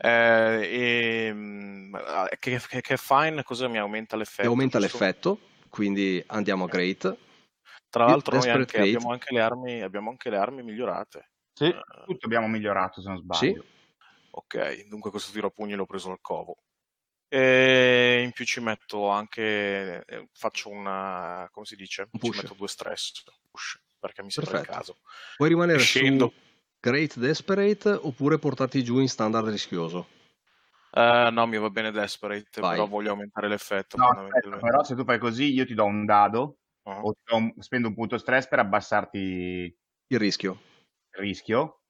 Eh, 0.00 1.28
e, 1.28 1.32
mm, 1.32 1.94
che, 2.38 2.60
che, 2.68 2.80
che 2.80 2.96
fine 2.96 3.42
cosa 3.42 3.66
mi 3.68 3.78
aumenta 3.78 4.14
e 4.14 4.18
l'effetto? 4.18 4.48
aumenta 4.48 4.78
giusto? 4.78 4.98
l'effetto, 4.98 5.40
quindi 5.68 6.22
andiamo 6.28 6.64
a 6.64 6.68
Great. 6.68 7.16
Tra 7.90 8.04
l'altro 8.04 8.36
noi 8.36 8.50
anche, 8.50 8.78
abbiamo, 8.80 9.10
anche 9.10 9.32
le 9.34 9.40
armi, 9.40 9.80
abbiamo 9.82 10.10
anche 10.10 10.30
le 10.30 10.36
armi 10.36 10.62
migliorate. 10.62 11.30
Sì, 11.52 11.64
Eh, 11.64 11.80
tutto 12.04 12.26
abbiamo 12.26 12.46
migliorato 12.46 13.00
se 13.00 13.08
non 13.08 13.18
sbaglio. 13.18 13.62
Sì. 13.62 13.68
ok, 14.30 14.86
dunque 14.88 15.10
questo 15.10 15.32
tiro 15.32 15.48
a 15.48 15.50
pugni 15.50 15.74
l'ho 15.74 15.86
preso 15.86 16.10
al 16.10 16.20
covo. 16.20 16.58
E 17.30 18.22
in 18.24 18.32
più 18.32 18.44
ci 18.44 18.60
metto 18.60 19.08
anche, 19.08 20.04
eh, 20.04 20.28
faccio 20.32 20.70
una, 20.70 21.48
come 21.50 21.66
si 21.66 21.76
dice? 21.76 22.02
Un 22.02 22.08
Ci 22.12 22.18
push. 22.18 22.36
metto 22.36 22.54
due 22.54 22.68
stress, 22.68 23.22
push, 23.50 23.80
perché 23.98 24.22
mi 24.22 24.30
sembra 24.30 24.54
il 24.54 24.60
Perfetto. 24.60 24.78
caso. 24.78 24.98
Puoi 25.36 25.48
rimanere 25.48 25.78
Scendo. 25.80 26.32
su 26.36 26.47
Great 26.80 27.18
Desperate 27.18 27.88
oppure 27.90 28.38
portarti 28.38 28.84
giù 28.84 28.98
in 29.00 29.08
standard 29.08 29.48
rischioso. 29.48 30.06
Eh, 30.92 31.28
no, 31.32 31.46
mi 31.46 31.58
va 31.58 31.70
bene 31.70 31.90
Desperate, 31.90 32.60
Vai. 32.60 32.76
però 32.76 32.86
voglio 32.86 33.10
aumentare 33.10 33.48
l'effetto 33.48 33.96
No, 33.96 34.08
aspetta, 34.08 34.56
però 34.58 34.82
se 34.84 34.94
tu 34.94 35.04
fai 35.04 35.18
così 35.18 35.52
io 35.52 35.66
ti 35.66 35.74
do 35.74 35.84
un 35.84 36.04
dado 36.04 36.58
Ah. 36.84 37.00
o 37.02 37.14
un- 37.32 37.52
spendo 37.58 37.88
un 37.88 37.94
punto 37.94 38.16
stress 38.16 38.48
per 38.48 38.60
abbassarti 38.60 39.76
Il 40.10 40.18
rischio. 40.18 40.58
il 41.12 41.20
rischio, 41.20 41.82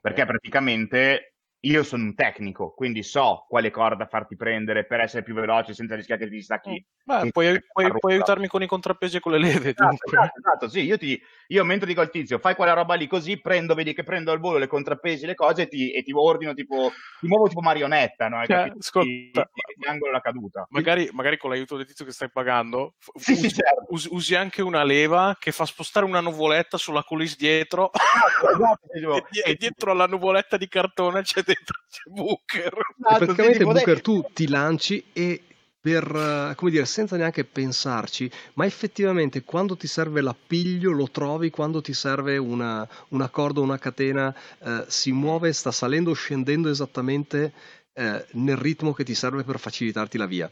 perché 0.00 0.24
praticamente 0.24 1.34
io 1.60 1.82
sono 1.82 2.04
un 2.04 2.14
tecnico, 2.14 2.72
quindi 2.72 3.02
so 3.02 3.44
quale 3.48 3.70
corda 3.70 4.06
farti 4.06 4.36
prendere 4.36 4.86
per 4.86 5.00
essere 5.00 5.24
più 5.24 5.34
veloce 5.34 5.74
senza 5.74 5.96
rischiare 5.96 6.24
che 6.24 6.30
ti 6.30 6.40
stacchi. 6.40 6.86
Beh, 7.04 7.22
che- 7.24 7.30
puoi, 7.32 7.60
puoi- 7.72 7.90
puoi 7.98 8.12
aiutarmi 8.14 8.46
con 8.46 8.62
i 8.62 8.66
contrappesi 8.66 9.16
e 9.16 9.20
con 9.20 9.32
le 9.32 9.38
leve, 9.38 9.70
Esatto, 9.70 10.06
esatto, 10.06 10.38
esatto, 10.38 10.68
sì, 10.68 10.80
io, 10.84 10.96
ti, 10.96 11.20
io 11.50 11.64
mentre 11.64 11.86
dico 11.86 12.00
al 12.00 12.10
tizio 12.10 12.38
fai 12.38 12.54
quella 12.54 12.72
roba 12.74 12.94
lì 12.94 13.06
così, 13.06 13.40
prendo, 13.40 13.74
vedi 13.74 13.94
che 13.94 14.04
prendo 14.04 14.30
al 14.32 14.38
volo 14.38 14.58
le 14.58 14.66
contrappesi, 14.66 15.24
le 15.26 15.34
cose 15.34 15.62
e 15.62 15.68
ti, 15.68 15.90
e 15.92 16.02
ti 16.02 16.12
ordino 16.12 16.52
tipo, 16.54 16.90
ti 17.20 17.26
muovo 17.26 17.48
tipo 17.48 17.60
marionetta, 17.60 18.28
no? 18.28 18.38
Hai 18.38 18.46
Cioè, 18.46 18.72
ascolta, 18.78 19.42
Ti- 19.44 19.50
ti- 19.52 19.80
ti 19.80 19.88
angolo 19.88 20.12
la 20.12 20.20
caduta. 20.20 20.66
Magari, 20.70 21.08
magari 21.12 21.38
con 21.38 21.50
l'aiuto 21.50 21.76
del 21.76 21.86
tizio 21.86 22.04
che 22.04 22.12
stai 22.12 22.30
pagando, 22.30 22.94
Sì, 23.14 23.34
sì, 23.34 23.46
usi, 23.46 23.54
certo. 23.54 23.86
usi- 23.88 24.08
usi 24.10 24.34
anche 24.34 24.60
una 24.62 24.82
leva 24.84 25.36
che 25.38 25.52
fa 25.52 25.64
spostare 25.64 26.04
una 26.04 26.20
nuvoletta 26.20 26.76
sulla 26.76 27.02
coulisse 27.02 27.36
dietro 27.38 27.90
Esatto, 28.54 28.86
sì, 28.92 28.98
tipo- 29.00 29.16
e, 29.16 29.24
di- 29.30 29.40
e 29.40 29.54
dietro 29.54 29.90
alla 29.92 30.06
nuvoletta 30.06 30.56
di 30.58 30.68
cartone 30.68 31.22
c'è 31.22 31.42
dentro 31.42 31.78
c'è 31.88 32.02
Booker. 32.10 32.72
Esatto, 32.98 33.24
praticamente 33.24 33.58
sì, 33.58 33.64
Booker 33.64 34.00
tu 34.02 34.22
ti 34.34 34.48
lanci 34.48 35.02
e 35.14 35.42
per, 35.80 36.04
eh, 36.04 36.54
come 36.56 36.70
dire, 36.70 36.84
senza 36.84 37.16
neanche 37.16 37.44
pensarci, 37.44 38.30
ma 38.54 38.66
effettivamente 38.66 39.44
quando 39.44 39.76
ti 39.76 39.86
serve 39.86 40.20
l'appiglio 40.20 40.90
lo 40.90 41.10
trovi, 41.10 41.50
quando 41.50 41.80
ti 41.80 41.92
serve 41.94 42.36
una, 42.36 42.86
una 43.08 43.28
corda 43.28 43.60
una 43.60 43.78
catena 43.78 44.34
eh, 44.58 44.84
si 44.88 45.12
muove, 45.12 45.52
sta 45.52 45.70
salendo 45.70 46.10
o 46.10 46.14
scendendo 46.14 46.68
esattamente 46.68 47.52
eh, 47.92 48.26
nel 48.32 48.56
ritmo 48.56 48.92
che 48.92 49.04
ti 49.04 49.14
serve 49.14 49.44
per 49.44 49.58
facilitarti 49.58 50.18
la 50.18 50.26
via. 50.26 50.50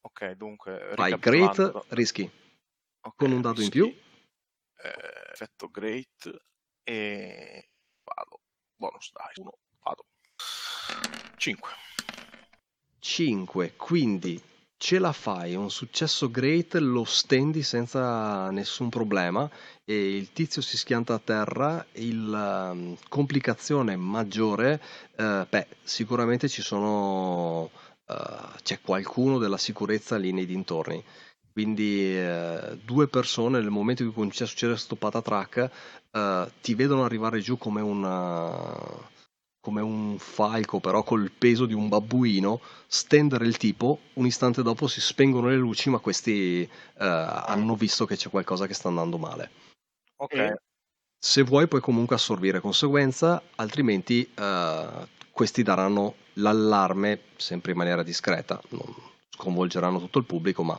Ok, 0.00 0.32
dunque... 0.32 0.94
Vai, 0.96 1.18
great, 1.18 1.84
rischi. 1.88 2.30
Ok, 3.00 3.16
con 3.16 3.32
un 3.32 3.40
dato 3.40 3.60
in 3.60 3.70
rischi, 3.70 3.78
più. 3.78 3.86
eh, 3.86 5.32
effetto 5.32 5.68
great 5.70 6.40
e 6.82 7.68
vado. 8.02 8.40
Bonus 8.76 9.12
dai, 9.12 9.32
uno, 9.36 9.58
vado. 9.82 10.06
5. 11.36 11.70
5, 13.00 13.74
quindi 13.76 14.40
ce 14.78 14.98
la 15.00 15.12
fai, 15.12 15.56
un 15.56 15.70
successo 15.70 16.30
great, 16.30 16.74
lo 16.74 17.04
stendi 17.04 17.62
senza 17.62 18.48
nessun 18.50 18.88
problema 18.88 19.50
e 19.84 20.16
il 20.16 20.32
tizio 20.32 20.62
si 20.62 20.76
schianta 20.76 21.14
a 21.14 21.18
terra, 21.18 21.84
il 21.94 22.32
ehm, 22.32 22.96
complicazione 23.08 23.96
maggiore, 23.96 24.80
eh, 25.16 25.46
beh, 25.48 25.66
sicuramente 25.82 26.48
ci 26.48 26.62
sono, 26.62 27.70
eh, 28.06 28.14
c'è 28.62 28.80
qualcuno 28.80 29.38
della 29.38 29.58
sicurezza 29.58 30.16
lì 30.16 30.32
nei 30.32 30.46
dintorni. 30.46 31.02
Quindi 31.52 32.16
eh, 32.16 32.78
due 32.84 33.08
persone 33.08 33.58
nel 33.58 33.70
momento 33.70 34.02
in 34.02 34.08
cui 34.08 34.18
comincia 34.18 34.44
a 34.44 34.46
succedere 34.46 34.74
questo 34.74 34.94
patatrack 34.94 35.70
eh, 36.12 36.52
ti 36.60 36.74
vedono 36.74 37.04
arrivare 37.04 37.40
giù 37.40 37.58
come 37.58 37.80
una 37.80 38.72
come 39.60 39.80
un 39.80 40.18
falco 40.18 40.80
però 40.80 41.02
col 41.02 41.30
peso 41.30 41.66
di 41.66 41.74
un 41.74 41.88
babbuino 41.88 42.60
stendere 42.86 43.46
il 43.46 43.56
tipo 43.56 44.00
un 44.14 44.26
istante 44.26 44.62
dopo 44.62 44.86
si 44.86 45.00
spengono 45.00 45.48
le 45.48 45.56
luci 45.56 45.90
ma 45.90 45.98
questi 45.98 46.62
eh, 46.62 46.70
hanno 46.96 47.74
visto 47.74 48.06
che 48.06 48.16
c'è 48.16 48.30
qualcosa 48.30 48.66
che 48.66 48.74
sta 48.74 48.88
andando 48.88 49.18
male. 49.18 49.50
Ok, 50.16 50.34
E- 50.34 50.60
se 51.20 51.42
vuoi 51.42 51.66
puoi 51.66 51.80
comunque 51.80 52.16
assorbire 52.16 52.60
conseguenza 52.60 53.42
altrimenti 53.56 54.28
eh, 54.34 55.08
questi 55.32 55.62
daranno 55.62 56.14
l'allarme 56.34 57.20
sempre 57.36 57.72
in 57.72 57.78
maniera 57.78 58.02
discreta. 58.02 58.60
Non 58.70 58.94
sconvolgeranno 59.30 59.98
tutto 59.98 60.18
il 60.18 60.24
pubblico 60.24 60.62
ma 60.62 60.78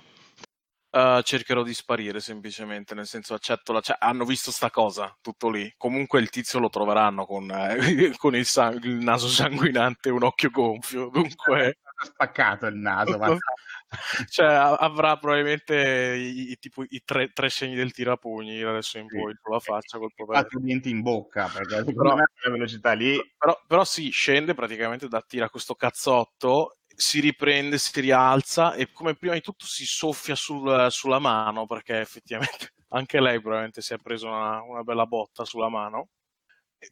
Eh, 0.91 1.21
cercherò 1.23 1.61
di 1.61 1.73
sparire 1.75 2.19
semplicemente, 2.19 2.95
nel 2.95 3.05
senso 3.05 3.35
accetto 3.35 3.73
la... 3.73 3.79
Cioè, 3.81 3.97
hanno 3.99 4.25
visto 4.25 4.49
sta 4.51 4.71
cosa, 4.71 5.15
tutto 5.21 5.49
lì. 5.49 5.71
Comunque 5.77 6.19
il 6.19 6.29
tizio 6.29 6.59
lo 6.59 6.69
troveranno 6.69 7.25
con, 7.25 7.49
eh, 7.51 7.77
con 8.17 8.35
il, 8.35 8.45
sang- 8.45 8.83
il 8.83 8.95
naso 8.95 9.27
sanguinante 9.27 10.09
e 10.09 10.11
un 10.11 10.23
occhio 10.23 10.49
gonfio, 10.49 11.09
dunque... 11.09 11.77
Spaccato 11.99 12.65
il 12.65 12.75
naso, 12.77 13.17
ma 13.17 13.35
cioè, 14.29 14.45
avrà 14.47 15.17
probabilmente 15.17 16.15
i, 16.17 16.51
i- 16.51 16.57
tipo, 16.57 16.85
i 16.87 17.01
tre, 17.03 17.31
tre 17.33 17.49
segni 17.49 17.75
del 17.75 17.91
tirapugni 17.91 18.61
adesso 18.61 18.99
in 18.99 19.07
Sì. 19.09 19.17
poi 19.17 19.33
sulla 19.43 19.59
faccia 19.59 19.97
col 19.97 20.13
povero. 20.15 20.47
denti 20.61 20.89
in 20.89 21.01
bocca, 21.01 21.47
perché 21.53 21.83
Però- 21.83 22.15
me 22.15 22.21
a 22.23 22.31
quella 22.33 22.55
velocità 22.55 22.93
lì 22.93 23.19
Però, 23.37 23.61
però 23.67 23.83
sì, 23.83 24.11
scende 24.11 24.53
praticamente 24.53 25.09
da 25.09 25.21
tira 25.21 25.49
questo 25.49 25.75
cazzotto, 25.75 26.77
si 26.99 27.19
riprende, 27.21 27.77
si 27.77 28.01
rialza 28.01 28.73
e 28.73 28.91
come 28.91 29.15
prima 29.15 29.33
di 29.33 29.41
tutto 29.41 29.65
si 29.65 29.85
soffia 29.85 30.35
sul- 30.35 30.87
sulla 30.89 31.19
mano 31.19 31.65
perché 31.65 31.99
effettivamente 31.99 32.73
anche 32.89 33.21
lei 33.21 33.39
probabilmente 33.39 33.81
si 33.81 33.93
è 33.93 33.97
preso 33.97 34.27
una, 34.27 34.61
una 34.61 34.83
bella 34.83 35.05
botta 35.05 35.45
sulla 35.45 35.69
mano. 35.69 36.09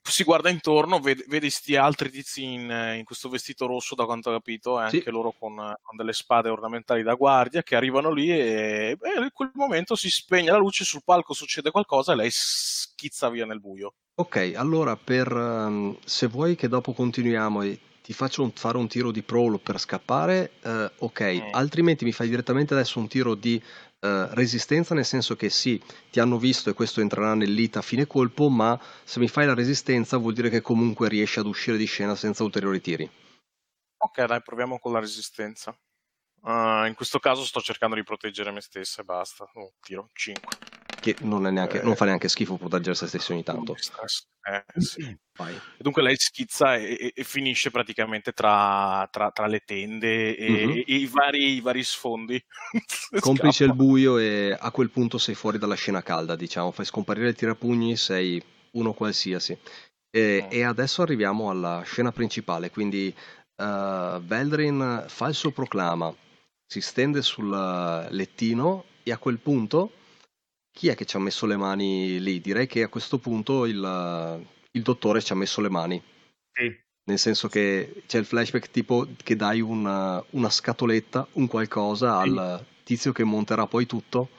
Si 0.02 0.24
guarda 0.24 0.50
intorno, 0.50 1.00
vede, 1.00 1.24
vede 1.28 1.50
sti 1.50 1.76
altri 1.78 2.10
tizi 2.12 2.44
in, 2.44 2.70
in 2.98 3.04
questo 3.06 3.30
vestito 3.30 3.66
rosso, 3.68 3.96
da 3.96 4.06
quanto 4.06 4.30
ho 4.30 4.34
capito, 4.34 4.82
e 4.82 4.90
Sì. 4.90 4.96
anche 4.98 5.10
loro 5.12 5.34
con, 5.38 5.56
con 5.56 5.96
delle 5.96 6.12
spade 6.14 6.50
ornamentali 6.50 7.04
da 7.04 7.14
guardia 7.16 7.64
che 7.64 7.76
arrivano 7.78 8.12
lì 8.12 8.30
e 8.30 8.96
beh, 8.98 9.24
in 9.24 9.30
quel 9.34 9.52
momento 9.54 9.96
si 9.96 10.10
spegne 10.10 10.52
la 10.52 10.58
luce, 10.58 10.84
sul 10.84 11.04
palco 11.06 11.34
succede 11.34 11.72
qualcosa 11.72 12.12
e 12.14 12.16
lei 12.16 12.30
schizza 12.32 13.30
via 13.30 13.46
nel 13.46 13.62
buio. 13.62 13.94
Ok, 14.20 14.54
allora 14.56 14.96
per 14.96 15.32
ehm, 15.32 15.98
se 16.04 16.28
vuoi 16.28 16.56
che 16.56 16.68
dopo 16.68 16.92
continuiamo 16.94 17.62
e 17.62 17.80
ti 18.08 18.14
faccio 18.14 18.42
un- 18.42 18.54
fare 18.54 18.78
un 18.78 18.88
tiro 18.88 19.12
di 19.12 19.22
prolo 19.22 19.58
per 19.58 19.78
scappare, 19.82 20.54
eh, 20.64 20.92
ok, 21.00 21.22
Mm. 21.44 21.50
altrimenti 21.52 22.06
mi 22.06 22.14
fai 22.14 22.30
direttamente 22.30 22.74
adesso 22.74 23.00
un 23.00 23.10
tiro 23.10 23.36
di 23.36 23.62
eh, 24.00 24.28
resistenza, 24.34 24.94
nel 24.96 25.04
senso 25.04 25.36
che 25.36 25.50
sì, 25.50 25.82
ti 26.10 26.22
hanno 26.22 26.38
visto 26.38 26.70
e 26.70 26.74
questo 26.74 27.02
entrerà 27.02 27.34
nell'ita 27.34 27.80
a 27.80 27.82
fine 27.82 28.06
colpo, 28.08 28.48
ma 28.48 28.80
se 29.04 29.20
mi 29.20 29.28
fai 29.28 29.46
la 29.46 29.54
resistenza 29.56 30.16
vuol 30.18 30.34
dire 30.36 30.50
che 30.50 30.62
comunque 30.62 31.10
riesci 31.10 31.40
ad 31.40 31.48
uscire 31.48 31.76
di 31.76 31.86
scena 31.86 32.16
senza 32.16 32.44
ulteriori 32.44 32.80
tiri. 32.80 33.10
Ok, 33.98 34.24
dai, 34.24 34.42
proviamo 34.42 34.80
con 34.80 34.94
la 34.94 35.00
resistenza. 35.00 35.76
Ah, 36.44 36.86
in 36.88 36.94
questo 36.94 37.20
caso 37.20 37.44
sto 37.44 37.60
cercando 37.60 37.96
di 37.96 38.04
proteggere 38.04 38.52
me 38.52 38.62
stessa 38.62 39.02
e 39.02 39.04
basta. 39.04 39.50
Oh, 39.56 39.74
tiro 39.82 40.08
5. 40.14 40.56
Che 41.14 41.26
non, 41.26 41.46
è 41.48 41.52
neanche, 41.52 41.80
Eh. 41.82 41.84
non 41.84 41.96
fa 41.96 42.06
neanche 42.06 42.28
schifo 42.28 42.58
proteggere 42.58 42.96
se 42.96 43.08
stessi 43.08 43.32
ogni 43.32 43.44
tanto. 43.44 43.76
Eh, 43.76 44.64
sì. 44.82 45.18
Vai. 45.38 45.54
E 45.54 45.60
dunque 45.84 46.02
lei 46.02 46.16
schizza 46.18 46.76
e, 46.76 47.12
e- 47.14 47.24
finisce 47.24 47.70
praticamente 47.70 48.32
tra, 48.34 49.08
tra- 49.12 49.32
tra 49.32 49.46
le 49.48 49.60
tende 49.60 50.36
e, 50.36 50.66
Mhm. 50.66 50.72
e 50.72 50.84
i, 50.88 51.06
vari, 51.06 51.54
i 51.56 51.62
vari 51.62 51.84
sfondi. 51.84 52.44
Complice 53.20 53.66
il 53.66 53.76
buio 53.76 54.18
e 54.18 54.56
a 54.60 54.72
quel 54.72 54.90
punto 54.90 55.18
sei 55.18 55.36
fuori 55.36 55.58
dalla 55.58 55.76
scena 55.76 56.02
calda, 56.02 56.36
diciamo, 56.36 56.72
fai 56.72 56.86
scomparire 56.86 57.30
il 57.30 57.36
tirapugni, 57.36 57.96
sei 57.98 58.42
uno 58.72 58.94
qualsiasi. 58.94 59.58
E, 60.10 60.44
Mm. 60.46 60.48
e 60.52 60.64
adesso 60.64 61.02
arriviamo 61.02 61.50
alla 61.50 61.82
scena 61.86 62.12
principale, 62.12 62.70
quindi 62.72 63.14
eh, 63.60 64.20
Veldrin 64.22 65.06
fa 65.08 65.28
il 65.28 65.36
suo 65.36 65.52
proclama, 65.52 66.14
si 66.66 66.82
stende 66.82 67.22
sul 67.22 67.54
eh, 67.54 68.12
lettino 68.14 68.86
e 69.04 69.12
a 69.12 69.18
quel 69.18 69.38
punto 69.40 69.92
chi 70.78 70.90
è 70.90 70.96
che 70.96 71.06
ci 71.06 71.16
ha 71.16 71.20
messo 71.20 71.48
le 71.48 71.58
mani 71.58 72.20
lì? 72.20 72.40
Direi 72.40 72.68
che 72.68 72.84
a 72.84 72.88
questo 72.88 73.18
punto 73.18 73.66
il, 73.66 74.46
il 74.72 74.82
dottore 74.84 75.24
ci 75.24 75.32
ha 75.32 75.36
messo 75.36 75.60
le 75.60 75.70
mani. 75.70 76.02
sì. 76.52 76.86
Nel 77.08 77.18
senso 77.18 77.48
che 77.48 78.04
c'è 78.06 78.20
il 78.20 78.26
flashback 78.26 78.70
tipo 78.70 79.08
che 79.24 79.36
dai 79.38 79.62
una, 79.62 80.22
una 80.32 80.50
scatoletta, 80.50 81.26
un 81.34 81.48
qualcosa 81.48 82.22
Sì. 82.22 82.28
al 82.30 82.66
tizio 82.84 83.12
che 83.14 83.24
monterà 83.24 83.66
poi 83.66 83.86
tutto 83.86 84.30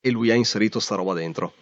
e 0.00 0.08
lui 0.10 0.30
ha 0.30 0.34
inserito 0.34 0.78
sta 0.80 0.94
roba 0.94 1.12
dentro. 1.14 1.52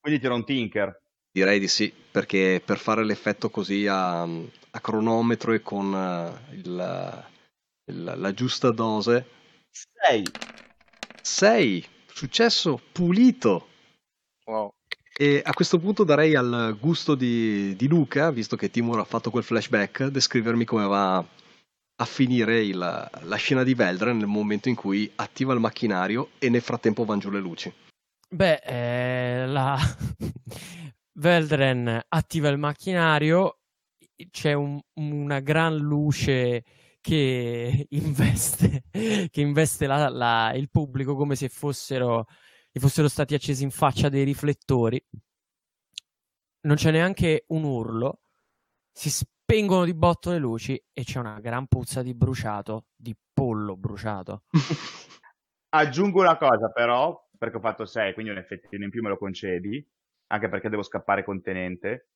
quindi 0.00 0.20
tira 0.20 0.34
un 0.34 0.44
tinker. 0.44 0.96
Direi 1.30 1.58
di 1.58 1.66
sì, 1.68 1.92
perché 1.92 2.62
per 2.64 2.78
fare 2.78 3.04
l'effetto 3.04 3.50
così 3.50 3.86
a, 3.88 4.22
a 4.22 4.80
cronometro 4.80 5.52
e 5.52 5.60
con 5.60 5.92
eh, 5.92 6.54
il- 6.54 7.24
il- 7.92 8.14
la 8.16 8.32
giusta 8.32 8.70
dose. 8.70 9.26
6. 10.06 10.24
6, 11.20 11.84
successo 12.16 12.80
pulito. 12.92 13.68
Wow. 14.46 14.72
E 15.18 15.42
a 15.44 15.52
questo 15.52 15.78
punto 15.78 16.02
darei 16.04 16.34
al 16.34 16.76
gusto 16.80 17.14
di, 17.14 17.76
di 17.76 17.86
Luca, 17.88 18.30
visto 18.30 18.56
che 18.56 18.70
Timur 18.70 18.98
ha 18.98 19.04
fatto 19.04 19.30
quel 19.30 19.44
flashback, 19.44 20.06
descrivermi 20.06 20.64
come 20.64 20.86
va 20.86 21.16
a 21.98 22.04
finire 22.04 22.62
il- 22.62 22.76
la 22.78 23.36
scena 23.36 23.62
di 23.62 23.74
Veldren 23.74 24.16
nel 24.18 24.26
momento 24.26 24.68
in 24.68 24.74
cui 24.74 25.10
attiva 25.16 25.52
il 25.54 25.60
macchinario 25.60 26.30
e 26.38 26.48
nel 26.50 26.60
frattempo 26.62 27.04
vanno 27.04 27.20
giù 27.20 27.30
le 27.30 27.40
luci. 27.40 27.72
Beh, 28.28 28.60
eh, 28.64 29.46
la... 29.46 29.78
Veldren 31.18 32.00
attiva 32.08 32.48
il 32.48 32.58
macchinario, 32.58 33.58
c'è 34.30 34.52
un- 34.52 34.78
una 34.94 35.40
gran 35.40 35.76
luce 35.76 36.62
che 37.06 37.86
investe, 37.90 38.82
che 38.90 39.40
investe 39.40 39.86
la- 39.86 40.08
la- 40.08 40.52
il 40.54 40.68
pubblico 40.70 41.14
come 41.14 41.36
se 41.36 41.48
fossero, 41.48 42.26
fossero 42.72 43.08
stati 43.08 43.34
accesi 43.34 43.62
in 43.62 43.70
faccia 43.70 44.08
dei 44.08 44.24
riflettori. 44.24 45.02
Non 46.62 46.74
c'è 46.74 46.90
neanche 46.90 47.44
un 47.48 47.62
urlo, 47.62 48.22
si 48.92 49.08
spengono 49.08 49.84
di 49.84 49.94
botto 49.94 50.30
le 50.30 50.38
luci 50.38 50.82
e 50.92 51.04
c'è 51.04 51.20
una 51.20 51.38
gran 51.38 51.68
puzza 51.68 52.02
di 52.02 52.12
bruciato, 52.12 52.86
di 52.96 53.16
pollo 53.32 53.76
bruciato. 53.76 54.42
Aggiungo 55.76 56.20
una 56.20 56.36
cosa 56.36 56.70
però, 56.70 57.28
perché 57.38 57.58
ho 57.58 57.60
fatto 57.60 57.86
6, 57.86 58.14
quindi 58.14 58.32
un 58.32 58.38
effettino 58.38 58.82
in 58.82 58.90
più 58.90 59.02
me 59.02 59.10
lo 59.10 59.18
concedi, 59.18 59.86
anche 60.28 60.48
perché 60.48 60.68
devo 60.68 60.82
scappare 60.82 61.22
contenente. 61.22 62.08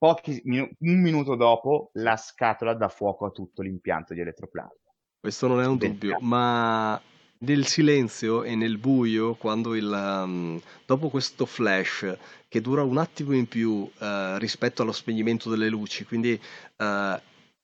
Pochi 0.00 0.40
minu- 0.44 0.70
un 0.78 0.98
minuto 1.02 1.34
dopo 1.34 1.90
la 1.96 2.16
scatola 2.16 2.72
dà 2.72 2.88
fuoco 2.88 3.26
a 3.26 3.30
tutto 3.30 3.60
l'impianto 3.60 4.14
di 4.14 4.20
elettroplasma. 4.20 4.72
Questo 5.20 5.46
non 5.46 5.60
è 5.60 5.66
un 5.66 5.76
dubbio, 5.76 6.16
ma 6.20 6.98
nel 7.40 7.66
silenzio 7.66 8.42
e 8.42 8.54
nel 8.54 8.78
buio, 8.78 9.34
quando 9.34 9.74
il, 9.74 9.84
um, 9.84 10.58
dopo 10.86 11.10
questo 11.10 11.44
flash 11.44 12.16
che 12.48 12.62
dura 12.62 12.82
un 12.82 12.96
attimo 12.96 13.34
in 13.34 13.46
più 13.46 13.90
eh, 13.98 14.38
rispetto 14.38 14.80
allo 14.80 14.92
spegnimento 14.92 15.50
delle 15.50 15.68
luci, 15.68 16.06
quindi 16.06 16.40
eh, 16.76 17.20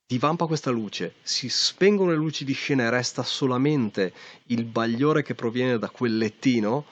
divampa 0.07 0.45
questa 0.45 0.71
luce, 0.71 1.15
si 1.23 1.49
spengono 1.49 2.11
le 2.11 2.17
luci 2.17 2.45
di 2.45 2.53
scena 2.53 2.83
e 2.83 2.91
resta 2.91 3.23
solamente 3.23 4.13
il 4.49 4.65
bagliore 4.65 5.23
che 5.23 5.35
proviene 5.35 5.79
da 5.79 5.89
quel 5.89 6.19
lettino, 6.19 6.85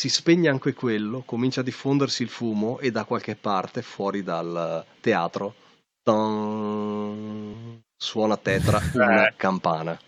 si 0.00 0.08
spegne 0.08 0.48
anche 0.48 0.72
quello, 0.72 1.20
comincia 1.26 1.60
a 1.60 1.62
diffondersi 1.62 2.22
il 2.22 2.30
fumo 2.30 2.78
e 2.78 2.90
da 2.90 3.04
qualche 3.04 3.36
parte 3.36 3.82
fuori 3.82 4.22
dal 4.22 4.82
teatro 4.98 5.54
tan, 6.02 7.82
suona 7.94 8.38
tetra 8.38 8.80
una 8.94 9.28
Eh. 9.28 9.34
campana. 9.36 10.00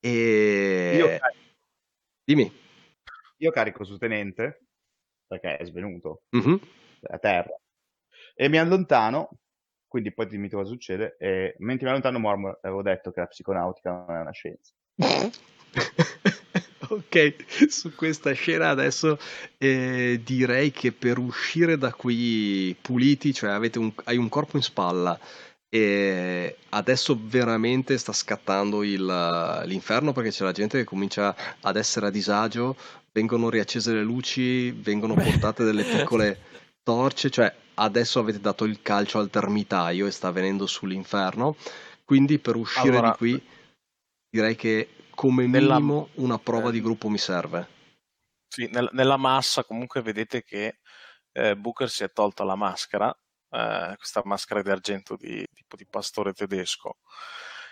E 0.00 0.94
Io, 0.96 1.08
carico- 1.18 1.44
dimmi. 2.24 2.50
io 3.36 3.50
carico 3.50 3.84
su 3.84 3.98
tenente, 3.98 4.62
perché 5.26 5.58
è 5.58 5.64
svenuto 5.66 6.22
Mhm. 6.30 6.58
a 7.10 7.18
terra, 7.18 7.54
e 8.34 8.48
mi 8.48 8.56
allontano, 8.56 9.28
quindi 9.88 10.14
poi 10.14 10.26
dimmi 10.26 10.48
cosa 10.48 10.70
succede, 10.70 11.16
e 11.18 11.54
mentre 11.58 11.84
mi 11.84 11.90
allontano 11.90 12.18
mormo, 12.18 12.56
avevo 12.62 12.80
detto 12.80 13.10
che 13.10 13.20
la 13.20 13.26
psiconautica 13.26 13.90
non 13.90 14.16
è 14.16 14.20
una 14.20 14.32
scienza. 14.32 14.72
ok, 16.94 17.36
su 17.68 17.94
questa 17.94 18.32
scena 18.32 18.68
adesso 18.70 19.18
eh, 19.58 20.20
direi 20.22 20.70
che 20.70 20.92
per 20.92 21.18
uscire 21.18 21.78
da 21.78 21.92
qui 21.92 22.76
puliti, 22.80 23.32
cioè 23.32 23.50
avete 23.50 23.78
un, 23.78 23.92
hai 24.04 24.16
un 24.16 24.28
corpo 24.28 24.56
in 24.56 24.62
spalla 24.62 25.18
e 25.68 26.56
adesso 26.70 27.18
veramente 27.18 27.96
sta 27.96 28.12
scattando 28.12 28.82
il, 28.82 29.62
l'inferno 29.64 30.12
perché 30.12 30.30
c'è 30.30 30.44
la 30.44 30.52
gente 30.52 30.78
che 30.78 30.84
comincia 30.84 31.34
ad 31.60 31.76
essere 31.76 32.06
a 32.06 32.10
disagio, 32.10 32.76
vengono 33.12 33.48
riaccese 33.48 33.94
le 33.94 34.02
luci, 34.02 34.70
vengono 34.70 35.14
portate 35.14 35.64
delle 35.64 35.84
piccole 35.88 36.38
torce, 36.82 37.30
cioè 37.30 37.54
adesso 37.74 38.18
avete 38.18 38.40
dato 38.40 38.64
il 38.64 38.82
calcio 38.82 39.18
al 39.18 39.30
termitaio 39.30 40.06
e 40.06 40.10
sta 40.10 40.30
venendo 40.30 40.66
sull'inferno, 40.66 41.56
quindi 42.04 42.38
per 42.38 42.56
uscire 42.56 42.98
allora, 42.98 43.10
di 43.12 43.16
qui 43.16 43.42
direi 44.28 44.56
che 44.56 44.88
come 45.14 45.46
minimo 45.46 46.08
nella... 46.14 46.26
una 46.26 46.38
prova 46.38 46.70
di 46.70 46.80
gruppo 46.80 47.08
mi 47.08 47.18
serve. 47.18 47.68
Sì, 48.48 48.68
nel, 48.70 48.88
nella 48.92 49.16
massa 49.16 49.64
comunque 49.64 50.02
vedete 50.02 50.42
che 50.42 50.80
eh, 51.32 51.56
Booker 51.56 51.88
si 51.88 52.04
è 52.04 52.12
tolta 52.12 52.44
la 52.44 52.54
maschera, 52.54 53.10
eh, 53.50 53.94
questa 53.96 54.20
maschera 54.24 54.62
di 54.62 54.70
argento 54.70 55.16
di 55.16 55.46
tipo 55.52 55.76
di 55.76 55.86
pastore 55.86 56.32
tedesco, 56.32 56.98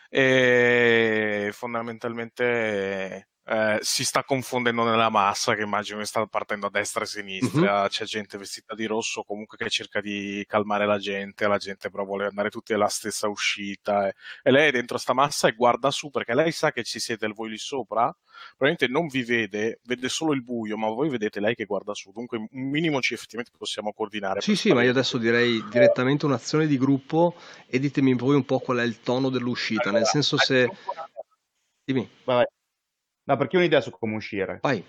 e 0.08 1.50
fondamentalmente 1.52 3.29
eh, 3.44 3.78
si 3.80 4.04
sta 4.04 4.22
confondendo 4.22 4.84
nella 4.84 5.08
massa 5.08 5.54
che 5.54 5.62
immagino 5.62 5.98
che 5.98 6.04
sta 6.04 6.24
partendo 6.26 6.66
a 6.66 6.70
destra 6.70 7.00
e 7.00 7.04
a 7.04 7.06
sinistra, 7.06 7.78
mm-hmm. 7.78 7.86
c'è 7.86 8.04
gente 8.04 8.38
vestita 8.38 8.74
di 8.74 8.86
rosso 8.86 9.22
comunque 9.22 9.56
che 9.56 9.68
cerca 9.70 10.00
di 10.00 10.44
calmare 10.46 10.86
la 10.86 10.98
gente, 10.98 11.48
la 11.48 11.56
gente 11.56 11.90
però 11.90 12.04
vuole 12.04 12.26
andare 12.26 12.50
tutti 12.50 12.72
alla 12.72 12.88
stessa 12.88 13.28
uscita 13.28 14.08
e, 14.08 14.14
e 14.42 14.50
lei 14.50 14.68
è 14.68 14.70
dentro 14.70 14.98
sta 14.98 15.14
massa 15.14 15.48
e 15.48 15.52
guarda 15.52 15.90
su 15.90 16.10
perché 16.10 16.34
lei 16.34 16.52
sa 16.52 16.70
che 16.70 16.84
ci 16.84 17.00
siete 17.00 17.26
voi 17.28 17.50
lì 17.50 17.58
sopra, 17.58 18.14
probabilmente 18.56 18.86
non 18.86 19.06
vi 19.08 19.22
vede, 19.22 19.80
vede 19.84 20.08
solo 20.08 20.32
il 20.32 20.42
buio, 20.42 20.76
ma 20.76 20.88
voi 20.88 21.08
vedete 21.08 21.40
lei 21.40 21.54
che 21.54 21.64
guarda 21.64 21.94
su, 21.94 22.12
dunque 22.12 22.38
un 22.38 22.68
minimo 22.68 23.00
ci 23.00 23.14
effettivamente 23.14 23.56
possiamo 23.56 23.92
coordinare. 23.92 24.40
Sì, 24.40 24.54
sì, 24.54 24.72
ma 24.72 24.82
io 24.82 24.90
adesso 24.90 25.18
direi 25.18 25.64
direttamente 25.70 26.26
un'azione 26.26 26.66
di 26.66 26.76
gruppo 26.76 27.34
e 27.66 27.78
ditemi 27.78 28.14
voi 28.14 28.36
un 28.36 28.44
po' 28.44 28.58
qual 28.60 28.78
è 28.78 28.84
il 28.84 29.00
tono 29.00 29.28
dell'uscita, 29.28 29.88
allora, 29.88 29.98
nel 29.98 30.06
senso 30.06 30.36
se... 30.36 30.70
Dimmi. 31.82 32.08
Vai. 32.24 32.44
No, 33.30 33.36
perché 33.36 33.56
ho 33.56 33.60
un'idea 33.60 33.80
su 33.80 33.92
come 33.92 34.16
uscire. 34.16 34.58
Vai. 34.60 34.84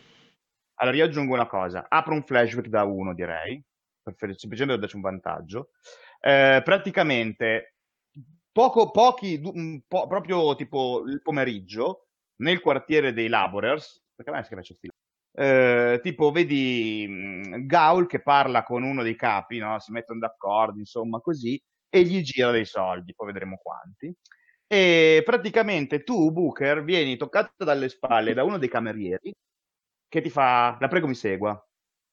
Allora, 0.80 0.98
io 0.98 1.06
aggiungo 1.06 1.36
una 1.36 1.46
cosa. 1.46 1.86
Apro 1.88 2.16
un 2.16 2.24
flashback 2.24 2.70
da 2.70 2.84
uno, 2.84 3.14
direi. 3.14 3.64
Per, 4.02 4.16
semplicemente 4.18 4.66
per 4.66 4.80
darci 4.80 4.96
un 4.96 5.02
vantaggio. 5.04 5.70
Eh, 6.20 6.60
praticamente, 6.64 7.76
poco, 8.52 8.90
pochi, 8.90 9.40
po- 9.88 10.08
proprio 10.08 10.56
tipo 10.56 11.04
il 11.06 11.22
pomeriggio, 11.22 12.08
nel 12.38 12.62
quartiere 12.62 13.14
dei 13.14 13.28
Laborers, 13.28 14.04
perché 14.16 14.32
a 14.32 14.34
me 14.34 14.44
si 14.44 14.56
faccio 14.56 14.74
stile. 14.74 14.94
Eh, 15.34 16.00
tipo, 16.02 16.32
vedi 16.32 17.06
mh, 17.08 17.68
Gaul 17.68 18.08
che 18.08 18.24
parla 18.24 18.64
con 18.64 18.82
uno 18.82 19.04
dei 19.04 19.16
capi, 19.16 19.60
no? 19.60 19.80
si 19.80 19.92
mettono 19.92 20.18
d'accordo, 20.18 20.80
insomma, 20.80 21.20
così, 21.20 21.62
e 21.90 22.02
gli 22.02 22.24
gira 22.24 22.50
dei 22.50 22.66
soldi, 22.66 23.14
poi 23.14 23.28
vedremo 23.28 23.60
quanti 23.62 24.12
e 24.74 25.22
praticamente 25.26 26.02
tu, 26.02 26.32
Booker, 26.32 26.82
vieni 26.86 27.18
toccato 27.18 27.66
dalle 27.66 27.90
spalle 27.90 28.34
da 28.34 28.46
uno 28.46 28.58
dei 28.58 28.70
camerieri 28.70 29.34
che 30.08 30.22
ti 30.22 30.30
fa, 30.30 30.78
la 30.80 30.88
prego 30.88 31.08
mi 31.08 31.14
segua. 31.14 31.62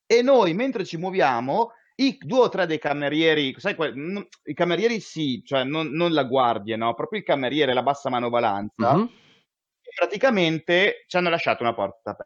E 0.05 0.23
noi, 0.23 0.55
mentre 0.55 0.85
ci 0.85 0.97
muoviamo, 0.97 1.71
i 2.01 2.19
due 2.21 2.41
o 2.41 2.49
tre 2.49 2.67
dei 2.67 2.81
camerieri, 2.81 3.55
sai, 3.59 3.77
non, 3.95 4.27
i 4.43 4.55
camerieri 4.55 4.99
sì, 4.99 5.41
cioè 5.45 5.63
non, 5.63 5.91
non, 5.91 6.13
la 6.13 6.25
guardia, 6.25 6.77
no? 6.77 6.95
Proprio 6.95 7.21
il 7.21 7.25
cameriere, 7.25 7.75
la 7.75 7.85
bassa 7.85 8.11
manovalanza, 8.11 8.93
mm-hmm. 8.93 9.07
praticamente 9.95 11.05
ci 11.07 11.17
hanno 11.17 11.31
lasciato 11.31 11.63
una 11.63 11.75
porta 11.75 12.17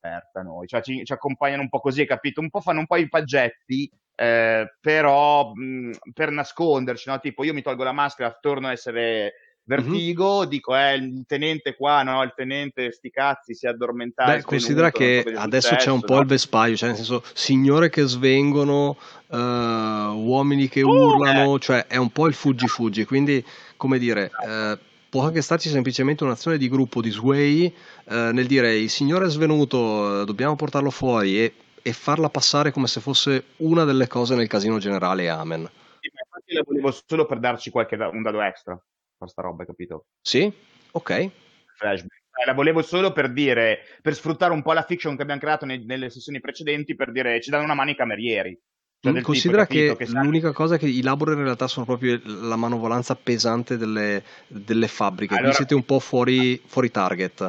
aperta 0.00 0.40
noi, 0.40 0.66
cioè 0.66 0.80
ci, 0.80 1.04
ci, 1.04 1.12
accompagnano 1.12 1.60
un 1.60 1.68
po' 1.68 1.80
così, 1.80 2.06
capito? 2.06 2.40
Un 2.40 2.48
po' 2.48 2.62
fanno 2.62 2.78
un 2.78 2.86
po' 2.86 2.96
i 2.96 3.08
paggetti, 3.10 3.90
eh, 4.14 4.76
però 4.80 5.52
mh, 5.52 5.90
per 6.14 6.30
nasconderci, 6.30 7.10
no? 7.10 7.20
Tipo 7.20 7.44
io 7.44 7.52
mi 7.52 7.60
tolgo 7.60 7.84
la 7.84 7.92
maschera, 7.92 8.34
torno 8.40 8.68
a 8.68 8.72
essere 8.72 9.34
Vertigo, 9.68 10.38
mm-hmm. 10.38 10.48
dico, 10.48 10.74
eh, 10.74 10.94
il 10.94 11.24
tenente 11.26 11.76
qua, 11.76 12.02
no, 12.02 12.22
il 12.22 12.32
tenente, 12.34 12.90
sti 12.90 13.10
cazzi, 13.10 13.54
si 13.54 13.66
è 13.66 13.68
addormentato. 13.68 14.30
Beh, 14.30 14.42
considera 14.42 14.90
che 14.90 15.22
adesso 15.36 15.68
successo, 15.68 15.90
c'è 15.90 15.92
un 15.92 16.00
po' 16.00 16.14
no? 16.14 16.20
il 16.20 16.26
vespaio, 16.26 16.74
cioè 16.74 16.88
nel 16.88 16.96
senso, 16.96 17.22
signore 17.34 17.90
che 17.90 18.06
svengono, 18.06 18.96
uh, 19.26 19.36
uomini 19.36 20.68
che 20.68 20.82
oh, 20.82 21.16
urlano, 21.16 21.56
eh. 21.56 21.58
cioè 21.58 21.86
è 21.86 21.96
un 21.96 22.10
po' 22.10 22.28
il 22.28 22.34
fuggi-fuggi, 22.34 23.04
quindi, 23.04 23.44
come 23.76 23.98
dire... 23.98 24.30
Uh, 24.42 24.86
può 25.10 25.24
anche 25.24 25.40
starci 25.40 25.70
semplicemente 25.70 26.22
un'azione 26.22 26.58
di 26.58 26.68
gruppo 26.68 27.00
di 27.00 27.08
Sway 27.08 27.64
uh, 27.64 28.14
nel 28.30 28.46
dire 28.46 28.76
il 28.76 28.90
signore 28.90 29.24
è 29.24 29.30
svenuto, 29.30 30.22
dobbiamo 30.26 30.54
portarlo 30.54 30.90
fuori 30.90 31.40
e, 31.40 31.54
e, 31.80 31.92
farla 31.94 32.28
passare 32.28 32.72
come 32.72 32.88
se 32.88 33.00
fosse 33.00 33.44
una 33.56 33.84
delle 33.84 34.06
cose 34.06 34.34
nel 34.34 34.48
casino 34.48 34.76
generale, 34.76 35.30
amen. 35.30 35.66
Sì, 36.00 36.10
ma 36.12 36.20
infatti 36.26 36.52
la 36.52 36.62
volevo 36.62 36.90
solo 37.06 37.24
per 37.24 37.38
darci 37.38 37.70
qualche 37.70 37.94
un 37.94 38.20
dado 38.20 38.42
extra 38.42 38.78
questa 39.18 39.42
roba, 39.42 39.64
capito? 39.64 40.06
Sì, 40.20 40.50
ok. 40.92 41.30
Flashback. 41.76 42.16
Eh, 42.40 42.46
la 42.46 42.54
volevo 42.54 42.82
solo 42.82 43.12
per 43.12 43.32
dire, 43.32 43.80
per 44.00 44.14
sfruttare 44.14 44.52
un 44.52 44.62
po' 44.62 44.72
la 44.72 44.84
fiction 44.84 45.16
che 45.16 45.22
abbiamo 45.22 45.40
creato 45.40 45.66
ne- 45.66 45.84
nelle 45.84 46.08
sessioni 46.08 46.40
precedenti, 46.40 46.94
per 46.94 47.10
dire 47.10 47.40
ci 47.40 47.50
danno 47.50 47.64
una 47.64 47.74
mano 47.74 47.90
i 47.90 47.96
camerieri. 47.96 48.58
Cioè 49.00 49.12
mm, 49.12 49.20
Considera 49.20 49.66
tipo, 49.66 49.94
che, 49.96 50.04
che 50.04 50.10
l'unica 50.12 50.52
cosa 50.52 50.76
che 50.76 50.86
i 50.86 51.02
labor 51.02 51.32
in 51.32 51.42
realtà 51.42 51.68
sono 51.68 51.84
proprio 51.84 52.20
la 52.24 52.56
manovolanza 52.56 53.14
pesante 53.16 53.76
delle, 53.76 54.22
delle 54.46 54.88
fabbriche, 54.88 55.34
allora... 55.34 55.52
quindi 55.52 55.56
siete 55.56 55.74
un 55.74 55.84
po' 55.84 56.00
fuori, 56.00 56.60
fuori 56.64 56.90
target. 56.90 57.40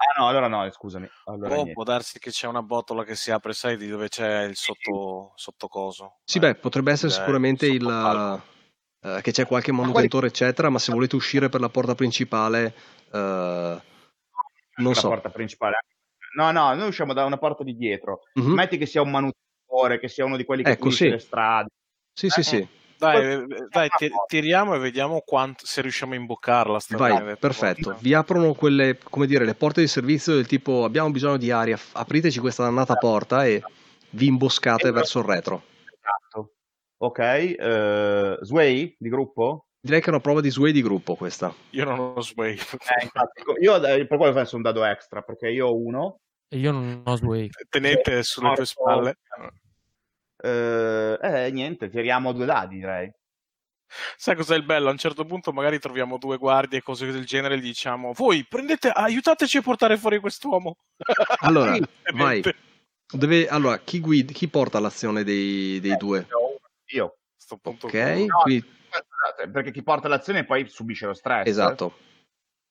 Ah 0.00 0.18
no, 0.18 0.28
allora 0.28 0.48
no, 0.48 0.68
scusami. 0.70 1.06
Allora, 1.26 1.58
oh, 1.58 1.70
può 1.72 1.84
darsi 1.84 2.18
che 2.18 2.30
c'è 2.30 2.46
una 2.46 2.62
botola 2.62 3.04
che 3.04 3.14
si 3.14 3.30
apre, 3.30 3.52
sai, 3.52 3.76
di 3.76 3.86
dove 3.86 4.08
c'è 4.08 4.44
il 4.44 4.56
sotto, 4.56 5.32
sottocoso. 5.34 6.20
Sì, 6.24 6.38
eh, 6.38 6.40
beh, 6.40 6.54
potrebbe 6.54 6.90
essere 6.92 7.12
sicuramente 7.12 7.66
il, 7.66 7.82
eh, 9.02 9.20
che 9.22 9.32
c'è 9.32 9.46
qualche 9.46 9.72
manutentore, 9.72 10.26
eccetera, 10.26 10.68
ma 10.68 10.78
se 10.78 10.92
volete 10.92 11.16
uscire 11.16 11.48
per 11.48 11.60
la 11.60 11.68
porta 11.68 11.94
principale, 11.94 12.74
uh, 13.10 13.18
non 13.18 13.80
la 14.76 14.94
so. 14.94 15.08
porta 15.08 15.30
principale. 15.30 15.78
No, 16.36 16.50
no, 16.52 16.74
noi 16.74 16.88
usciamo 16.88 17.12
da 17.12 17.24
una 17.24 17.38
porta 17.38 17.64
di 17.64 17.76
dietro. 17.76 18.20
Mm-hmm. 18.38 18.52
Metti 18.52 18.78
che 18.78 18.86
sia 18.86 19.02
un 19.02 19.10
manutentore, 19.10 19.98
che 19.98 20.08
sia 20.08 20.24
uno 20.24 20.36
di 20.36 20.44
quelli 20.44 20.62
che 20.62 20.70
ecco, 20.70 20.82
pulisce 20.82 21.04
sì. 21.06 21.10
le 21.10 21.18
strade. 21.18 21.68
Sì, 22.12 22.26
eh, 22.26 22.30
sì, 22.30 22.42
sì. 22.42 22.68
Dai, 22.98 23.32
eh, 23.32 23.46
dai 23.70 23.88
ti, 23.96 24.10
tiriamo 24.26 24.74
e 24.74 24.78
vediamo 24.78 25.22
quanto, 25.24 25.64
se 25.64 25.80
riusciamo 25.80 26.12
a 26.12 26.16
imboccarla. 26.16 26.78
Vai, 26.90 27.36
perfetto. 27.38 27.96
Vi 27.98 28.12
aprono 28.12 28.52
quelle, 28.52 28.98
come 29.02 29.26
dire, 29.26 29.46
le 29.46 29.54
porte 29.54 29.80
di 29.80 29.86
servizio 29.86 30.34
del 30.34 30.46
tipo 30.46 30.84
abbiamo 30.84 31.10
bisogno 31.10 31.38
di 31.38 31.50
aria, 31.50 31.78
apriteci 31.92 32.38
questa 32.38 32.64
dannata 32.64 32.96
porta 32.96 33.46
e 33.46 33.62
vi 34.10 34.26
imboscate 34.26 34.88
e 34.88 34.92
verso 34.92 35.20
il 35.20 35.24
retro. 35.24 35.62
Ok, 37.02 37.56
uh, 37.58 38.44
Sway 38.44 38.94
di 38.98 39.08
gruppo? 39.08 39.68
Direi 39.80 40.00
che 40.00 40.06
è 40.06 40.10
una 40.10 40.20
prova 40.20 40.42
di 40.42 40.50
Sway 40.50 40.70
di 40.70 40.82
gruppo 40.82 41.14
questa. 41.14 41.54
Io 41.70 41.84
non 41.84 41.98
ho 41.98 42.20
Sway. 42.20 42.52
Eh, 42.52 43.04
infatti, 43.04 43.42
io 43.60 43.82
eh, 43.82 44.06
per 44.06 44.18
quello 44.18 44.34
penso 44.34 44.56
un 44.56 44.62
dado 44.62 44.84
extra, 44.84 45.22
perché 45.22 45.48
io 45.48 45.68
ho 45.68 45.76
uno. 45.76 46.20
E 46.46 46.58
io 46.58 46.72
non 46.72 47.00
ho 47.02 47.16
Sway. 47.16 47.48
Tenete 47.70 48.18
eh, 48.18 48.22
sulle 48.22 48.52
tue 48.52 48.66
spalle. 48.66 49.16
Uh, 50.42 51.16
eh, 51.22 51.50
niente, 51.52 51.88
tiriamo 51.88 52.32
due 52.32 52.44
dadi, 52.44 52.76
direi. 52.76 53.10
Sai 54.16 54.36
cos'è 54.36 54.54
il 54.54 54.64
bello? 54.64 54.88
A 54.88 54.92
un 54.92 54.98
certo 54.98 55.24
punto 55.24 55.52
magari 55.52 55.78
troviamo 55.78 56.18
due 56.18 56.36
guardie 56.36 56.78
e 56.78 56.82
cose 56.82 57.10
del 57.10 57.24
genere 57.24 57.54
e 57.54 57.60
diciamo 57.60 58.12
voi 58.12 58.46
prendete, 58.48 58.88
aiutateci 58.88 59.56
a 59.56 59.62
portare 59.62 59.96
fuori 59.96 60.20
quest'uomo. 60.20 60.76
Allora, 61.38 61.76
vai. 62.14 62.42
Deve, 63.12 63.48
allora, 63.48 63.78
chi, 63.78 64.00
guida, 64.00 64.32
chi 64.32 64.48
porta 64.48 64.78
l'azione 64.78 65.24
dei, 65.24 65.80
dei 65.80 65.92
eh, 65.92 65.96
due? 65.96 66.26
Io. 66.94 67.18
Sto 67.36 67.56
punto 67.56 67.86
ok, 67.86 67.94
no, 67.94 68.42
quindi... 68.42 68.66
perché 69.50 69.70
chi 69.70 69.82
porta 69.82 70.08
l'azione 70.08 70.44
poi 70.44 70.68
subisce 70.68 71.06
lo 71.06 71.14
stress. 71.14 71.46
Esatto. 71.46 71.96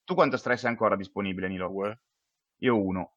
Tu 0.03 0.13
quanto 0.13 0.38
stress 0.38 0.63
hai 0.63 0.70
ancora 0.70 0.95
disponibile, 0.95 1.47
Nilo? 1.47 1.67
Due. 1.67 2.01
Io 2.59 2.82
uno. 2.82 3.13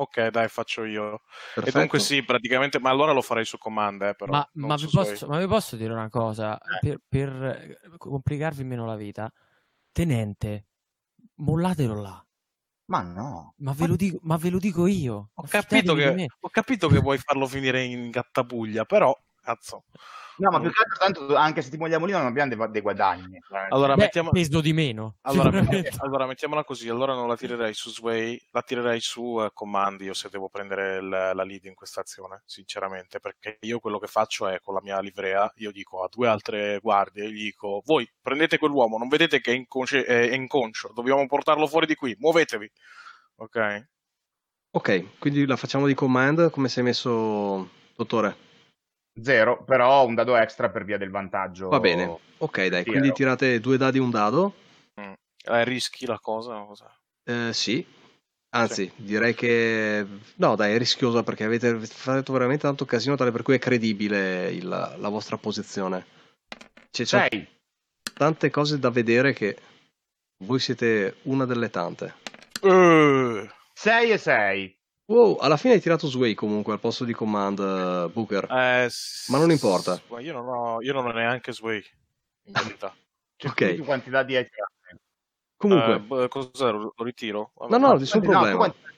Ok, 0.00 0.28
dai, 0.28 0.48
faccio 0.48 0.84
io. 0.84 1.20
Perfetto. 1.54 1.68
E 1.68 1.72
comunque 1.72 1.98
sì, 1.98 2.24
praticamente, 2.24 2.78
ma 2.78 2.88
allora 2.88 3.12
lo 3.12 3.20
farei 3.20 3.44
su 3.44 3.58
comando, 3.58 4.08
eh, 4.08 4.14
però. 4.14 4.32
Ma, 4.32 4.48
ma, 4.54 4.78
so 4.78 4.86
vi 4.86 4.92
posso, 4.92 5.26
ma, 5.26 5.38
vi 5.38 5.46
posso, 5.46 5.76
dire 5.76 5.92
una 5.92 6.08
cosa? 6.08 6.58
Eh. 6.58 6.78
Per, 6.80 7.00
per, 7.06 7.96
complicarvi 7.98 8.64
meno 8.64 8.86
la 8.86 8.96
vita, 8.96 9.30
tenente, 9.92 10.68
mollatelo 11.34 12.00
là. 12.00 12.26
Ma 12.86 13.02
no. 13.02 13.54
Ma 13.58 13.72
ve, 13.72 13.86
lo 13.86 13.96
dico, 13.96 14.18
ma 14.22 14.36
ve 14.36 14.48
lo 14.48 14.58
dico 14.58 14.86
io. 14.86 15.30
Ho 15.34 15.42
capito, 15.42 15.94
che, 15.94 16.26
ho 16.40 16.48
capito 16.48 16.88
che 16.88 16.98
vuoi 16.98 17.18
farlo 17.18 17.46
finire 17.46 17.84
in 17.84 18.08
gattapuglia, 18.08 18.86
però 18.86 19.14
cazzo. 19.40 19.84
No, 20.40 20.50
ma 20.50 20.60
più 20.60 20.70
che 20.70 20.82
altro, 20.82 20.98
tanto 20.98 21.36
anche 21.36 21.62
se 21.62 21.70
ti 21.70 21.76
vogliamo 21.76 22.06
lì 22.06 22.12
non 22.12 22.24
abbiamo 22.24 22.54
dei, 22.54 22.70
dei 22.70 22.80
guadagni. 22.80 23.38
Allora, 23.68 23.94
Beh, 23.94 24.04
mettiamo... 24.04 24.30
peso 24.30 24.60
di 24.60 24.72
meno. 24.72 25.16
Allora, 25.22 25.62
allora, 25.98 26.26
mettiamola 26.26 26.64
così, 26.64 26.88
allora 26.88 27.14
non 27.14 27.28
la 27.28 27.36
tirerei 27.36 27.74
su 27.74 27.90
Sway, 27.90 28.40
la 28.50 28.62
tirerei 28.62 29.00
su 29.00 29.22
uh, 29.22 29.50
comandi 29.52 30.04
io 30.04 30.14
se 30.14 30.28
devo 30.30 30.48
prendere 30.48 30.96
il, 30.96 31.08
la 31.08 31.44
lead 31.44 31.64
in 31.64 31.74
questa 31.74 32.00
azione, 32.00 32.42
sinceramente, 32.46 33.20
perché 33.20 33.58
io 33.60 33.80
quello 33.80 33.98
che 33.98 34.06
faccio 34.06 34.48
è 34.48 34.60
con 34.60 34.74
la 34.74 34.80
mia 34.82 34.98
livrea, 35.00 35.52
io 35.56 35.70
dico 35.70 36.02
a 36.02 36.08
due 36.10 36.26
altre 36.26 36.78
guardie, 36.80 37.30
gli 37.30 37.44
dico, 37.44 37.82
voi 37.84 38.10
prendete 38.20 38.58
quell'uomo, 38.58 38.98
non 38.98 39.08
vedete 39.08 39.40
che 39.40 39.52
è, 39.52 39.54
inconsci- 39.54 40.02
è 40.02 40.34
inconscio, 40.34 40.92
dobbiamo 40.94 41.26
portarlo 41.26 41.66
fuori 41.66 41.86
di 41.86 41.94
qui, 41.94 42.16
muovetevi. 42.18 42.70
Ok? 43.36 43.88
Ok, 44.72 45.18
quindi 45.18 45.46
la 45.46 45.56
facciamo 45.56 45.86
di 45.86 45.94
command, 45.94 46.50
come 46.50 46.68
sei 46.68 46.84
messo, 46.84 47.68
dottore? 47.96 48.48
Zero, 49.22 49.62
però 49.64 50.04
un 50.06 50.14
dado 50.14 50.36
extra 50.36 50.70
per 50.70 50.84
via 50.84 50.98
del 50.98 51.10
vantaggio. 51.10 51.68
Va 51.68 51.80
bene, 51.80 52.18
ok 52.38 52.66
dai, 52.66 52.82
Sì, 52.84 52.90
quindi 52.90 53.12
tirate 53.12 53.60
due 53.60 53.76
dadi 53.76 53.98
un 53.98 54.10
dado. 54.10 54.54
Mm. 55.00 55.12
Eh, 55.44 55.64
rischi 55.64 56.06
la 56.06 56.18
cosa? 56.18 56.58
cosa? 56.60 56.94
Eh, 57.24 57.52
sì, 57.52 57.84
anzi 58.50 58.90
direi 58.96 59.34
che 59.34 60.06
no 60.36 60.56
dai 60.56 60.74
è 60.74 60.78
rischiosa 60.78 61.22
perché 61.22 61.44
avete 61.44 61.78
fatto 61.86 62.32
veramente 62.32 62.62
tanto 62.62 62.84
casino 62.84 63.14
tale 63.16 63.30
per 63.30 63.42
cui 63.42 63.54
è 63.54 63.58
credibile 63.58 64.50
il- 64.50 64.68
la 64.68 65.08
vostra 65.08 65.36
posizione. 65.36 66.06
C'è, 66.90 67.04
c'è 67.04 67.28
Sei. 67.30 67.48
tante 68.14 68.50
cose 68.50 68.78
da 68.78 68.90
vedere 68.90 69.32
che 69.32 69.56
voi 70.44 70.58
siete 70.58 71.16
una 71.22 71.44
delle 71.44 71.70
tante. 71.70 72.14
Eh, 72.62 73.48
6 73.74 74.10
e 74.10 74.18
6. 74.18 74.78
Wow, 75.10 75.38
alla 75.38 75.56
fine 75.56 75.74
hai 75.74 75.80
tirato 75.80 76.06
Sway 76.06 76.34
comunque 76.34 76.72
al 76.72 76.78
posto 76.78 77.04
di 77.04 77.12
command 77.12 77.58
eh, 77.58 78.10
Booker. 78.12 78.46
eh, 78.48 78.86
s- 78.88 79.28
Ma 79.32 79.38
non 79.38 79.50
importa. 79.50 80.00
ma 80.08 80.20
Io 80.20 80.32
non 80.32 80.46
ho, 80.46 80.80
io 80.82 80.92
non 80.92 81.06
ho 81.06 81.10
neanche 81.10 81.52
Sway, 81.52 81.82
in 82.44 82.52
verità. 82.54 82.94
Cioè, 83.36 83.50
Ok. 83.50 83.76
Tu 83.76 83.84
quanti 83.84 84.08
dadi 84.08 84.36
hai 84.36 84.48
tirato? 84.48 84.72
Comunque, 85.56 85.94
Eh, 85.96 86.00
boh, 86.00 86.28
cosa 86.28 86.70
lo, 86.70 86.94
ritiro? 86.98 87.52
no 87.68 87.78
no, 87.78 87.94
nessun 87.94 88.20
No, 88.20 88.28
problema. 88.28 88.64
tirato? 88.66 88.88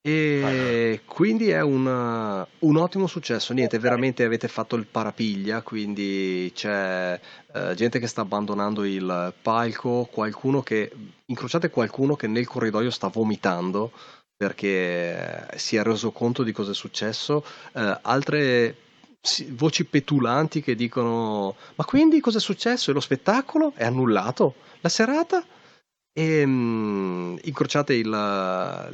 E 0.00 1.00
quindi 1.04 1.50
è 1.50 1.60
un, 1.60 1.84
un 1.86 2.76
ottimo 2.76 3.06
successo. 3.08 3.52
Niente, 3.52 3.78
veramente 3.78 4.22
avete 4.24 4.48
fatto 4.48 4.76
il 4.76 4.86
parapiglia. 4.86 5.62
Quindi 5.62 6.50
c'è 6.54 7.20
eh, 7.52 7.74
gente 7.74 7.98
che 7.98 8.06
sta 8.06 8.20
abbandonando 8.22 8.84
il 8.84 9.34
palco. 9.42 10.08
Qualcuno 10.10 10.62
che 10.62 10.90
incrociate 11.26 11.70
qualcuno 11.70 12.14
che 12.14 12.28
nel 12.28 12.46
corridoio 12.46 12.90
sta 12.90 13.08
vomitando 13.08 13.90
perché 14.36 15.48
si 15.56 15.76
è 15.76 15.82
reso 15.82 16.12
conto 16.12 16.42
di 16.42 16.52
cosa 16.52 16.72
è 16.72 16.74
successo. 16.74 17.44
Eh, 17.72 17.98
altre 18.02 18.76
voci 19.50 19.84
petulanti 19.84 20.60
che 20.62 20.74
dicono: 20.74 21.56
Ma 21.76 21.84
quindi 21.84 22.20
cosa 22.20 22.38
è 22.38 22.40
successo? 22.40 22.90
E 22.90 22.94
lo 22.94 23.00
spettacolo 23.00 23.72
è 23.74 23.84
annullato? 23.84 24.56
La 24.80 24.88
serata? 24.88 25.44
E 26.18 26.46
mm, 26.46 27.36
incrociate 27.42 27.92
il, 27.94 28.06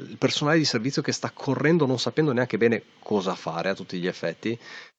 il 0.09 0.17
personale 0.19 0.59
di 0.59 0.65
servizio 0.65 1.03
che 1.03 1.13
sta 1.13 1.31
correndo 1.33 1.87
non 1.87 1.99
sapendo 1.99 2.33
neanche 2.33 2.59
bene 2.59 2.83
cosa 2.99 3.35
fare 3.37 3.69
a 3.69 3.75
tutti 3.75 3.99
gli 3.99 4.07
effetti. 4.09 4.59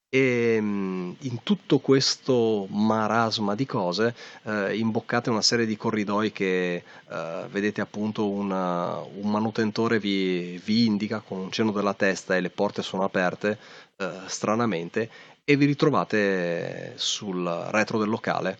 E 0.09 0.57
mm, 0.61 1.11
in 1.21 1.43
tutto 1.43 1.79
questo 1.79 2.67
marasma 2.69 3.55
di 3.55 3.65
cose 3.65 4.15
eh, 4.43 4.77
imboccate 4.77 5.29
una 5.31 5.41
serie 5.41 5.65
di 5.65 5.75
corridoi 5.75 6.31
che 6.31 6.75
eh, 7.09 7.47
vedete 7.49 7.81
appunto 7.81 8.29
una- 8.29 8.99
un 8.99 9.29
manutentore 9.31 9.99
vi, 9.99 10.61
vi 10.63 10.85
indica 10.85 11.19
con 11.21 11.39
un 11.39 11.51
cenno 11.51 11.71
della 11.71 11.93
testa 11.95 12.35
e 12.37 12.41
le 12.41 12.51
porte 12.51 12.83
sono 12.83 13.03
aperte 13.03 13.57
eh, 13.97 14.09
stranamente 14.27 15.09
e 15.43 15.55
vi 15.57 15.65
ritrovate 15.65 16.93
sul 16.95 17.43
retro 17.71 17.97
del 17.99 18.09
locale 18.09 18.57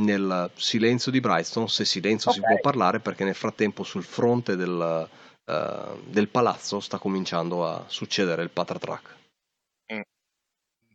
nel 0.00 0.50
silenzio 0.54 1.10
di 1.12 1.20
Brightstone, 1.20 1.68
se 1.68 1.84
silenzio 1.84 2.30
si 2.30 2.40
Ok. 2.40 2.46
può 2.46 2.60
parlare, 2.60 3.00
perché 3.00 3.24
nel 3.24 3.34
frattempo 3.34 3.82
sul 3.82 4.04
fronte 4.04 4.56
del, 4.56 5.08
eh, 5.44 6.00
del 6.06 6.28
palazzo 6.28 6.80
sta 6.80 6.98
cominciando 6.98 7.66
a 7.66 7.84
succedere 7.88 8.42
il 8.42 8.50
patatrack. 8.50 9.20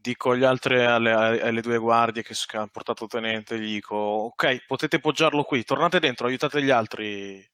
Dico 0.08 0.32
agli 0.32 0.46
altri, 0.46 0.86
alle, 0.86 1.12
alle 1.12 1.60
due 1.60 1.78
guardie 1.78 2.24
che, 2.24 2.34
hanno 2.54 2.70
portato 2.72 3.08
tenente, 3.08 3.60
gli 3.60 3.74
dico, 3.74 3.96
ok, 3.96 4.66
potete 4.66 5.00
poggiarlo 5.00 5.44
qui, 5.44 5.66
tornate 5.66 6.00
dentro, 6.00 6.28
aiutate 6.28 6.64
gli 6.64 6.70
altri. 6.70 7.46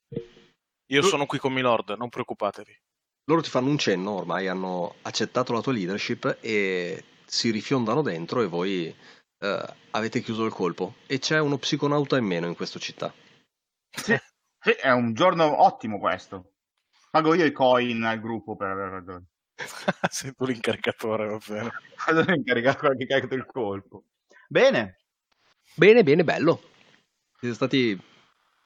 Io 0.91 1.01
sono 1.01 1.25
qui 1.25 1.39
con 1.39 1.51
Milord, 1.51 1.95
non 1.97 2.09
preoccupatevi. 2.09 2.79
Loro 3.25 3.41
ti 3.41 3.49
fanno 3.49 3.69
un 3.69 3.79
cenno, 3.79 4.11
ormai 4.11 4.47
hanno 4.47 4.95
accettato 5.01 5.51
la 5.51 5.61
tua 5.61 5.73
leadership 5.73 6.37
e 6.41 7.03
si 7.25 7.49
rifiondano 7.49 8.03
dentro 8.03 8.43
e 8.43 8.45
voi 8.45 8.95
eh, 9.43 9.75
avete 9.91 10.21
chiuso 10.21 10.45
il 10.45 10.53
colpo. 10.53 10.95
E 11.05 11.19
c'è 11.19 11.39
uno 11.39 11.57
psiconauta 11.57 12.17
in 12.17 12.25
meno 12.25 12.47
in 12.47 12.55
questa 12.55 12.79
città. 12.79 13.13
Sì, 13.89 14.17
sì, 14.59 14.71
è 14.71 14.89
un 14.91 15.13
giorno 15.13 15.61
ottimo 15.63 15.99
questo. 15.99 16.53
Pago 17.11 17.33
io 17.33 17.45
i 17.45 17.51
coin 17.51 18.01
al 18.03 18.21
gruppo 18.21 18.55
per 18.55 18.69
aver 18.69 18.89
ragione. 18.89 19.25
Sei 20.09 20.33
tu 20.33 20.45
l'incaricatore, 20.45 21.27
va 21.27 21.39
bene. 21.45 21.71
Vado 22.07 22.31
a 22.31 22.33
incaricare 22.33 22.77
qualche 22.77 23.05
carico 23.05 23.27
del 23.27 23.45
colpo. 23.45 24.05
Bene. 24.47 25.01
Bene, 25.75 26.03
bene, 26.03 26.23
bello. 26.23 26.61
Siete 27.37 27.53
stati 27.53 27.99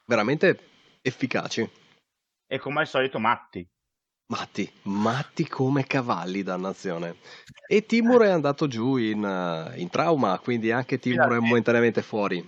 veramente 0.06 0.68
efficaci. 1.02 1.68
E 2.46 2.58
come 2.58 2.80
al 2.80 2.86
solito 2.86 3.18
matti. 3.18 3.68
Matti, 4.30 4.70
matti 4.82 5.48
come 5.48 5.86
cavalli, 5.86 6.42
dannazione. 6.42 7.16
E 7.66 7.86
Timur 7.86 8.22
è 8.22 8.28
andato 8.28 8.66
giù 8.66 8.96
in, 8.96 9.24
eh, 9.24 9.80
in 9.80 9.88
trauma, 9.88 10.38
quindi 10.38 10.70
anche 10.70 10.98
Timur 10.98 11.32
è 11.32 11.38
momentaneamente 11.38 12.02
fuori. 12.02 12.46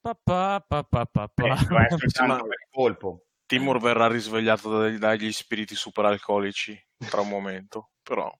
Pa, 0.00 0.14
pa, 0.14 0.64
pa, 0.66 0.84
pa, 0.84 1.04
pa, 1.04 1.28
pa. 1.28 1.42
Lo 1.68 1.78
è 1.78 1.90
Sì, 1.90 1.96
soltanto 2.08 2.32
ma- 2.32 2.48
per 2.48 2.58
il 2.62 2.68
colpo. 2.70 3.26
Timur 3.44 3.78
verrà 3.78 4.08
risvegliato 4.08 4.70
dagli, 4.70 4.96
dagli 4.96 5.30
spiriti 5.32 5.74
superalcolici 5.74 6.82
tra 7.10 7.20
un 7.20 7.28
momento, 7.28 7.90
però... 8.02 8.32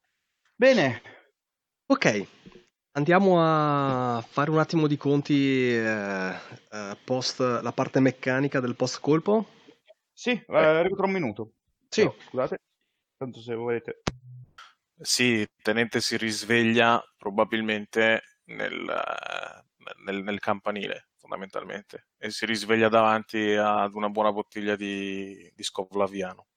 Bene. 0.54 1.02
Ok, 1.88 2.26
andiamo 2.92 3.36
a 3.38 4.24
fare 4.26 4.50
un 4.50 4.59
attimo 4.59 4.86
di 4.86 4.96
conti 4.96 5.74
eh, 5.74 6.34
eh, 6.72 6.96
post 7.04 7.38
la 7.40 7.72
parte 7.72 8.00
meccanica 8.00 8.61
del 8.61 8.74
post 8.76 9.00
colpo. 9.00 9.46
Sì, 10.12 10.30
eh, 10.30 10.57
arrivo 10.57 10.96
tra 10.96 11.04
un 11.04 11.12
minuto. 11.12 11.55
Sì, 11.97 12.03
Però, 12.03 12.14
scusate. 12.20 12.59
Tanto 13.16 13.40
se 13.40 13.55
volete. 13.55 14.03
Sì, 15.01 15.47
Tenente 15.62 16.03
si 16.03 16.18
risveglia 16.18 17.03
probabilmente 17.16 18.40
nel, 18.44 18.84
nel- 20.05 20.22
nel 20.22 20.38
campanile, 20.38 21.09
fondamentalmente, 21.16 22.09
e 22.18 22.30
si 22.30 22.44
risveglia 22.44 22.90
davanti 22.90 23.55
ad 23.55 23.94
una 23.94 24.11
buona 24.11 24.30
bottiglia 24.30 24.76
di, 24.76 25.51
di 25.55 25.62
scovlaviano. 25.62 26.49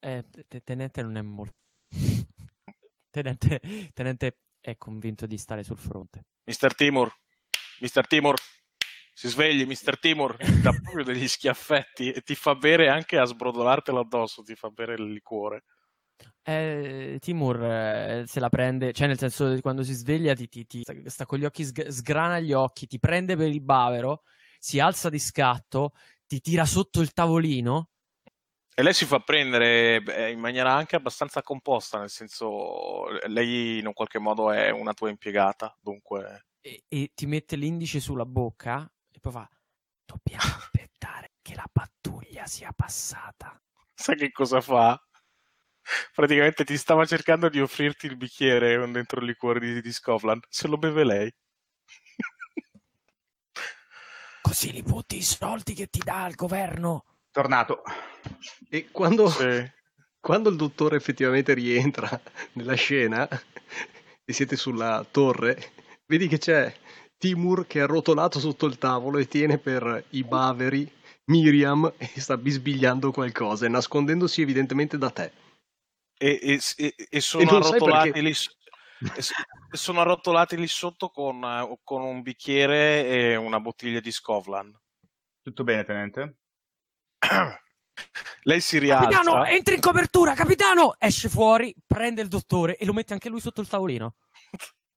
Eh, 0.00 0.24
te- 0.48 0.62
tenente 0.62 1.02
non 1.02 1.16
è 1.16 1.22
molto... 1.22 1.56
Tenente, 3.10 3.60
tenente 3.92 4.38
è 4.60 4.76
convinto 4.78 5.26
di 5.26 5.36
stare 5.36 5.62
sul 5.62 5.78
fronte. 5.78 6.24
Mister 6.44 6.74
Timur, 6.74 7.12
Mister 7.80 8.06
Timur, 8.06 8.34
si 9.18 9.26
svegli, 9.28 9.66
Mister 9.66 9.98
Timur, 9.98 10.36
ti 10.36 10.60
dà 10.60 10.72
proprio 10.72 11.02
degli 11.02 11.26
schiaffetti 11.26 12.12
e 12.12 12.20
ti 12.20 12.36
fa 12.36 12.54
bere 12.54 12.88
anche 12.88 13.18
a 13.18 13.24
sbrodolartelo 13.24 13.98
addosso, 13.98 14.42
ti 14.44 14.54
fa 14.54 14.70
bere 14.70 14.94
il 14.94 15.10
liquore. 15.12 15.64
Eh, 16.42 17.18
Timur 17.20 17.62
eh, 17.62 18.24
se 18.26 18.40
la 18.40 18.48
prende, 18.48 18.92
cioè 18.92 19.06
nel 19.06 19.18
senso 19.18 19.58
quando 19.60 19.82
si 19.82 19.92
sveglia 19.92 20.34
ti, 20.34 20.48
ti- 20.48 20.64
ti- 20.66 20.84
sta 21.06 21.26
con 21.26 21.38
gli 21.38 21.44
occhi, 21.44 21.62
sg- 21.64 21.88
sgrana 21.88 22.40
gli 22.40 22.52
occhi, 22.52 22.86
ti 22.86 22.98
prende 22.98 23.36
per 23.36 23.48
il 23.48 23.60
bavero, 23.60 24.22
si 24.58 24.80
alza 24.80 25.10
di 25.10 25.18
scatto, 25.18 25.92
ti 26.26 26.40
tira 26.40 26.64
sotto 26.64 27.00
il 27.00 27.12
tavolino 27.12 27.90
E 28.74 28.82
lei 28.82 28.94
si 28.94 29.04
fa 29.04 29.18
prendere 29.20 30.00
beh, 30.00 30.30
in 30.30 30.38
maniera 30.38 30.72
anche 30.72 30.96
abbastanza 30.96 31.42
composta, 31.42 31.98
nel 31.98 32.08
senso, 32.10 33.06
lei 33.26 33.78
in 33.80 33.86
un 33.86 33.92
qualche 33.92 34.18
modo 34.20 34.50
è 34.52 34.70
una 34.70 34.94
tua 34.94 35.10
impiegata, 35.10 35.76
dunque... 35.80 36.46
e, 36.60 36.84
e 36.88 37.10
ti 37.14 37.26
mette 37.26 37.56
l'indice 37.56 38.00
sulla 38.00 38.26
bocca 38.26 38.90
e 39.18 39.20
poi 39.20 39.32
fa: 39.32 39.48
Dobbiamo 40.04 40.42
aspettare 40.56 41.32
che 41.42 41.54
la 41.54 41.68
pattuglia 41.70 42.46
sia 42.46 42.72
passata. 42.72 43.60
Sai 43.94 44.16
che 44.16 44.30
cosa 44.30 44.60
fa? 44.60 44.98
Praticamente 46.14 46.64
ti 46.64 46.76
stava 46.76 47.04
cercando 47.04 47.48
di 47.48 47.60
offrirti 47.60 48.06
il 48.06 48.16
bicchiere 48.16 48.78
con 48.78 48.92
dentro 48.92 49.20
il 49.20 49.26
liquore 49.26 49.58
di, 49.58 49.80
di 49.80 49.92
Scotland, 49.92 50.44
se 50.48 50.68
lo 50.68 50.76
beve 50.76 51.04
lei. 51.04 51.32
Così 54.42 54.72
li 54.72 54.82
butti 54.82 55.16
i 55.16 55.22
soldi 55.22 55.74
che 55.74 55.86
ti 55.88 56.00
dà 56.04 56.26
il 56.26 56.34
governo. 56.34 57.04
Tornato. 57.30 57.82
e 58.68 58.90
quando, 58.90 59.28
Sì. 59.28 59.70
quando 60.20 60.50
il 60.50 60.56
dottore 60.56 60.96
effettivamente 60.96 61.54
rientra 61.54 62.20
nella 62.52 62.74
scena 62.74 63.26
e 64.24 64.32
siete 64.32 64.56
sulla 64.56 65.06
torre, 65.10 65.72
vedi 66.06 66.28
che 66.28 66.38
c'è 66.38 66.72
Timur 67.18 67.66
che 67.66 67.80
è 67.80 67.82
arrotolato 67.82 68.38
sotto 68.38 68.66
il 68.66 68.78
tavolo 68.78 69.18
e 69.18 69.26
tiene 69.26 69.58
per 69.58 70.04
i 70.10 70.22
baveri 70.22 70.90
Miriam 71.26 71.92
e 71.98 72.08
sta 72.20 72.36
bisbigliando 72.36 73.10
qualcosa 73.10 73.66
e 73.66 73.68
nascondendosi 73.68 74.40
evidentemente 74.40 74.96
da 74.96 75.10
te. 75.10 75.32
E, 76.16 76.38
e- 76.76 76.94
e- 77.10 77.20
sono 77.20 77.50
arrotolati 77.58 78.12
perché- 78.12 78.20
lì, 78.20 78.34
sono 79.70 80.00
arrotolati 80.00 80.56
lì 80.56 80.66
sotto 80.66 81.10
con, 81.10 81.42
eh, 81.44 81.78
con 81.84 82.02
un 82.02 82.22
bicchiere 82.22 83.06
e 83.06 83.36
una 83.36 83.60
bottiglia 83.60 84.00
di 84.00 84.10
Scotland. 84.10 84.74
Tutto 85.42 85.64
bene, 85.64 85.84
tenente? 85.84 86.36
Lei 88.44 88.60
si 88.60 88.78
Capitano, 88.78 89.34
rialza. 89.34 89.50
entri 89.50 89.74
in 89.74 89.80
copertura, 89.80 90.34
capitano! 90.34 90.94
Esce 90.98 91.28
fuori, 91.28 91.74
prende 91.86 92.22
il 92.22 92.28
dottore 92.28 92.76
e 92.76 92.84
lo 92.86 92.92
mette 92.92 93.12
anche 93.12 93.28
lui 93.28 93.40
sotto 93.40 93.60
il 93.60 93.68
tavolino. 93.68 94.14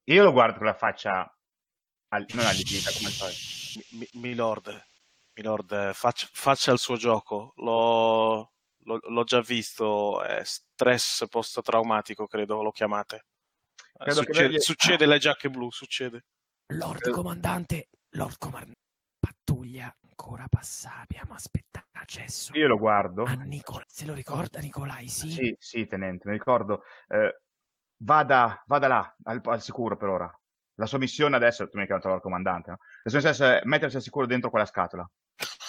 Io 0.04 0.22
lo 0.22 0.32
guardo 0.32 0.58
con 0.58 0.66
la 0.66 0.74
faccia 0.74 1.36
al- 2.12 2.26
non 2.34 2.46
allibita 2.46 2.90
come 2.92 3.06
al 3.06 3.12
solito. 3.12 3.40
Mi- 3.90 3.98
mi- 4.12 4.20
Milord, 4.20 4.86
Milord, 5.34 5.92
faccia, 5.92 6.28
faccia 6.30 6.72
il 6.72 6.78
suo 6.78 6.96
gioco. 6.96 7.52
L'ho, 7.56 8.52
l'ho, 8.84 9.00
l'ho 9.02 9.24
già 9.24 9.40
visto, 9.40 10.22
è 10.22 10.42
stress 10.44 11.26
post-traumatico, 11.28 12.26
credo 12.26 12.62
lo 12.62 12.70
chiamate. 12.70 13.26
Eh, 13.76 14.04
Credo 14.04 14.20
che 14.20 14.26
succede, 14.26 14.48
vedi- 14.48 14.60
succede 14.60 15.06
le 15.06 15.18
giacche 15.18 15.48
blu, 15.50 15.70
succede. 15.70 16.26
Lord 16.72 17.10
comandante, 17.10 17.88
Lord 18.10 18.36
comandante, 18.38 18.80
pattuglia 19.18 19.94
ancora 20.08 20.46
passata, 20.48 21.00
abbiamo 21.02 21.34
aspettato 21.34 21.86
accesso 21.92 22.54
Io 22.56 22.66
lo 22.68 22.76
guardo. 22.78 23.24
a 23.24 23.32
Nicola. 23.34 23.84
Se 23.86 24.04
lo 24.04 24.12
ricorda 24.14 24.60
Nicolai, 24.60 25.08
sì? 25.08 25.30
Sì, 25.30 25.56
sì, 25.58 25.86
tenente, 25.86 26.28
mi 26.28 26.34
ricordo. 26.34 26.82
Eh, 27.08 27.40
vada, 28.02 28.62
vada 28.66 28.86
là, 28.88 29.16
al, 29.24 29.40
al 29.44 29.62
sicuro 29.62 29.96
per 29.96 30.08
ora. 30.08 30.40
La 30.76 30.86
sua 30.86 30.98
missione 30.98 31.36
adesso, 31.36 31.64
tu 31.64 31.72
mi 31.74 31.80
hai 31.82 31.86
chiamato 31.86 32.14
il 32.14 32.20
comandante, 32.20 32.70
no? 32.70 32.78
La 33.02 33.10
sua 33.10 33.28
missione 33.28 33.58
è 33.60 33.62
mettersi 33.64 33.96
al 33.96 34.02
sicuro 34.02 34.26
dentro 34.26 34.50
quella 34.50 34.66
scatola. 34.66 35.08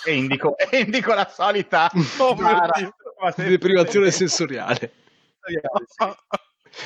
E 0.05 0.13
indico, 0.13 0.55
e 0.57 0.79
indico 0.79 1.13
la 1.13 1.27
solita 1.29 1.89
Oh 2.19 2.35
Deprivazione 3.35 4.11
sensoriale. 4.11 4.91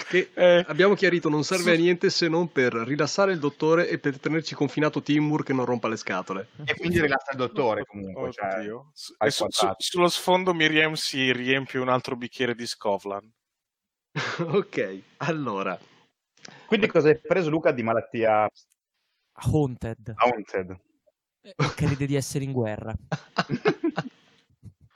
Che 0.10 0.32
Eh, 0.34 0.66
abbiamo 0.68 0.96
chiarito 0.96 1.30
non 1.30 1.44
serve 1.44 1.74
a 1.74 1.78
niente 1.78 2.10
se 2.10 2.28
non 2.28 2.52
per 2.52 2.74
rilassare 2.74 3.32
il 3.32 3.40
dottore 3.40 3.88
e 3.88 4.00
per 4.00 4.20
tenerci 4.20 4.54
confinato 4.54 5.02
Timur 5.02 5.44
che 5.44 5.54
non 5.54 5.66
rompa 5.66 5.88
le 5.88 5.96
scatole. 5.96 6.50
E 6.66 6.76
quindi 6.76 7.00
rilassa 7.00 7.32
il 7.32 7.38
dottore 7.38 7.86
comunque. 7.86 8.32
cioè, 8.34 8.58
Oddio. 8.58 8.92
Su- 8.94 9.16
e 9.18 9.32
su- 9.32 9.48
sullo 9.78 10.10
sfondo 10.10 10.54
Miriam 10.54 10.94
si 10.94 11.32
riempie 11.32 11.80
un 11.80 11.90
altro 11.90 12.16
bicchiere 12.18 12.54
di 12.54 12.66
Scovlan. 12.68 13.32
ok, 14.40 15.02
allora. 15.18 15.78
Quindi 16.68 16.88
cosa 16.88 17.10
hai 17.10 17.20
preso 17.20 17.50
Luca 17.50 17.72
di 17.72 17.84
malattia 17.84 18.50
Haunted, 19.40 20.14
haunted? 20.16 20.80
Eh, 21.42 21.54
crede 21.76 22.06
di 22.06 22.16
essere 22.16 22.44
in 22.44 22.52
guerra. 22.52 22.94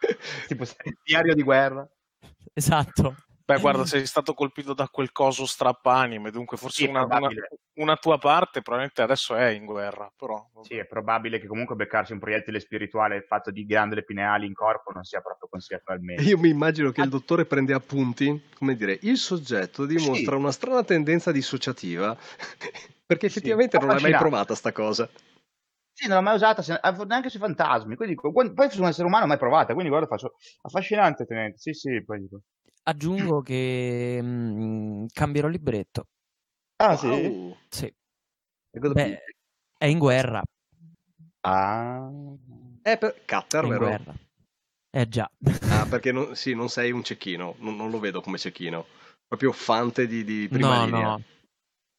tipo 0.47 0.65
sei 0.65 0.97
diario 1.03 1.33
di 1.33 1.43
guerra? 1.43 1.87
Esatto. 2.53 3.15
Beh, 3.53 3.59
guarda, 3.59 3.85
sei 3.85 4.05
stato 4.05 4.33
colpito 4.33 4.73
da 4.73 4.87
quel 4.87 5.11
coso 5.11 5.45
strappanime, 5.45 6.31
dunque 6.31 6.57
forse 6.57 6.83
Sì, 6.83 6.89
una, 6.89 7.03
una- 7.03 7.29
una 7.73 7.95
tua 7.97 8.17
parte 8.17 8.61
probabilmente 8.61 9.01
adesso 9.01 9.35
è 9.35 9.47
in 9.47 9.65
guerra, 9.65 10.11
però... 10.15 10.47
Sì, 10.61 10.75
è 10.77 10.85
probabile 10.85 11.39
che 11.39 11.47
comunque 11.47 11.75
beccarsi 11.75 12.13
un 12.13 12.19
proiettile 12.19 12.59
spirituale 12.59 13.23
fatto 13.23 13.51
di 13.51 13.65
ghiandole 13.65 14.03
pineali 14.03 14.45
in 14.45 14.53
corpo 14.53 14.91
non 14.91 15.03
sia 15.03 15.19
proprio 15.21 15.49
consigliato 15.49 15.91
al 15.91 16.01
meglio. 16.01 16.21
Io 16.23 16.37
mi 16.37 16.49
immagino 16.49 16.91
che 16.91 17.01
il 17.01 17.09
dottore 17.09 17.45
prende 17.45 17.73
appunti, 17.73 18.41
come 18.55 18.75
dire, 18.75 18.97
il 19.01 19.17
soggetto 19.17 19.85
dimostra 19.85 20.35
una 20.35 20.51
strana 20.51 20.83
tendenza 20.83 21.31
dissociativa, 21.31 22.15
perché 23.05 23.27
Sì, 23.27 23.37
effettivamente 23.37 23.77
non 23.79 23.89
l'hai 23.89 24.01
mai 24.01 24.15
provata 24.15 24.55
sta 24.55 24.71
cosa. 24.71 25.09
Sì, 25.93 26.07
non 26.07 26.17
l'ho 26.17 26.23
mai 26.23 26.35
usata 26.35 26.61
eh, 26.81 27.05
neanche 27.05 27.29
sui 27.29 27.39
fantasmi. 27.39 27.95
Quindi, 27.95 28.15
poi 28.15 28.69
su 28.71 28.81
un 28.81 28.87
essere 28.87 29.07
umano 29.07 29.25
mai 29.27 29.37
provata. 29.37 29.73
Quindi, 29.73 29.89
guarda, 29.89 30.07
faccio 30.07 30.33
affascinante, 30.61 31.25
tenente. 31.25 31.57
Sì, 31.57 31.73
sì, 31.73 32.03
poi 32.03 32.19
dico. 32.21 32.41
Aggiungo 32.83 33.41
che 33.41 34.19
mm, 34.21 35.05
cambierò 35.13 35.47
libretto. 35.47 36.07
Ah, 36.77 36.99
Wow. 37.01 37.57
Sì. 37.69 37.85
E 37.85 38.79
cosa 38.79 38.93
Beh, 38.93 39.23
è 39.77 39.85
in 39.85 39.99
guerra. 39.99 40.41
Ah. 41.41 42.09
È 42.81 42.97
per 42.97 43.13
È 43.13 43.25
Cutter, 43.25 43.63
in 43.63 43.69
vero? 43.69 43.85
guerra. 43.85 44.13
Eh 44.89 45.07
già. 45.07 45.29
Ah, 45.69 45.85
perché 45.89 46.11
non, 46.11 46.35
sì, 46.35 46.55
non 46.55 46.69
sei 46.69 46.91
un 46.91 47.03
cecchino, 47.03 47.55
non, 47.59 47.75
non 47.75 47.89
lo 47.91 47.99
vedo 47.99 48.21
come 48.21 48.37
cecchino. 48.37 48.85
Proprio 49.27 49.51
fante 49.51 50.07
di, 50.07 50.23
di 50.23 50.47
prima 50.49 50.79
no, 50.79 50.85
linea. 50.85 51.07
no. 51.07 51.21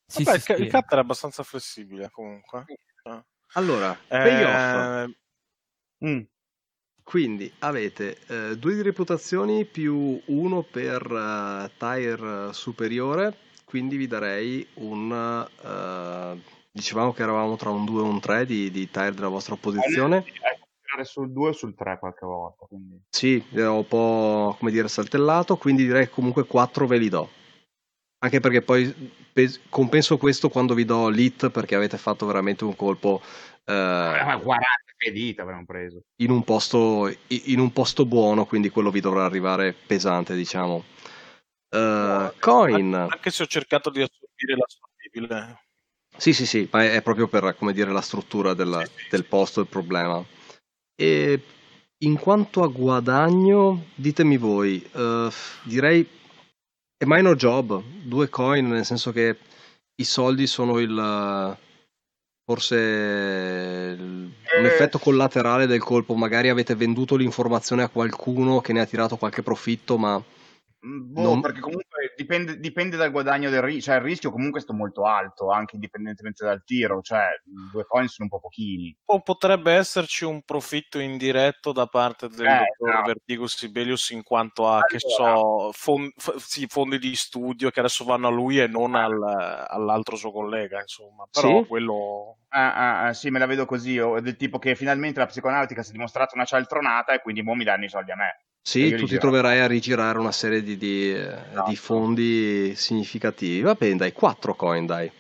Sì, 0.05 0.25
Vabbè, 0.25 0.39
sì, 0.39 0.53
il, 0.53 0.59
sì. 0.59 0.69
cutter 0.69 0.99
è 0.99 1.01
abbastanza 1.01 1.43
flessibile 1.43 2.11
comunque. 2.11 2.65
Allora, 3.55 3.93
Eh, 3.93 4.09
payoff. 4.09 5.11
Mm. 6.05 6.21
Quindi 7.03 7.53
avete 7.59 8.19
eh, 8.29 8.57
due 8.57 8.75
di 8.75 8.83
reputazioni 8.83 9.65
più 9.65 10.21
uno 10.25 10.63
per 10.63 11.03
eh, 11.03 11.71
tier 11.77 12.49
eh, 12.51 12.55
superiore, 12.55 13.37
quindi 13.65 13.97
vi 13.97 14.07
darei 14.07 14.67
un... 14.75 15.47
eh, 15.63 16.41
dicevamo 16.71 17.13
che 17.13 17.23
eravamo 17.23 17.57
tra 17.57 17.71
un 17.71 17.85
2 17.85 18.03
e 18.03 18.05
un 18.05 18.21
3 18.21 18.47
di, 18.47 18.71
di 18.71 18.91
tier 18.91 19.13
della 19.13 19.29
vostra 19.29 19.55
opposizione. 19.55 20.25
Tirare 20.25 21.05
sul 21.05 21.31
2 21.31 21.49
o 21.49 21.53
sul 21.53 21.75
3 21.75 21.99
qualche 21.99 22.25
volta. 22.25 22.67
Quindi. 22.67 23.01
Sì, 23.11 23.43
ho 23.57 23.77
un 23.77 23.87
po' 23.87 24.57
come 24.59 24.71
dire 24.71 24.89
saltellato, 24.89 25.57
quindi 25.57 25.85
direi 25.85 26.07
che 26.07 26.13
comunque 26.13 26.45
4 26.45 26.87
ve 26.87 26.99
li 26.99 27.09
do. 27.09 27.29
Anche 28.19 28.41
perché 28.41 28.63
poi 28.63 28.95
pe- 29.33 29.61
compenso 29.69 30.17
questo 30.17 30.49
quando 30.49 30.75
vi 30.75 30.85
do 30.85 31.09
l'hit 31.09 31.51
perché 31.51 31.75
avete 31.75 31.99
fatto 31.99 32.25
veramente 32.25 32.65
un 32.65 32.77
colpo 32.77 33.21
eh, 33.65 33.73
Ma 33.73 34.39
40 34.39 34.93
che 34.97 35.13
dita 35.13 35.43
avevamo 35.43 35.65
preso. 35.65 36.03
in, 36.17 36.31
un 36.31 36.45
posto, 36.45 37.13
in 37.29 37.59
un 37.59 37.73
posto 37.73 38.07
buono, 38.07 38.47
quindi 38.47 38.71
quello 38.71 38.91
vi 38.91 39.01
dovrà 39.01 39.25
arrivare 39.25 39.73
pesante, 39.73 40.35
diciamo. 40.35 40.85
Eh, 41.69 42.33
coin, 42.39 42.95
Anche 42.95 43.31
se 43.31 43.43
ho 43.43 43.47
cercato 43.47 43.91
di 43.91 44.03
assorbire 44.03 44.57
l'assorbibile. 44.57 45.61
sì, 46.17 46.33
sì, 46.33 46.47
sì, 46.47 46.69
ma 46.71 46.85
è 46.85 46.93
è 46.93 47.03
proprio 47.03 47.27
per 47.29 47.55
come 47.57 47.73
dire 47.73 47.91
la 47.93 48.01
struttura 48.03 48.55
del, 48.55 48.83
Sì, 48.85 48.93
sì, 49.03 49.09
del 49.11 49.25
posto 49.25 49.61
il 49.61 49.67
problema. 49.67 50.25
E 50.95 51.43
in 51.99 52.19
quanto 52.19 52.63
a 52.63 52.69
guadagno, 52.69 53.87
ditemi 53.95 54.37
voi, 54.37 54.83
eh, 54.93 55.29
direi 55.65 56.07
è 56.97 57.05
minor 57.07 57.35
job, 57.37 57.83
due 58.03 58.29
coin, 58.29 58.69
nel 58.69 58.85
senso 58.85 59.11
che 59.13 59.37
i 59.97 60.05
soldi 60.05 60.47
sono 60.47 60.79
il 60.79 61.57
forse 62.45 62.77
un 63.99 64.31
Eh. 64.65 64.67
effetto 64.67 64.99
collaterale 64.99 65.67
del 65.67 65.81
colpo, 65.81 66.15
magari 66.15 66.49
avete 66.49 66.75
venduto 66.75 67.17
l'informazione 67.17 67.83
a 67.83 67.89
qualcuno 67.89 68.61
che 68.61 68.73
ne 68.73 68.81
ha 68.81 68.87
tirato 68.87 69.17
qualche 69.17 69.43
profitto, 69.43 69.97
ma 69.99 70.23
Mm, 70.85 71.13
Boh, 71.13 71.23
Non- 71.23 71.41
perché 71.41 71.61
comunque 71.61 71.85
dipende, 72.17 72.59
dipende 72.59 72.97
dal 72.97 73.11
guadagno 73.11 73.51
del 73.51 73.63
rischio, 73.63 73.83
cioè 73.83 73.97
il 73.97 74.03
rischio 74.03 74.31
comunque 74.31 74.61
è 74.61 74.73
molto 74.73 75.05
alto, 75.05 75.51
anche 75.51 75.75
indipendentemente 75.77 76.45
dal 76.45 76.63
tiro, 76.65 77.01
cioè 77.03 77.29
due 77.45 77.85
coin 77.85 78.09
sono 78.09 78.29
un 78.31 78.37
po' 78.39 78.41
pochini. 78.41 78.97
O 79.07 79.21
potrebbe 79.21 79.73
esserci 79.73 80.25
un 80.25 80.43
profitto 80.43 80.99
indiretto 80.99 81.73
da 81.73 81.87
parte 81.87 82.29
del 82.29 82.47
Eh, 82.47 82.75
dottor 82.79 82.95
no. 82.95 83.03
Vertigo 83.03 83.47
Sibelius 83.47 84.11
in 84.11 84.23
quanto 84.23 84.69
a, 84.69 84.83
che 84.83 84.99
so, 84.99 85.71
fon- 85.73 86.13
f- 86.17 86.37
sì, 86.37 86.67
fondi 86.67 86.99
di 86.99 87.15
studio 87.15 87.71
che 87.71 87.81
adesso 87.81 88.05
vanno 88.05 88.29
a 88.29 88.31
lui 88.31 88.59
e 88.59 88.67
non 88.67 88.95
al- 88.95 89.67
all'altro 89.69 90.17
suo 90.17 90.33
collega, 90.33 90.81
insomma. 90.81 91.27
Però 91.31 91.61
Sì. 91.63 91.67
quello... 91.69 92.39
Ah, 92.49 92.75
ah, 92.75 93.07
ah, 93.07 93.13
sì, 93.15 93.31
me 93.31 93.39
la 93.39 93.47
vedo 93.47 93.65
così, 93.65 93.99
o 93.99 94.21
del 94.21 94.37
tipo 94.37 94.59
che 94.59 94.75
finalmente 94.75 95.19
la 95.19 95.27
psicoanalitica 95.27 95.83
si 95.83 95.91
è 95.91 95.93
dimostrata 95.93 96.35
una 96.35 96.45
cialtronata 96.45 97.15
e 97.15 97.21
quindi 97.21 97.43
mo 97.43 97.55
mi 97.55 97.65
danno 97.65 97.85
i 97.85 97.89
soldi 97.89 98.11
a 98.11 98.17
me. 98.17 98.45
Sì, 98.65 98.91
tu 98.91 98.97
li 99.03 99.07
ti 99.09 99.19
troverai 99.19 99.59
a 99.59 99.67
rigirare 99.67 100.19
una 100.19 100.31
serie 100.31 100.63
di, 100.63 100.77
di, 100.77 101.13
eh, 101.13 101.19
Esatto. 101.19 101.69
di 101.69 101.77
fondi 101.77 102.75
significativi. 102.77 103.61
Va 103.61 103.75
bene, 103.75 103.97
dai, 103.97 104.13
4 104.13 104.55
coin, 104.55 104.87
dai. 104.87 105.11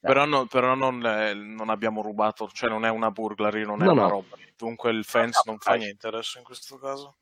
Però, 0.00 0.26
no- 0.26 0.46
però 0.46 0.74
non, 0.74 1.04
eh, 1.04 1.32
non 1.34 1.70
abbiamo 1.70 2.02
rubato, 2.02 2.48
cioè 2.52 2.68
non 2.68 2.84
è 2.84 2.90
una 2.90 3.10
burglary, 3.10 3.64
non 3.64 3.80
è 3.82 3.86
No, 3.86 3.92
una 3.92 4.02
no. 4.02 4.08
roba. 4.08 4.36
Dunque 4.56 4.90
il 4.90 5.04
fence 5.04 5.40
non 5.46 5.58
fa 5.58 5.74
niente 5.74 6.06
adesso 6.06 6.38
in 6.38 6.44
questo 6.44 6.76
caso. 6.78 7.16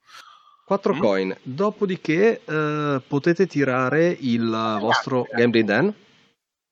4 0.65 0.95
Mm. 0.95 0.99
coin. 0.99 1.37
Dopodiché 1.43 2.43
eh, 2.45 3.01
potete 3.07 3.47
tirare 3.47 4.17
il 4.21 4.49
vostro 4.81 5.27
Gambling 5.33 5.67
Den. 5.67 5.95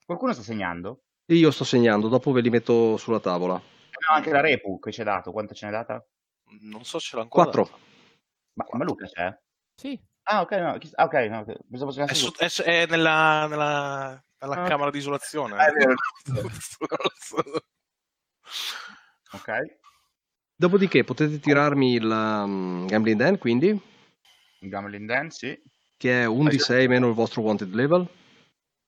Qualcuno 0.05 0.33
sta 0.33 0.43
segnando? 0.43 1.03
Io 1.27 1.51
sto 1.53 1.63
segnando, 1.65 2.09
dopo 2.09 2.33
ve 2.33 2.41
li 2.41 2.51
metto 2.51 2.97
sulla 2.97 3.21
tavola. 3.21 3.55
No, 3.55 4.15
anche 4.17 4.31
la 4.31 4.41
Repu 4.41 4.79
che 4.81 4.91
ci 4.91 5.01
ha 5.03 5.05
dato, 5.05 5.31
quanto 5.31 5.55
ce 5.55 5.67
n'è 5.67 5.73
data? 5.73 6.05
Non 6.63 6.85
so 6.85 6.99
se 6.99 7.15
l'ha 7.17 7.23
ancora. 7.23 7.45
4. 7.45 7.63
data. 7.65 7.79
Ma, 8.55 8.67
ma 8.73 8.85
Luca 8.85 9.07
c'è? 9.07 9.37
Sì. 9.75 9.99
Ah, 10.25 10.43
ok, 10.43 10.51
no, 10.53 10.79
chi- 10.79 10.91
ah, 10.95 11.05
ok, 11.05 11.15
no, 11.29 11.39
ok, 11.41 11.57
pensavo 11.71 11.91
È, 12.05 12.15
su- 12.15 12.33
è 12.37 12.49
su- 12.49 12.63
è 12.63 12.87
nella, 12.87 13.47
nella, 13.49 14.23
nella 14.41 14.63
Ah. 14.65 14.69
camera 14.69 14.91
di 14.91 14.99
isolazione. 14.99 15.57
Ah, 15.57 15.67
è 15.67 15.73
vero. 15.73 15.95
ok. 19.33 19.79
Dopodiché 20.55 21.05
potete 21.05 21.39
tirarmi 21.41 21.95
il 21.95 22.05
um, 22.05 22.87
Gambling 22.87 23.17
Den, 23.19 23.39
quindi, 23.39 23.69
Il 24.63 24.69
Gambling 24.69 25.07
Den, 25.09 25.31
sì. 25.31 25.59
che 25.97 26.23
è 26.23 26.27
un 26.27 26.49
di 26.49 26.59
6 26.59 26.87
meno 26.87 27.09
il 27.09 27.15
vostro 27.15 27.41
wanted 27.41 27.73
level. 27.73 28.07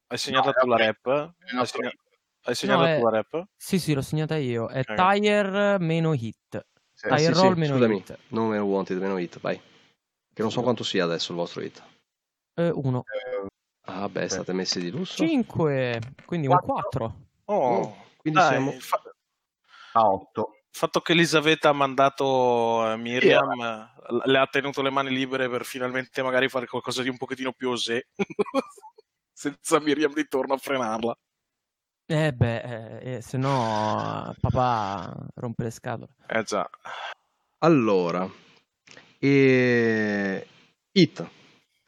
Hai 0.09 0.19
segnato 0.19 0.49
No, 0.49 0.53
tu 0.53 0.67
la 0.67 0.75
ok. 0.75 0.81
rep? 0.83 1.07
Il 1.07 1.13
Hai, 1.49 1.55
nostro- 1.55 1.81
segna- 1.81 1.95
hai 2.43 2.55
segnato 2.55 2.81
No, 2.83 2.87
tu 2.87 2.93
è- 2.93 3.03
la 3.03 3.11
rep? 3.11 3.45
Sì, 3.57 3.79
sì, 3.79 3.95
l'ho 3.95 4.03
segnata 4.03 4.37
io. 4.37 4.69
È 4.69 4.81
Ok. 4.81 4.95
tire 4.95 5.79
meno 5.79 6.13
hit. 6.13 6.67
Sì. 7.03 7.09
Ah, 7.09 7.19
sì, 7.19 7.33
roll 7.33 7.55
sì, 7.55 7.59
meno 7.61 7.75
scusami, 7.75 7.97
hit. 7.97 8.19
non 8.29 8.49
meno 8.49 8.65
wanted, 8.65 8.99
meno 8.99 9.19
hit, 9.19 9.41
vai. 9.41 9.61
Che 10.35 10.41
non 10.43 10.51
so 10.51 10.63
quanto 10.63 10.85
sia 10.85 11.05
adesso 11.05 11.33
il 11.33 11.39
vostro 11.39 11.61
hit. 11.63 11.83
Eh, 12.55 12.71
uno. 12.71 13.05
Eh, 13.07 13.47
Ah, 13.87 14.09
beh, 14.09 14.29
state 14.29 14.53
messi 14.53 14.81
di 14.81 14.91
lusso. 14.91 15.27
5, 15.27 15.99
quindi 16.25 16.47
un 16.47 16.57
Quattro. 16.57 17.09
4. 17.09 17.15
Oh, 17.47 17.55
Oh, 17.55 18.07
quindi 18.17 18.39
dai, 18.39 18.49
siamo... 18.49 18.71
fa- 18.79 19.03
a 19.95 20.09
8. 20.09 20.51
il 20.71 20.79
fatto 20.79 21.01
che 21.01 21.13
Elisabetta 21.13 21.69
ha 21.69 21.73
mandato 21.73 22.89
eh, 22.93 22.97
Miriam 22.97 23.61
eh, 23.61 24.21
le 24.25 24.39
ha 24.39 24.47
tenuto 24.47 24.81
le 24.83 24.91
mani 24.91 25.11
libere 25.11 25.49
per 25.49 25.65
finalmente 25.65 26.23
magari 26.23 26.49
fare 26.49 26.67
qualcosa 26.67 27.03
di 27.03 27.09
un 27.09 27.17
pochettino 27.19 27.53
più 27.53 27.71
osé 27.71 28.09
senza 29.33 29.81
Miriam 29.81 30.15
di 30.15 30.27
torno 30.29 30.55
a 30.55 30.59
frenarla. 30.59 31.19
Eh 32.13 32.31
beh, 32.35 32.61
eh, 32.61 33.15
eh, 33.15 33.21
se 33.23 33.39
no 33.39 34.35
papà 34.39 35.17
rompe 35.37 35.63
le 35.65 35.71
scatole. 35.71 36.11
Eh 36.27 36.43
già. 36.43 36.69
Allora, 37.61 38.29
E 39.19 40.47
Hit. 40.93 41.27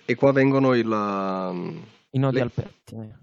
E 0.07 0.15
qua 0.15 0.33
vengono 0.33 0.73
il, 0.75 0.87
um, 0.91 1.85
I 2.13 2.19
nodi 2.19 2.37
le- 2.37 2.43
al 2.43 2.53
pettine. 2.53 3.19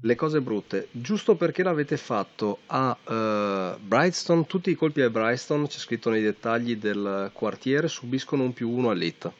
le 0.00 0.14
cose 0.16 0.40
brutte. 0.40 0.88
Giusto 0.90 1.36
perché 1.36 1.62
l'avete 1.62 1.96
fatto 1.96 2.58
a 2.66 2.96
eh, 3.06 3.76
Brightstone, 3.80 4.46
tutti 4.46 4.70
i 4.70 4.74
colpi 4.74 5.00
a 5.02 5.10
Brightstone, 5.10 5.68
c'è 5.68 5.78
scritto 5.78 6.10
nei 6.10 6.22
dettagli 6.22 6.76
del 6.76 7.30
quartiere, 7.32 7.86
subiscono 7.86 8.42
un 8.42 8.52
più 8.52 8.68
uno 8.68 8.90
all'hit. 8.90 9.30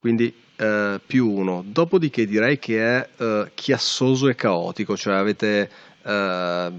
Quindi 0.00 0.34
eh, 0.56 0.98
più 1.06 1.30
uno. 1.30 1.62
Dopodiché 1.66 2.24
direi 2.26 2.58
che 2.58 2.80
è 2.98 3.08
eh, 3.18 3.50
chiassoso 3.54 4.28
e 4.28 4.34
caotico, 4.34 4.96
cioè 4.96 5.14
avete 5.14 5.70
eh, 6.02 6.72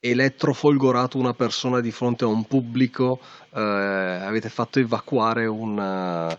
elettrofolgorato 0.00 1.18
una 1.18 1.32
persona 1.34 1.80
di 1.80 1.90
fronte 1.90 2.24
a 2.24 2.28
un 2.28 2.44
pubblico, 2.44 3.20
eh, 3.54 3.60
avete 3.60 4.50
fatto 4.50 4.78
evacuare 4.78 5.46
un, 5.46 5.78
eh, 5.78 6.38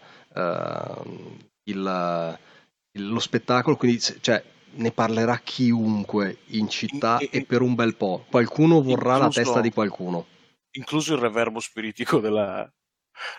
il- 1.64 2.38
il- 2.92 3.08
lo 3.10 3.20
spettacolo, 3.20 3.76
quindi 3.76 4.00
cioè, 4.00 4.42
ne 4.76 4.92
parlerà 4.92 5.40
chiunque 5.44 6.38
in 6.50 6.70
città 6.70 7.18
In- 7.20 7.28
e 7.32 7.44
per 7.44 7.62
un 7.62 7.74
bel 7.74 7.96
po'. 7.96 8.24
Qualcuno 8.30 8.82
vorrà 8.84 9.18
la 9.18 9.26
Incluso- 9.26 9.42
testa 9.42 9.62
di 9.62 9.72
qualcuno. 9.72 10.26
Incluso 10.78 11.16
il 11.16 11.20
reverbo 11.22 11.60
spiritico 11.60 12.20
della, 12.20 12.72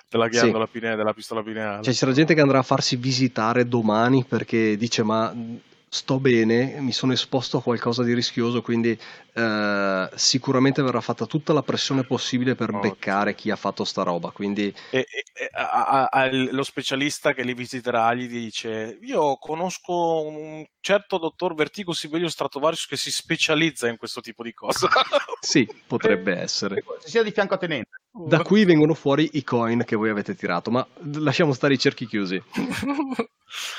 della 0.09 0.25
Sì. 0.25 0.31
ghiandola 0.31 0.67
pineale, 0.67 0.97
della 0.97 1.13
pistola 1.13 1.43
pineale. 1.43 1.83
Cioè, 1.83 1.93
ci 1.93 1.99
sarà 1.99 2.13
gente 2.13 2.35
che 2.35 2.41
andrà 2.41 2.59
a 2.59 2.63
farsi 2.63 2.97
visitare 2.97 3.67
domani 3.69 4.25
perché 4.25 4.77
dice: 4.77 5.03
Ma 5.03 5.33
mh, 5.33 5.61
sto 5.89 6.19
bene, 6.19 6.81
mi 6.81 6.93
sono 6.93 7.13
esposto 7.13 7.59
a 7.59 7.63
qualcosa 7.63 8.03
di 8.03 8.15
rischioso. 8.15 8.63
Quindi, 8.63 8.99
eh, 9.39 10.11
sicuramente 10.17 10.83
verrà 10.83 11.01
fatta 11.01 11.27
tutta 11.27 11.53
la 11.53 11.63
pressione 11.63 12.03
possibile 12.05 12.55
per 12.55 12.69
Ottimo. 12.75 12.81
beccare 12.93 13.35
chi 13.35 13.51
ha 13.51 13.57
fatto 13.57 13.85
sta 13.85 14.03
roba. 14.03 14.31
Quindi, 14.31 14.75
E, 14.91 14.99
e- 14.99 15.49
a- 15.53 15.85
a- 15.85 16.05
a- 16.11 16.29
lo 16.33 16.63
specialista 16.65 17.33
che 17.33 17.43
li 17.43 17.55
visiterà 17.55 18.13
gli 18.15 18.27
dice: 18.29 18.99
Io 19.03 19.37
conosco 19.37 20.23
un 20.27 20.65
certo 20.81 21.19
dottor 21.19 21.55
Vertigo 21.55 21.93
Sibelius 21.93 22.33
Stratovarius 22.33 22.87
che 22.87 22.97
si 22.97 23.11
specializza 23.11 23.87
in 23.89 23.97
questo 23.97 24.21
tipo 24.21 24.43
di 24.43 24.53
cose. 24.53 24.87
sì, 25.41 25.69
potrebbe 25.87 26.37
essere. 26.37 26.83
Se 27.01 27.09
sia 27.09 27.23
di 27.23 27.31
fianco 27.31 27.55
a 27.55 27.59
tenente. 27.59 27.91
Da 28.11 28.43
qui 28.43 28.65
vengono 28.65 28.95
fuori 28.95 29.29
i 29.35 29.45
coin 29.45 29.85
che 29.85 29.95
voi 29.95 30.11
avete 30.11 30.35
tirato, 30.35 30.71
ma 30.73 30.85
lasciamo 31.15 31.53
stare 31.53 31.75
i 31.75 31.79
cerchi 31.79 32.07
chiusi. 32.07 32.43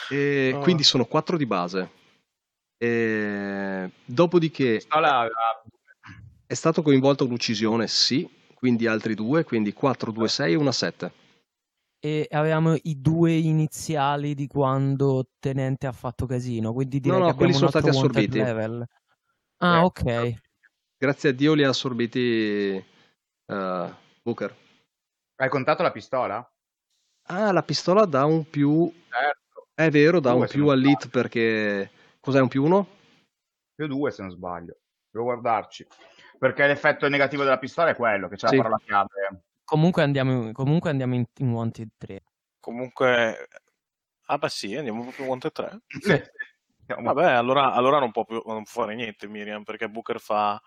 E 0.10 0.54
Ah. 0.56 0.60
Quindi 0.60 0.84
sono 0.84 1.06
quattro 1.06 1.38
di 1.38 1.46
base. 1.46 1.90
E 2.82 3.92
dopodiché 4.06 4.82
è 6.48 6.54
stato 6.54 6.82
coinvolto 6.82 7.26
un'uccisione, 7.26 7.88
sì, 7.88 8.28
quindi 8.54 8.88
altri 8.88 9.16
due, 9.16 9.44
quindi 9.44 9.74
4, 9.74 10.12
2, 10.12 10.30
6 10.30 10.54
e 10.54 10.56
una 10.56 10.72
7. 10.72 11.12
E 12.00 12.26
avevamo 12.32 12.76
i 12.84 13.02
due 13.02 13.34
iniziali 13.34 14.34
di 14.34 14.48
quando 14.48 15.28
Tenente 15.40 15.88
ha 15.88 15.92
fatto 15.92 16.26
casino, 16.26 16.72
quindi 16.72 17.02
direi 17.02 17.20
No, 17.20 17.26
no, 17.26 17.32
che 17.32 17.38
quelli 17.38 17.54
sono 17.54 17.70
stati 17.70 17.90
assorbiti. 17.90 18.38
level. 18.38 18.86
Ah, 19.58 19.80
Eh, 19.80 19.82
ok. 19.82 20.34
Grazie 20.98 21.30
a 21.30 21.34
Dio 21.34 21.54
li 21.54 21.64
ha 21.66 21.70
assorbiti 21.70 22.82
eh, 23.46 23.94
Booker. 24.22 24.56
Hai 25.36 25.50
contato 25.50 25.84
la 25.84 25.92
pistola? 25.92 26.50
Ah, 27.24 27.52
la 27.52 27.64
pistola 27.64 28.06
dà 28.06 28.24
un 28.24 28.50
più... 28.50 28.90
Certo. 29.10 29.68
È 29.74 29.90
vero, 29.90 30.22
dà 30.22 30.32
Due, 30.32 30.40
un 30.40 30.48
più 30.48 30.64
non 30.64 30.72
all'hit 30.72 31.10
perché... 31.10 31.92
Cos'è 32.20 32.40
un 32.40 32.48
più 32.48 32.64
uno? 32.64 32.88
Più 33.74 33.88
due 33.88 34.12
se 34.12 34.22
non 34.22 34.32
sbaglio. 34.32 34.78
Devo 35.10 35.26
guardarci. 35.26 35.88
Perché 36.38 36.68
l'effetto 36.68 37.08
negativo 37.10 37.44
della 37.44 37.58
pistola 37.58 37.90
è 37.90 37.96
quello, 37.96 38.28
che 38.28 38.36
c'è 38.36 38.48
Sì. 38.48 38.56
la 38.58 38.62
parola 38.64 38.82
chiave. 38.84 39.44
Comunque 39.64 40.04
andiamo, 40.04 40.52
comunque 40.52 40.90
andiamo 40.90 41.16
in, 41.16 41.26
in 41.38 41.52
Wanted 41.52 41.90
3. 41.98 42.24
Comunque, 42.60 43.48
ah, 44.26 44.38
beh, 44.38 44.50
sì, 44.50 44.76
andiamo 44.76 45.04
proprio 45.04 45.26
Wanted 45.28 45.52
3. 45.54 45.82
Sì. 45.88 46.22
Vabbè, 47.02 47.32
allora, 47.34 47.74
allora 47.74 48.00
non, 48.00 48.12
può 48.12 48.26
più, 48.26 48.42
non 48.46 48.64
può 48.64 48.82
fare 48.84 48.96
niente 48.96 49.28
Miriam, 49.28 49.64
perché 49.64 49.90
Booker 49.90 50.20
fa... 50.20 50.60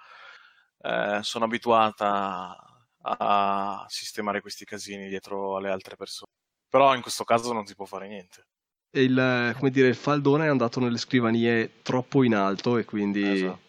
eh, 0.78 1.18
sono 1.22 1.44
abituata 1.46 2.56
a 3.04 3.84
sistemare 3.88 4.40
questi 4.40 4.64
casini 4.64 5.08
dietro 5.08 5.56
alle 5.56 5.70
altre 5.70 5.96
persone. 5.96 6.30
Però 6.68 6.94
in 6.94 7.02
questo 7.02 7.24
caso 7.24 7.52
non 7.52 7.66
si 7.66 7.74
può 7.74 7.84
fare 7.86 8.06
niente. 8.08 8.46
E 8.94 9.02
il, 9.04 9.54
come 9.58 9.70
dire, 9.70 9.88
il 9.88 9.94
faldone 9.94 10.44
è 10.44 10.48
andato 10.48 10.78
nelle 10.78 10.98
scrivanie 10.98 11.80
troppo 11.82 12.22
in 12.24 12.34
alto 12.34 12.76
e 12.76 12.84
quindi... 12.84 13.26
Esatto. 13.26 13.60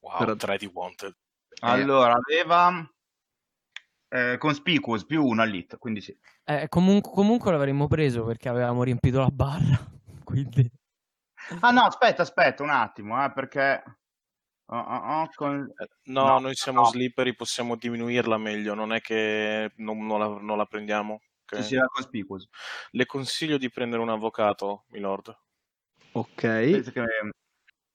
Wow, 0.00 0.18
Per- 0.24 0.36
3 0.36 0.58
di 0.58 0.70
Wanted. 0.72 1.16
Allora, 1.62 2.14
aveva 2.14 2.88
eh, 4.08 4.36
conspicuous 4.38 5.04
più 5.04 5.24
uno 5.24 5.42
all'hit, 5.42 5.78
quindi 5.78 6.00
sì. 6.00 6.16
Eh, 6.44 6.68
comunque, 6.68 7.10
comunque 7.12 7.50
l'avremmo 7.50 7.88
preso 7.88 8.24
perché 8.24 8.48
avevamo 8.48 8.82
riempito 8.84 9.18
la 9.20 9.28
barra. 9.28 9.78
Quindi... 10.24 10.70
Ah 11.60 11.70
no, 11.70 11.82
aspetta, 11.82 12.22
aspetta 12.22 12.62
un 12.62 12.70
attimo, 12.70 13.22
eh, 13.24 13.32
perché... 13.32 13.82
oh, 14.66 14.78
oh, 14.78 15.20
oh, 15.22 15.28
con- 15.34 15.72
Eh, 15.76 15.88
No, 16.04 16.24
No, 16.26 16.38
noi 16.38 16.54
siamo 16.54 16.82
no. 16.82 16.86
slippery, 16.86 17.34
possiamo 17.34 17.76
diminuirla 17.76 18.38
meglio, 18.38 18.74
non 18.74 18.92
è 18.92 19.00
che 19.00 19.72
non, 19.76 20.06
non 20.06 20.18
la, 20.20 20.26
non 20.40 20.56
la 20.56 20.66
prendiamo. 20.66 21.20
Ok? 21.44 21.56
Sì, 21.56 21.62
sì, 21.62 21.74
era 21.76 21.86
conspicuous. 21.86 22.48
Le 22.90 23.06
consiglio 23.06 23.58
di 23.58 23.70
prendere 23.70 24.02
un 24.02 24.08
avvocato, 24.08 24.84
milord. 24.88 25.36
Ok. 26.12 26.40
Penso 26.40 26.90
che 26.90 27.02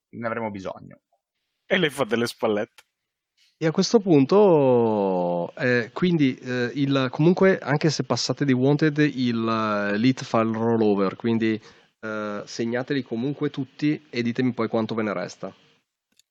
ne 0.09 0.27
avremo 0.27 0.49
bisogno. 0.51 1.01
E 1.65 1.77
lei 1.77 1.89
fa 1.89 2.03
delle 2.03 2.27
spallette. 2.27 2.83
E 3.59 3.65
a 3.65 3.71
questo 3.71 3.99
punto, 3.99 5.51
eh, 5.55 5.89
quindi, 5.91 6.35
eh, 6.37 6.71
il, 6.75 7.07
comunque, 7.09 7.57
anche 7.57 7.89
se 7.89 8.03
passate 8.03 8.45
di 8.45 8.53
Wanted, 8.53 8.97
il 8.99 9.91
eh, 9.93 9.97
lead 9.97 10.23
fa 10.23 10.41
il 10.41 10.53
rollover, 10.53 11.15
quindi 11.15 11.59
eh, 11.99 12.41
segnateli 12.45 13.01
comunque 13.01 13.49
tutti 13.49 14.05
e 14.11 14.21
ditemi 14.21 14.53
poi 14.53 14.67
quanto 14.67 14.93
ve 14.93 15.03
ne 15.03 15.13
resta. 15.13 15.47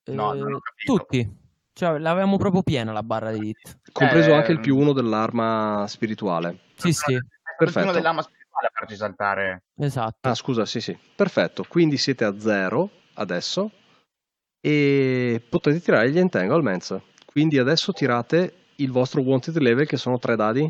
No, 0.04 0.32
Eh, 0.32 0.38
non 0.38 0.54
ho 0.54 0.60
capito. 0.60 0.96
tutti. 0.96 1.44
Cioè, 1.76 1.98
l'avevamo 1.98 2.38
proprio 2.38 2.62
piena 2.62 2.90
la 2.90 3.02
barra 3.02 3.30
di 3.32 3.48
hit. 3.48 3.78
Compreso 3.92 4.30
Eh, 4.30 4.34
anche 4.36 4.52
il 4.52 4.60
più 4.60 4.78
uno 4.78 4.94
dell'arma 4.94 5.84
spirituale. 5.88 6.60
Sì, 6.74 6.90
sì, 6.94 7.20
Perfetto. 7.58 7.92
Dell'arma 7.92 8.22
spirituale 8.22 8.68
per 8.72 8.80
farci 8.80 8.96
saltare. 8.96 9.64
esatto. 9.76 10.26
Ah, 10.26 10.34
scusa, 10.34 10.64
sì, 10.64 10.80
sì. 10.80 10.98
Perfetto, 11.14 11.66
quindi 11.68 11.98
siete 11.98 12.24
a 12.24 12.38
zero 12.40 12.88
adesso 13.16 13.70
e 14.58 15.42
potete 15.46 15.80
tirare 15.80 16.10
gli 16.10 16.18
entanglements. 16.18 16.98
Quindi 17.26 17.58
adesso 17.58 17.92
tirate 17.92 18.54
il 18.76 18.90
vostro 18.90 19.20
wanted 19.20 19.58
level 19.58 19.86
che 19.86 19.98
sono 19.98 20.18
tre 20.18 20.34
dadi. 20.34 20.62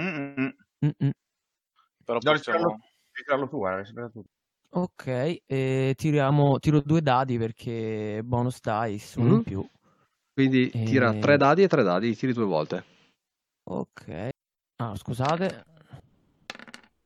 Mm-mm. 0.00 0.52
Mm-mm. 0.84 1.10
Però 2.04 2.18
No, 2.20 2.32
possiamo... 2.32 2.80
ritirarlo 3.12 3.48
tu, 3.48 3.58
guarda, 3.58 3.82
ritirarlo 3.82 4.10
tu. 4.10 4.24
Ok, 4.70 5.36
e 5.46 5.94
tiriamo, 5.96 6.58
tiro 6.58 6.80
due 6.80 7.02
dadi 7.02 7.38
perché 7.38 8.20
bonus 8.24 8.58
dice, 8.60 9.20
uno 9.20 9.28
Mhm. 9.28 9.34
in 9.36 9.42
più. 9.44 9.68
Quindi 10.34 10.68
tira 10.70 11.14
E- 11.14 11.18
tre 11.20 11.36
dadi 11.36 11.62
e 11.62 11.68
tre 11.68 11.84
dadi, 11.84 12.08
li 12.08 12.16
tiri 12.16 12.32
due 12.32 12.44
volte. 12.44 12.84
Ok. 13.70 14.28
Ah, 14.82 14.94
scusate. 14.96 15.64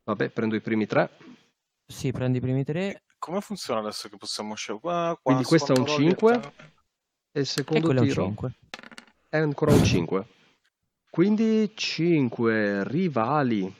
Vabbè, 0.04 0.30
prendo 0.30 0.56
i 0.56 0.60
primi 0.62 0.86
tre. 0.86 1.10
Sì, 1.86 2.10
prendi 2.10 2.38
i 2.38 2.40
primi 2.40 2.64
tre. 2.64 3.02
Come 3.18 3.40
funziona 3.42 3.80
adesso 3.80 4.08
che 4.08 4.16
possiamo 4.16 4.54
scegliere? 4.54 4.80
Qua, 4.80 4.92
qua 5.08 5.18
Quindi 5.22 5.44
questo 5.44 5.74
è 5.74 5.78
un 5.78 5.84
scontrollo 5.86 6.08
5 6.08 6.32
dietro. 6.32 6.52
e 7.32 7.40
il 7.40 7.40
E 7.40 7.44
secondo 7.44 7.84
quello 7.86 8.00
è 8.00 8.02
un 8.02 8.08
tiro 8.08 8.22
5. 8.24 8.52
è 9.28 9.36
ancora 9.36 9.72
un 9.72 9.84
5. 9.84 10.26
Quindi 11.10 11.72
5 11.76 12.84
rivali. 12.88 13.74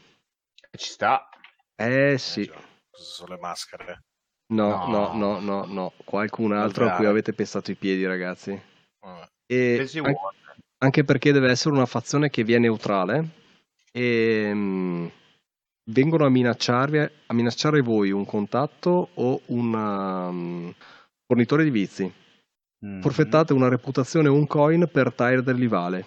Ci 0.76 0.90
sta. 0.92 1.26
Eh 1.74 2.12
Eh, 2.12 2.18
sì. 2.18 2.44
già, 2.44 2.52
queste 2.90 3.12
sono 3.14 3.34
le 3.34 3.40
maschere. 3.40 4.02
No, 4.52 4.86
no, 4.86 5.12
No. 5.14 5.14
no, 5.14 5.40
no, 5.40 5.64
no. 5.64 5.92
Qualcun 6.04 6.52
altro 6.52 6.86
a 6.90 6.96
cui 6.96 7.06
avete 7.06 7.32
pestato 7.32 7.70
i 7.70 7.76
piedi, 7.76 8.04
ragazzi. 8.04 8.60
E 9.50 9.76
Se 9.78 9.86
si 9.86 9.98
an- 9.98 10.12
vuole. 10.12 10.36
anche 10.78 11.04
perché 11.04 11.32
deve 11.32 11.50
essere 11.50 11.74
una 11.74 11.86
fazione 11.86 12.28
che 12.30 12.44
viene 12.44 12.66
neutrale 12.68 13.28
e 13.90 14.50
mm, 14.52 15.06
vengono 15.90 16.26
a 16.26 16.28
minacciarvi 16.30 16.98
a 16.98 17.34
minacciare 17.34 17.80
voi 17.80 18.10
un 18.10 18.24
contatto 18.26 19.08
o 19.14 19.40
un 19.46 19.72
um, 19.74 20.74
fornitore 21.26 21.64
di 21.64 21.70
vizi. 21.70 22.12
Mm. 22.84 23.00
Forfettate 23.00 23.52
una 23.54 23.68
reputazione 23.68 24.28
o 24.28 24.34
un 24.34 24.46
coin 24.46 24.88
per 24.92 25.12
tire 25.12 25.42
del 25.42 25.56
rivale. 25.56 26.06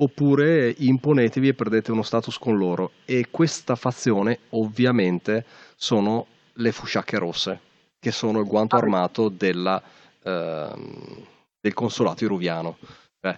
Oppure 0.00 0.72
imponetevi 0.78 1.48
e 1.48 1.54
perdete 1.54 1.90
uno 1.90 2.02
status 2.02 2.38
con 2.38 2.56
loro. 2.56 2.92
E 3.04 3.26
questa 3.30 3.74
fazione, 3.74 4.40
ovviamente, 4.50 5.44
sono 5.74 6.26
le 6.52 6.70
fusciacche 6.70 7.18
rosse, 7.18 7.60
che 7.98 8.12
sono 8.12 8.38
il 8.38 8.46
guanto 8.46 8.76
Ah, 8.76 8.78
armato 8.78 9.28
della, 9.28 9.82
ehm, 10.22 11.26
del 11.68 11.74
consolato 11.74 12.24
iruviano. 12.24 12.78
Cioè, 13.20 13.36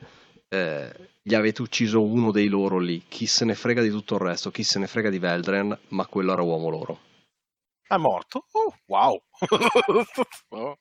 eh, 0.48 1.08
gli 1.22 1.34
avete 1.34 1.62
ucciso 1.62 2.02
uno 2.02 2.30
dei 2.30 2.48
loro 2.48 2.78
lì. 2.78 3.04
Chi 3.08 3.26
se 3.26 3.44
ne 3.44 3.54
frega 3.54 3.82
di 3.82 3.90
tutto 3.90 4.14
il 4.14 4.20
resto? 4.20 4.50
Chi 4.50 4.62
se 4.62 4.78
ne 4.78 4.86
frega 4.86 5.10
di 5.10 5.18
Veldren? 5.18 5.76
Ma 5.88 6.06
quello 6.06 6.32
era 6.32 6.42
uomo 6.42 6.68
loro. 6.70 6.98
È 7.86 7.96
morto? 7.96 8.46
Oh, 8.52 8.74
wow. 8.86 9.20
Oh. 10.50 10.76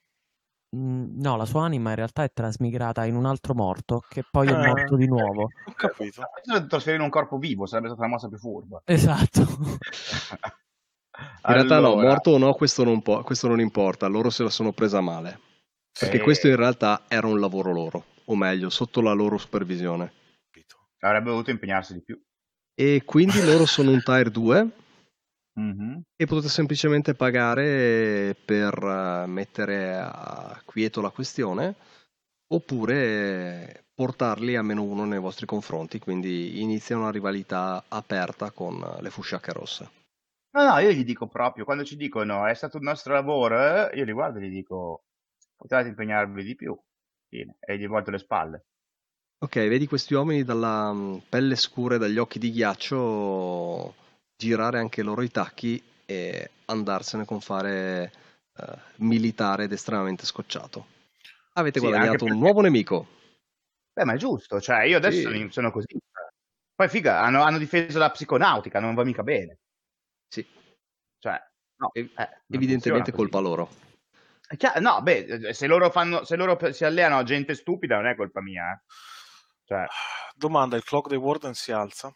Mm, 0.76 1.20
no, 1.20 1.36
la 1.36 1.46
sua 1.46 1.64
anima 1.64 1.90
in 1.90 1.96
realtà 1.96 2.24
è 2.24 2.32
trasmigrata 2.32 3.04
in 3.06 3.16
un 3.16 3.26
altro 3.26 3.56
morto 3.56 4.04
che 4.08 4.24
poi 4.30 4.48
è 4.48 4.52
Ah, 4.52 4.68
morto 4.68 4.96
di 4.96 5.08
nuovo. 5.08 5.50
Ho 5.66 5.74
capito. 5.76 6.22
Trasferire 6.68 6.98
in 6.98 7.02
un 7.02 7.10
corpo 7.10 7.38
vivo 7.40 7.66
sarebbe 7.66 7.88
stata 7.88 8.04
la 8.04 8.10
mossa 8.10 8.28
più 8.28 8.38
furba. 8.38 8.80
Esatto. 8.86 9.42
In 11.48 11.54
realtà 11.56 11.80
no, 11.80 11.94
Allora, 11.94 12.10
morto 12.10 12.32
o 12.32 12.38
no, 12.38 12.54
questo 12.54 12.84
non, 12.84 13.02
po- 13.02 13.24
questo 13.24 13.48
non 13.48 13.60
importa, 13.60 14.06
loro 14.08 14.30
se 14.30 14.44
la 14.44 14.50
sono 14.52 14.72
presa 14.72 15.02
male. 15.02 15.40
Perché 16.00 16.18
Eh. 16.18 16.22
questo 16.22 16.48
in 16.48 16.56
realtà 16.56 17.04
era 17.08 17.28
un 17.28 17.40
lavoro 17.40 17.72
loro, 17.74 18.06
o 18.26 18.36
meglio, 18.36 18.70
sotto 18.70 19.02
la 19.02 19.12
loro 19.12 19.38
supervisione. 19.38 20.14
Avrebbe 21.00 21.30
dovuto 21.30 21.52
impegnarsi 21.52 21.94
di 21.94 22.02
più. 22.02 22.22
E 22.74 23.04
quindi 23.06 23.44
loro 23.44 23.66
sono 23.66 23.92
un 23.92 24.02
tier 24.02 24.30
2 24.30 24.68
Mhm. 25.60 26.02
e 26.16 26.26
potete 26.26 26.48
semplicemente 26.48 27.14
pagare 27.16 28.36
per 28.46 28.74
eh, 28.82 29.28
mettere 29.28 29.98
a 29.98 30.62
quieto 30.64 31.02
la 31.02 31.10
questione 31.10 31.76
oppure 32.52 33.84
portarli 33.94 34.56
a 34.56 34.62
meno 34.62 34.84
uno 34.84 35.04
nei 35.06 35.20
vostri 35.20 35.46
confronti, 35.46 36.00
quindi 36.00 36.62
inizia 36.62 36.98
una 36.98 37.12
rivalità 37.12 37.84
aperta 37.90 38.52
con 38.52 38.80
le 39.02 39.10
fusciacche 39.10 39.52
rosse. 39.52 39.90
No, 40.52 40.64
no, 40.64 40.78
io 40.80 40.92
gli 40.92 41.04
dico 41.04 41.28
proprio, 41.28 41.66
quando 41.66 41.84
ci 41.84 41.96
dicono 41.96 42.46
è 42.48 42.54
stato 42.54 42.78
il 42.78 42.84
nostro 42.84 43.14
lavoro, 43.14 43.90
eh, 43.92 43.98
io 43.98 44.06
li 44.06 44.14
guardo 44.14 44.40
e 44.40 44.48
gli 44.48 44.54
dico 44.54 45.04
potevate 45.60 45.90
impegnarvi 45.90 46.44
di 46.44 46.56
più. 46.56 46.80
Fine. 47.28 47.58
E 47.60 47.78
gli 47.78 47.88
volto 47.88 48.10
le 48.12 48.18
spalle. 48.18 48.66
Ok, 49.42 49.56
vedi 49.56 49.88
questi 49.88 50.14
uomini 50.14 50.44
dalla 50.44 50.92
mm, 50.92 51.18
pelle 51.30 51.56
scura 51.56 51.96
e 51.96 51.98
dagli 51.98 52.18
occhi 52.18 52.40
di 52.40 52.52
ghiaccio 52.52 53.94
girare 54.36 54.80
anche 54.80 55.04
loro 55.04 55.22
i 55.22 55.30
tacchi 55.30 55.82
e 56.06 56.50
andarsene 56.66 57.26
con 57.26 57.40
fare 57.40 58.12
eh, 58.58 58.78
militare 58.98 59.66
ed 59.66 59.72
estremamente 59.72 60.26
scocciato. 60.26 60.98
Avete 61.54 61.80
Sì, 61.80 61.86
guadagnato 61.86 62.12
anche 62.12 62.24
un 62.24 62.30
perché- 62.30 62.44
nuovo 62.44 62.62
nemico. 62.62 63.08
Beh, 63.94 64.06
ma 64.06 64.14
è 64.14 64.18
giusto, 64.18 64.60
cioè 64.60 64.84
io 64.84 64.98
adesso 64.98 65.30
Sì. 65.30 65.48
sono, 65.52 65.72
così. 65.72 65.98
Poi 66.74 66.88
figa, 66.90 67.22
hanno, 67.22 67.42
hanno 67.44 67.58
difeso 67.58 67.98
la 68.00 68.12
psiconautica, 68.12 68.80
non 68.80 68.96
va 68.96 69.04
mica 69.04 69.24
bene. 69.24 69.60
Sì, 70.28 70.46
Cioè, 71.18 71.38
no, 71.78 71.90
Ev- 71.94 72.18
eh, 72.18 72.30
evidentemente 72.48 73.12
colpa 73.12 73.40
loro. 73.40 73.70
Chiaro- 74.58 74.80
no, 74.80 75.02
beh, 75.02 75.54
se 75.54 75.68
loro, 75.68 75.92
fanno, 75.92 76.24
se 76.24 76.36
loro 76.36 76.58
si 76.74 76.84
alleano 76.84 77.18
a 77.18 77.24
gente 77.24 77.54
stupida 77.54 77.98
non 77.98 78.08
è 78.08 78.16
colpa 78.16 78.42
mia. 78.42 78.72
eh. 78.72 78.82
Cioè, 79.64 79.86
Domanda, 80.36 80.76
il 80.76 80.84
clock 80.84 81.08
dei 81.08 81.18
Warden 81.18 81.54
si 81.54 81.72
alza? 81.72 82.12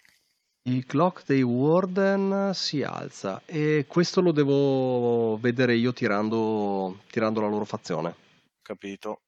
Il 0.66 0.86
clock 0.86 1.26
dei 1.26 1.42
Warden 1.42 2.52
si 2.54 2.82
alza 2.84 3.42
e 3.46 3.86
questo 3.88 4.22
lo 4.22 4.32
devo 4.32 5.38
vedere 5.38 5.76
io 5.76 5.92
tirando, 5.92 7.02
tirando 7.10 7.42
la 7.42 7.48
loro 7.48 7.66
fazione. 7.66 8.16
Capito. 8.62 9.24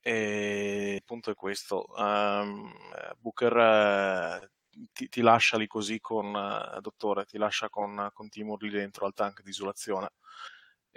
E 0.00 0.94
il 0.96 1.04
punto 1.04 1.30
è 1.30 1.34
questo. 1.34 1.86
ehm, 1.96 2.72
Booker 3.18 3.56
eh, 3.56 4.50
ti, 4.92 5.08
ti 5.08 5.20
lascia 5.20 5.56
lì 5.56 5.66
così 5.66 6.00
con, 6.00 6.34
eh, 6.34 6.80
dottore, 6.80 7.24
ti 7.24 7.38
lascia 7.38 7.68
con, 7.68 8.10
con 8.12 8.28
Timur 8.28 8.60
lì 8.62 8.70
dentro 8.70 9.06
al 9.06 9.14
tank 9.14 9.42
di 9.42 9.50
isolazione 9.50 10.10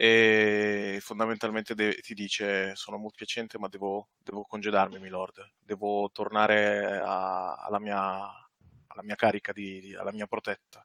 e 0.03 0.97
fondamentalmente 0.99 1.75
de- 1.75 1.93
ti 2.01 2.15
dice 2.15 2.75
sono 2.75 2.97
molto 2.97 3.17
piacente 3.17 3.59
ma 3.59 3.67
devo, 3.67 4.09
devo 4.17 4.45
congedarmi 4.45 4.97
milord, 4.97 5.47
devo 5.59 6.09
tornare 6.11 6.97
a- 6.97 7.53
alla, 7.53 7.77
mia, 7.79 7.99
alla 7.99 9.03
mia 9.03 9.13
carica, 9.13 9.51
di, 9.51 9.79
di- 9.79 9.95
alla 9.95 10.11
mia 10.11 10.25
protetta. 10.25 10.83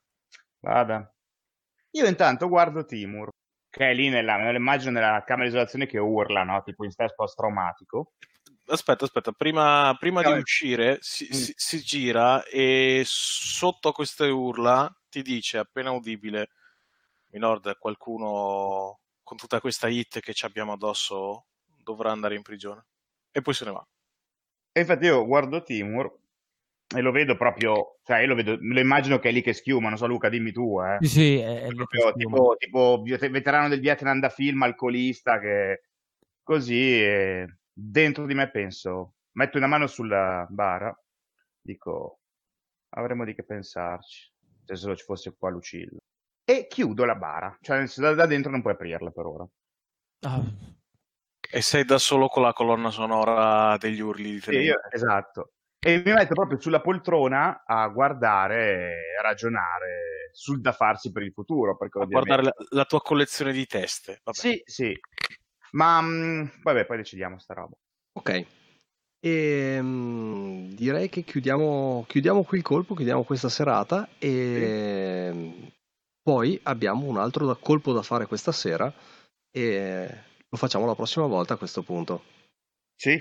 vada. 0.61 1.11
Io 1.93 2.07
intanto 2.07 2.47
guardo 2.49 2.85
Timur, 2.85 3.31
che 3.71 3.91
è 3.91 3.95
lì 3.95 4.11
nella, 4.11 4.51
immagino 4.51 4.91
nella 4.91 5.23
camera 5.25 5.45
di 5.45 5.55
isolazione 5.55 5.87
che 5.87 5.99
urla, 5.99 6.43
no? 6.43 6.63
Tipo 6.63 6.85
in 6.85 6.91
stress 6.91 7.15
post-traumatico. 7.15 8.13
Aspetta, 8.67 9.07
aspetta, 9.07 9.33
prima, 9.33 9.97
prima 9.99 10.23
di 10.23 10.33
uscire 10.41 10.99
si, 11.01 11.25
Mm. 11.25 11.31
si- 11.33 11.53
si 11.57 11.81
gira 11.81 12.45
e 12.45 13.01
sotto 13.07 13.89
a 13.89 13.93
queste 13.95 14.27
urla 14.29 14.95
ti 15.09 15.23
dice 15.23 15.57
appena 15.57 15.91
udibile, 15.93 16.49
Milord, 17.31 17.79
qualcuno 17.79 19.01
con 19.27 19.37
tutta 19.37 19.61
questa 19.61 19.89
hit 19.89 20.21
che 20.21 20.33
ci 20.33 20.45
abbiamo 20.45 20.75
addosso 20.75 21.47
dovrà 21.83 22.13
andare 22.13 22.37
in 22.37 22.43
prigione. 22.43 22.85
E 23.33 23.43
poi 23.43 23.55
se 23.55 23.65
ne 23.65 23.73
va. 23.73 23.85
E 24.71 24.81
infatti 24.81 25.07
io 25.07 25.27
guardo 25.27 25.65
Timur 25.65 26.17
e 26.95 27.01
lo 27.01 27.11
vedo 27.11 27.37
proprio, 27.37 27.99
cioè 28.05 28.21
io 28.21 28.29
lo 28.29 28.37
vedo, 28.37 28.57
lo 28.61 28.79
immagino 28.79 29.19
che 29.19 29.31
è 29.31 29.33
lì 29.33 29.43
che 29.43 29.53
schiuma, 29.53 29.89
non 29.89 29.99
so 29.99 30.07
Luca, 30.07 30.29
dimmi 30.29 30.53
tu, 30.53 30.81
eh. 30.81 30.99
Sì, 31.01 31.09
sì, 31.09 31.39
è, 31.39 31.63
è 31.63 31.75
Proprio 31.75 32.13
tipo, 32.13 32.55
tipo 32.57 33.03
vet- 33.05 33.29
veterano 33.29 33.69
del 33.69 33.81
Vietnam 33.81 34.21
da 34.21 34.29
film, 34.29 34.63
alcolista, 34.63 35.41
che 35.41 35.83
così 36.45 37.03
e 37.03 37.57
dentro 37.73 38.27
di 38.27 38.35
me 38.35 38.49
penso, 38.49 39.15
metto 39.33 39.57
una 39.57 39.67
mano 39.67 39.89
sulla 39.89 40.47
bara, 40.49 40.97
dico, 41.61 42.21
avremo 42.91 43.25
di 43.25 43.35
che 43.35 43.43
pensarci, 43.43 44.33
se 44.65 44.77
solo 44.77 44.95
ci 44.95 45.03
fosse 45.05 45.35
qua 45.37 45.51
Lucilla. 45.51 45.99
E 46.49 46.69
chiudo 46.69 47.05
la 47.05 47.17
bara, 47.17 47.59
cioè 47.61 47.79
nel 47.79 47.89
senso, 47.89 48.09
da, 48.09 48.15
da 48.15 48.27
dentro 48.27 48.53
non 48.53 48.61
puoi 48.63 48.75
aprirla 48.75 49.11
per 49.11 49.27
ora. 49.27 49.47
Ah, 50.21 50.41
E 51.51 51.61
sei 51.61 51.85
da 51.85 51.99
solo 51.99 52.29
con 52.29 52.43
la 52.43 52.53
colonna 52.53 52.91
sonora 52.91 53.77
degli 53.79 54.01
urli 54.01 54.31
di 54.31 54.39
Sì, 54.41 54.45
Tenente. 54.51 54.69
io- 54.69 54.81
esatto. 54.91 55.53
E 55.85 56.03
mi 56.05 56.13
metto 56.13 56.35
proprio 56.35 56.61
sulla 56.61 56.81
poltrona 56.81 57.65
a 57.67 57.89
guardare 57.89 58.73
e 58.73 59.19
a 59.19 59.23
ragionare 59.23 60.31
sul 60.33 60.61
da 60.61 60.73
farsi 60.73 61.11
per 61.13 61.23
il 61.23 61.33
futuro. 61.33 61.77
Perché 61.77 61.99
A 61.99 62.03
ovviamente- 62.03 62.33
guardare 62.33 62.57
la, 62.71 62.77
la 62.79 62.85
tua 62.85 63.01
collezione 63.03 63.53
di 63.53 63.67
teste. 63.67 64.21
Vabbè. 64.23 64.37
Sì, 64.39 64.63
sì. 64.65 64.97
Ma 65.73 66.01
mh, 66.01 66.61
vabbè, 66.63 66.87
poi 66.87 66.97
decidiamo 66.99 67.39
sta 67.39 67.55
roba. 67.55 67.75
Ok. 68.13 68.47
E 69.21 69.79
mm, 69.81 70.71
direi 70.75 71.09
che 71.09 71.23
chiudiamo, 71.23 72.05
chiudiamo 72.07 72.43
qui 72.45 72.59
il 72.59 72.65
colpo, 72.65 72.95
chiudiamo 72.95 73.25
questa 73.25 73.49
serata 73.49 74.09
e 74.19 75.31
mm, 75.33 75.67
poi 76.27 76.59
abbiamo 76.65 77.07
un 77.07 77.19
altro 77.19 77.47
da- 77.47 77.55
colpo 77.55 77.93
da 77.93 78.03
fare 78.03 78.27
questa 78.27 78.51
sera 78.51 78.93
e 79.49 80.09
lo 80.49 80.57
facciamo 80.57 80.85
la 80.85 80.97
prossima 80.97 81.27
volta 81.27 81.55
a 81.55 81.57
questo 81.57 81.83
punto. 81.83 82.25
Sì. 82.97 83.17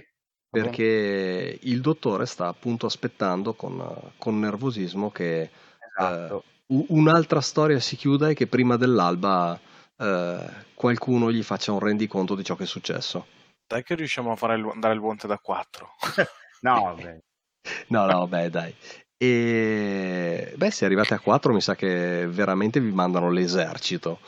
Perché 0.50 1.60
il 1.62 1.82
dottore 1.82 2.26
sta 2.26 2.48
appunto 2.48 2.88
aspettando 2.88 3.54
con, 3.54 4.12
con 4.18 4.40
nervosismo 4.40 5.12
che 5.12 5.52
Esatto. 5.96 6.44
u- 6.68 6.86
un'altra 6.90 7.42
storia 7.42 7.80
si 7.80 7.96
chiuda 7.96 8.30
e 8.30 8.34
che 8.34 8.48
prima 8.48 8.76
dell'alba 8.76 9.60
eh, 9.98 10.50
qualcuno 10.74 11.32
gli 11.32 11.44
faccia 11.44 11.74
un 11.74 11.80
rendiconto 11.80 12.34
di 12.34 12.44
ciò 12.44 12.56
che 12.56 12.64
è 12.64 12.68
successo. 12.68 13.28
Dai 13.68 13.84
che 13.84 13.94
riusciamo 13.94 14.32
a 14.32 14.36
fare 14.36 14.56
il- 14.56 14.68
andare 14.74 14.96
il 14.96 15.00
Monte 15.00 15.28
da 15.28 15.38
4. 15.38 15.92
No, 16.62 16.82
vabbè. 16.82 17.20
No, 17.90 18.08
no, 18.08 18.28
beh, 18.28 18.50
dai. 18.50 18.76
E 19.18 20.25
beh, 20.66 20.72
se 20.72 20.86
arrivate 20.86 21.14
a 21.14 21.20
4 21.20 21.54
mi 21.54 21.62
sa 21.62 21.76
che 21.76 22.26
veramente 22.28 22.80
vi 22.80 22.92
mandano 22.92 23.30
l'esercito. 23.30 24.20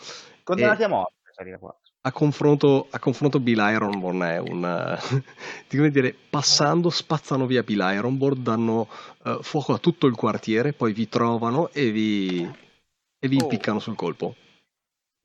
Condannati 0.43 0.81
E- 0.81 0.85
a 0.85 0.87
morte. 0.87 1.13
salire 1.33 1.57
qua. 1.59 1.75
A 2.01 2.11
confronto, 2.13 2.87
a 2.89 2.99
confronto 2.99 3.39
Bill 3.39 3.57
Ironborn 3.59 4.21
è 4.21 4.37
un... 4.37 4.63
eh, 4.63 5.25
come 5.75 5.89
dire, 5.89 6.15
passando 6.29 6.89
spazzano 6.89 7.45
via 7.45 7.63
Bill 7.63 7.81
Ironborn, 7.95 8.41
danno 8.43 8.87
eh, 9.25 9.39
fuoco 9.41 9.73
a 9.73 9.77
tutto 9.77 10.07
il 10.07 10.15
quartiere, 10.15 10.71
poi 10.73 10.93
vi 10.93 11.09
trovano 11.09 11.69
e 11.73 11.91
vi, 11.91 12.49
e 13.19 13.27
vi 13.27 13.37
Oh. 13.37 13.41
impiccano 13.41 13.79
sul 13.79 13.95
colpo. 13.95 14.35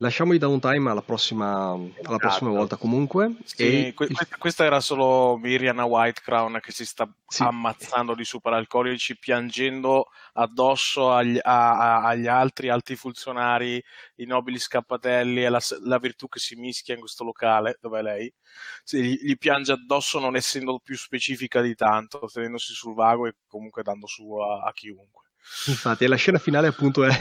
Lasciamo 0.02 0.32
i 0.32 0.38
downtime 0.38 0.90
alla 0.90 1.00
prossima, 1.00 1.70
alla 1.70 2.18
prossima 2.18 2.50
Esatto. 2.50 2.50
volta 2.50 2.76
comunque. 2.76 3.36
Sì, 3.44 3.86
e 3.86 3.92
que- 3.94 4.08
questa 4.36 4.64
era 4.64 4.80
solo 4.80 5.36
Miriam 5.36 5.78
Whitecrown 5.78 6.58
che 6.60 6.72
si 6.72 6.84
sta 6.84 7.08
Sì. 7.28 7.44
ammazzando 7.44 8.16
di 8.16 8.24
superalcolici, 8.24 9.16
piangendo 9.16 10.06
addosso 10.32 11.12
agli, 11.12 11.38
a- 11.40 12.00
a- 12.00 12.06
agli 12.08 12.26
altri 12.26 12.68
alti 12.68 12.96
funzionari, 12.96 13.80
i 14.16 14.24
nobili 14.24 14.58
scappatelli 14.58 15.44
e 15.44 15.48
la, 15.48 15.60
la 15.84 15.98
virtù 15.98 16.26
che 16.26 16.40
si 16.40 16.56
mischia 16.56 16.94
in 16.94 17.00
questo 17.00 17.22
locale, 17.22 17.78
dove 17.80 18.00
è 18.00 18.02
lei. 18.02 18.34
Sì, 18.82 19.02
gli, 19.04 19.18
gli 19.22 19.36
piange 19.38 19.70
addosso 19.70 20.18
non 20.18 20.34
essendo 20.34 20.80
più 20.82 20.96
specifica 20.96 21.60
di 21.60 21.76
tanto, 21.76 22.28
tenendosi 22.32 22.74
sul 22.74 22.94
vago 22.94 23.28
e 23.28 23.36
comunque 23.46 23.84
dando 23.84 24.08
su 24.08 24.28
a, 24.34 24.62
a 24.64 24.72
chiunque. 24.72 25.26
Infatti, 25.68 26.02
e 26.02 26.08
la 26.08 26.16
scena 26.16 26.38
finale 26.38 26.66
appunto 26.66 27.04
è 27.04 27.16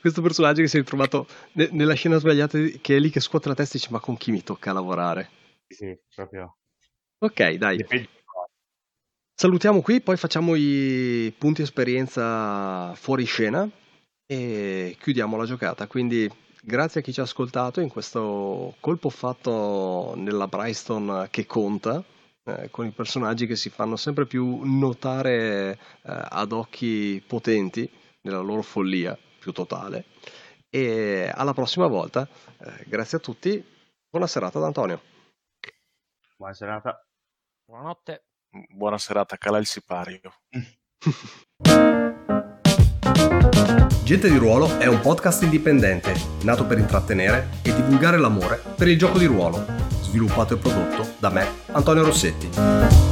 questo 0.00 0.22
personaggio 0.22 0.62
che 0.62 0.68
si 0.68 0.76
è 0.76 0.80
ritrovato 0.80 1.26
ne- 1.52 1.68
nella 1.72 1.94
scena 1.94 2.18
sbagliata 2.18 2.58
che 2.80 2.96
è 2.96 2.98
lì 2.98 3.10
che 3.10 3.20
scuote 3.20 3.48
la 3.48 3.54
testa 3.54 3.76
e 3.76 3.78
dice 3.78 3.92
ma 3.92 4.00
con 4.00 4.16
chi 4.16 4.30
mi 4.30 4.42
tocca 4.42 4.72
lavorare? 4.72 5.28
Sì, 5.68 5.74
sì, 5.74 5.98
proprio. 6.14 6.56
Ok, 7.18 7.52
dai. 7.52 7.84
Salutiamo 9.34 9.80
qui, 9.80 10.00
poi 10.00 10.16
facciamo 10.16 10.54
i 10.54 11.32
punti 11.36 11.62
esperienza 11.62 12.94
fuori 12.94 13.24
scena 13.24 13.68
e 14.26 14.96
chiudiamo 15.00 15.36
la 15.36 15.44
giocata. 15.44 15.86
Quindi 15.86 16.30
grazie 16.62 17.00
a 17.00 17.02
chi 17.02 17.12
ci 17.12 17.20
ha 17.20 17.24
ascoltato 17.24 17.80
in 17.80 17.88
questo 17.88 18.76
colpo 18.80 19.08
fatto 19.10 20.14
nella 20.16 20.46
Bryston 20.46 21.26
che 21.30 21.46
conta, 21.46 22.04
eh, 22.44 22.70
con 22.70 22.86
i 22.86 22.90
personaggi 22.90 23.46
che 23.46 23.56
si 23.56 23.70
fanno 23.70 23.96
sempre 23.96 24.26
più 24.26 24.60
notare 24.62 25.72
eh, 25.72 25.78
ad 26.02 26.52
occhi 26.52 27.22
potenti 27.26 27.88
nella 28.22 28.40
loro 28.40 28.62
follia 28.62 29.16
più 29.42 29.52
totale. 29.52 30.04
E 30.70 31.30
alla 31.34 31.52
prossima 31.52 31.88
volta, 31.88 32.26
eh, 32.58 32.84
grazie 32.86 33.18
a 33.18 33.20
tutti, 33.20 33.62
buona 34.08 34.26
serata 34.26 34.58
da 34.58 34.66
Antonio. 34.66 35.02
Buona 36.36 36.54
serata. 36.54 37.04
Buonanotte. 37.64 38.24
Buona 38.70 38.98
serata, 38.98 39.36
cala 39.36 39.58
il 39.58 39.66
sipario. 39.66 40.20
Gente 44.04 44.28
di 44.28 44.36
ruolo 44.36 44.78
è 44.78 44.86
un 44.86 45.00
podcast 45.00 45.42
indipendente, 45.42 46.12
nato 46.42 46.66
per 46.66 46.78
intrattenere 46.78 47.48
e 47.62 47.74
divulgare 47.74 48.18
l'amore 48.18 48.60
per 48.76 48.88
il 48.88 48.98
gioco 48.98 49.18
di 49.18 49.26
ruolo, 49.26 49.64
sviluppato 50.02 50.54
e 50.54 50.58
prodotto 50.58 51.14
da 51.18 51.30
me, 51.30 51.46
Antonio 51.72 52.04
Rossetti. 52.04 53.11